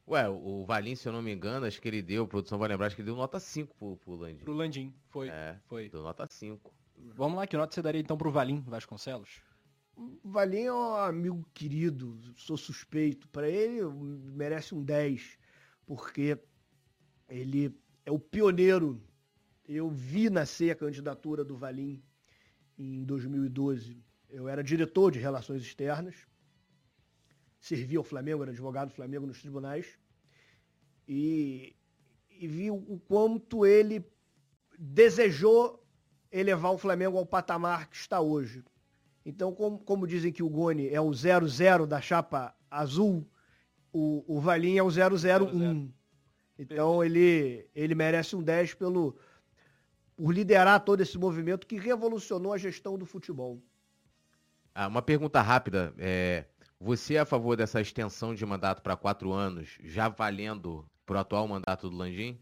[0.07, 2.69] Ué, o Valim, se eu não me engano, acho que ele deu, a produção vai
[2.69, 4.45] lembrar, acho que ele deu nota 5 pro, pro Landim.
[4.45, 5.29] Pro Landim, foi.
[5.29, 5.89] É, foi.
[5.89, 6.75] Deu nota 5.
[7.15, 9.43] Vamos lá, que nota você daria então pro Valim Vasconcelos?
[9.97, 13.29] O Valim é um amigo querido, sou suspeito.
[13.29, 15.39] Para ele, merece um 10,
[15.87, 16.39] porque
[17.29, 17.75] ele
[18.05, 19.01] é o pioneiro.
[19.69, 22.03] Eu vi nascer a candidatura do Valim
[22.77, 24.03] em 2012.
[24.29, 26.27] Eu era diretor de relações externas
[27.63, 29.99] servia ao Flamengo, era advogado do Flamengo nos tribunais,
[31.09, 31.75] e,
[32.29, 34.05] e vi o quanto ele
[34.77, 35.81] desejou
[36.31, 38.65] elevar o Flamengo ao patamar que está hoje.
[39.25, 43.25] Então, como, como dizem que o Goni é o 0-0 da chapa azul,
[43.93, 45.89] o, o Valim é o 0-0-1.
[46.59, 49.17] Então ele, ele merece um 10 pelo,
[50.17, 53.63] por liderar todo esse movimento que revolucionou a gestão do futebol.
[54.75, 55.95] Ah, uma pergunta rápida.
[55.99, 56.47] É,
[56.83, 61.21] você é a favor dessa extensão de mandato para quatro anos, já valendo para o
[61.21, 62.41] atual mandato do Landim?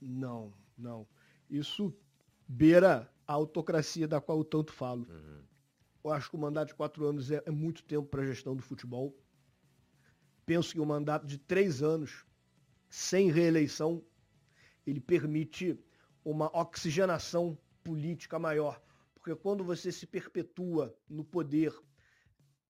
[0.00, 1.06] Não, não.
[1.48, 1.96] Isso
[2.48, 5.06] beira a autocracia da qual eu tanto falo.
[5.08, 5.42] Uhum.
[6.02, 8.56] Eu acho que o mandato de quatro anos é, é muito tempo para a gestão
[8.56, 9.16] do futebol.
[10.44, 12.26] Penso que o um mandato de três anos,
[12.90, 14.02] sem reeleição,
[14.84, 15.78] ele permite
[16.24, 18.82] uma oxigenação política maior.
[19.14, 21.72] Porque quando você se perpetua no poder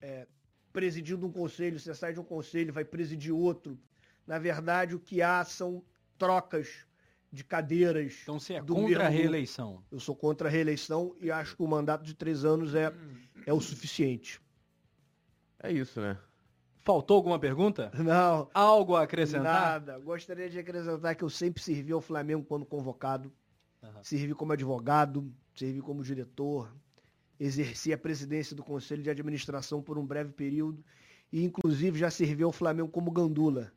[0.01, 0.27] é,
[0.77, 3.79] presidindo um conselho, você sai de um conselho, vai presidir outro.
[4.27, 5.83] Na verdade, o que há são
[6.19, 6.85] trocas
[7.33, 8.19] de cadeiras.
[8.23, 9.83] Então você é contra a reeleição?
[9.91, 12.93] Eu sou contra a reeleição e acho que o mandato de três anos é,
[13.47, 14.39] é o suficiente.
[15.63, 16.19] É isso, né?
[16.83, 17.91] Faltou alguma pergunta?
[17.95, 18.51] Não.
[18.53, 19.45] Algo a acrescentar?
[19.45, 19.99] Nada.
[19.99, 23.33] Gostaria de acrescentar que eu sempre servi ao Flamengo quando convocado.
[23.83, 24.05] Uhum.
[24.05, 26.71] Servi como advogado, servi como diretor,
[27.39, 30.85] exerci a presidência do Conselho de Administração por um breve período
[31.33, 33.73] e, inclusive, já serviu ao Flamengo como gandula.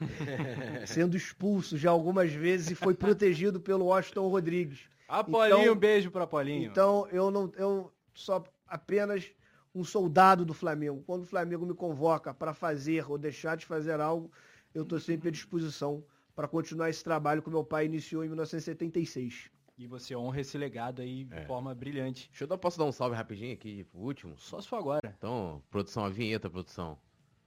[0.86, 4.80] sendo expulso já algumas vezes e foi protegido pelo Washington Rodrigues.
[5.06, 6.70] Apolinho, então, um beijo para Apolinho.
[6.70, 9.30] Então, eu não eu só apenas
[9.74, 11.02] um soldado do Flamengo.
[11.06, 14.30] Quando o Flamengo me convoca para fazer ou deixar de fazer algo,
[14.74, 16.02] eu estou sempre à disposição
[16.34, 19.50] para continuar esse trabalho que meu pai iniciou em 1976.
[19.80, 21.46] E você honra esse legado aí de é.
[21.46, 22.28] forma brilhante.
[22.28, 24.36] Deixa eu dar, posso dar um salve rapidinho aqui, o último?
[24.36, 25.14] Só se for agora.
[25.16, 26.98] Então, produção, a vinheta, produção.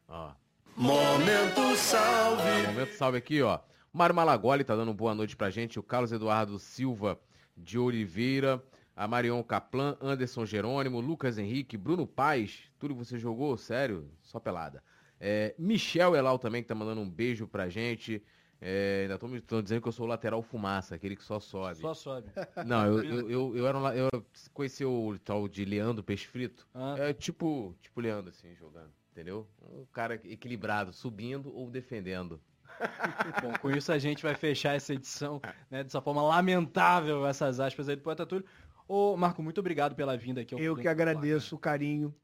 [0.08, 0.32] Ó.
[0.76, 2.66] Momento salve.
[2.66, 3.60] Momento salve aqui, ó.
[3.94, 5.78] Mário Malagoli tá dando boa noite pra gente.
[5.78, 7.20] O Carlos Eduardo Silva
[7.56, 8.64] de Oliveira.
[8.96, 12.64] A Marion Caplan, Anderson Jerônimo, Lucas Henrique, Bruno Paz.
[12.80, 13.56] Tudo você jogou?
[13.58, 14.10] Sério?
[14.24, 14.84] Só pelada.
[15.20, 18.24] É, Michel Elal também, que tá mandando um beijo pra gente.
[18.66, 21.82] É, ainda estão dizendo que eu sou o lateral fumaça, aquele que só sobe.
[21.82, 22.30] Só sobe.
[22.66, 24.10] Não, eu, eu, eu, eu era um, eu
[24.54, 26.66] conheci o tal de Leandro Peixe Frito.
[26.74, 26.96] Ah.
[26.98, 28.90] É tipo, tipo Leandro, assim, jogando.
[29.12, 29.46] Entendeu?
[29.70, 32.40] Um cara equilibrado, subindo ou defendendo.
[33.44, 37.90] Bom, com isso a gente vai fechar essa edição, né, dessa forma lamentável, essas aspas
[37.90, 38.46] aí do Poeta Túlio.
[38.88, 40.56] Ô, Marco, muito obrigado pela vinda aqui.
[40.56, 42.16] Eu que agradeço o carinho,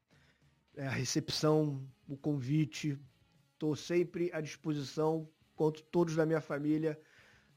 [0.74, 2.98] é, a recepção, o convite.
[3.52, 5.28] Estou sempre à disposição
[5.60, 6.98] quanto todos da minha família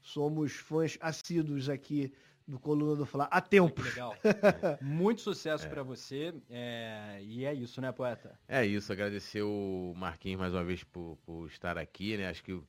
[0.02, 2.12] somos fãs assíduos aqui
[2.46, 3.80] do Coluna do Fla há tempo.
[3.80, 4.14] Legal.
[4.82, 5.70] Muito sucesso é.
[5.70, 6.34] para você.
[6.50, 7.18] É...
[7.22, 8.38] E é isso, né, poeta?
[8.46, 8.92] É isso.
[8.92, 12.28] Agradecer o Marquinhos mais uma vez por, por estar aqui, né?
[12.28, 12.62] Acho que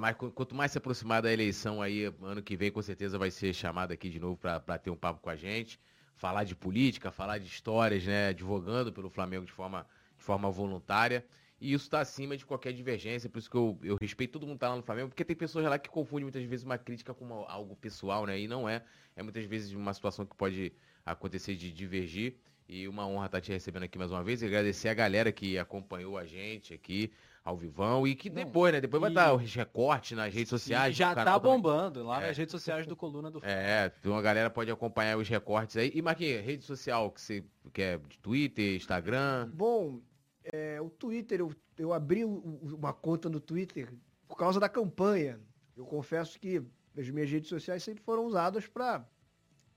[0.00, 3.52] mais, quanto mais se aproximar da eleição aí, ano que vem com certeza vai ser
[3.52, 5.78] chamado aqui de novo para ter um papo com a gente,
[6.16, 9.86] falar de política, falar de histórias, né, advogando pelo Flamengo de forma,
[10.16, 11.22] de forma voluntária.
[11.62, 14.56] E isso está acima de qualquer divergência, por isso que eu, eu respeito todo mundo
[14.56, 17.14] que tá lá no Flamengo, porque tem pessoas lá que confundem muitas vezes uma crítica
[17.14, 18.36] com uma, algo pessoal, né?
[18.36, 18.82] E não é.
[19.14, 20.72] É muitas vezes uma situação que pode
[21.06, 22.34] acontecer de divergir.
[22.68, 24.42] E uma honra estar te recebendo aqui mais uma vez.
[24.42, 27.12] E agradecer a galera que acompanhou a gente aqui
[27.44, 28.80] ao vivão e que depois, né?
[28.80, 30.96] Depois vai dar os recortes nas redes sociais.
[30.96, 32.28] Já tá bombando lá é.
[32.28, 33.60] nas redes sociais do Coluna do Flamengo.
[33.60, 35.92] É, então a galera pode acompanhar os recortes aí.
[35.94, 39.50] E Marquinhos, rede social que você quer de Twitter, Instagram?
[39.52, 40.00] Bom,
[40.44, 43.92] é, o Twitter, eu, eu abri uma conta no Twitter
[44.26, 45.40] por causa da campanha.
[45.76, 46.62] Eu confesso que
[46.96, 49.06] as minhas redes sociais sempre foram usadas para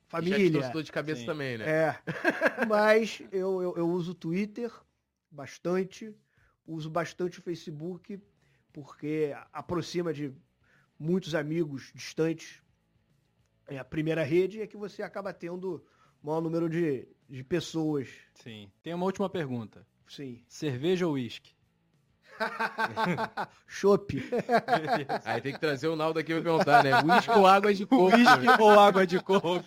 [0.08, 0.62] família.
[0.62, 1.26] Já te de cabeça Sim.
[1.26, 1.66] também, né?
[1.70, 2.00] É.
[2.68, 4.72] Mas eu, eu, eu uso o Twitter
[5.30, 6.14] bastante,
[6.66, 8.20] uso bastante o Facebook,
[8.74, 10.34] porque aproxima de
[10.98, 12.62] muitos amigos distantes.
[13.68, 15.84] É a primeira rede é que você acaba tendo
[16.22, 18.10] o maior número de, de pessoas.
[18.36, 18.70] Sim.
[18.84, 19.86] Tem uma última pergunta.
[20.08, 20.42] Sim.
[20.48, 21.56] Cerveja ou uísque?
[23.68, 24.12] Chopp.
[25.24, 26.92] Aí tem que trazer o Naldo aqui pra perguntar, né?
[27.02, 28.16] Whisky ou água de coco?
[28.16, 29.64] Whisky ou água de coco?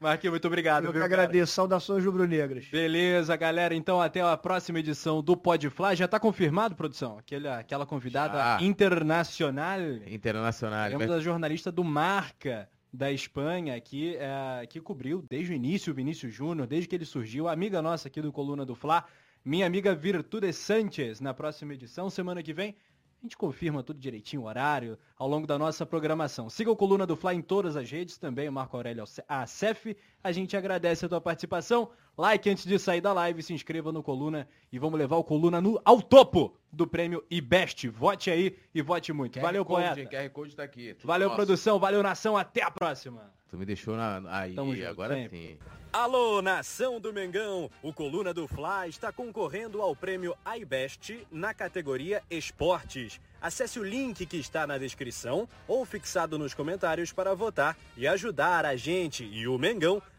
[0.00, 0.84] Marquinhos, muito obrigado.
[0.86, 1.52] Eu viu, que agradeço.
[1.52, 2.66] Saudações rubro-negras.
[2.66, 3.74] Beleza, galera.
[3.74, 5.96] Então até a próxima edição do Podfly.
[5.96, 7.18] Já tá confirmado, produção?
[7.18, 8.58] Aquela, aquela convidada Já.
[8.62, 9.80] internacional.
[10.06, 10.90] Internacional.
[10.90, 15.96] Temos a jornalista do Marca da Espanha, que, é, que cobriu desde o início o
[15.96, 19.04] Vinícius Júnior, desde que ele surgiu, amiga nossa aqui do Coluna do Fla,
[19.44, 22.74] minha amiga Virtude Sanchez, na próxima edição, semana que vem.
[23.20, 26.48] A gente confirma tudo direitinho, o horário, ao longo da nossa programação.
[26.48, 29.94] Siga o Coluna do Fly em todas as redes, também o Marco Aurélio Acef.
[30.24, 31.90] A gente agradece a tua participação.
[32.16, 35.60] Like antes de sair da live, se inscreva no Coluna e vamos levar o Coluna
[35.60, 37.88] no, ao topo do prêmio IBEST.
[37.88, 39.38] Vote aí e vote muito.
[39.38, 40.16] QR valeu, Code, poeta.
[40.16, 40.96] QR Code tá aqui.
[41.04, 41.36] Valeu, Nossa.
[41.36, 41.78] produção.
[41.78, 42.38] Valeu, nação.
[42.38, 43.30] Até a próxima.
[43.50, 44.22] Tu me deixou na...
[44.34, 45.58] aí, Tamo agora junto, sim.
[45.92, 47.70] Alô, nação do Mengão!
[47.80, 53.20] O Coluna do Fla está concorrendo ao prêmio iBest na categoria Esportes.
[53.40, 58.64] Acesse o link que está na descrição ou fixado nos comentários para votar e ajudar
[58.64, 60.02] a gente e o Mengão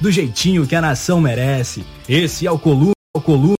[0.00, 1.84] do jeitinho que a nação merece.
[2.08, 3.56] Esse é o Coluna, o Coluna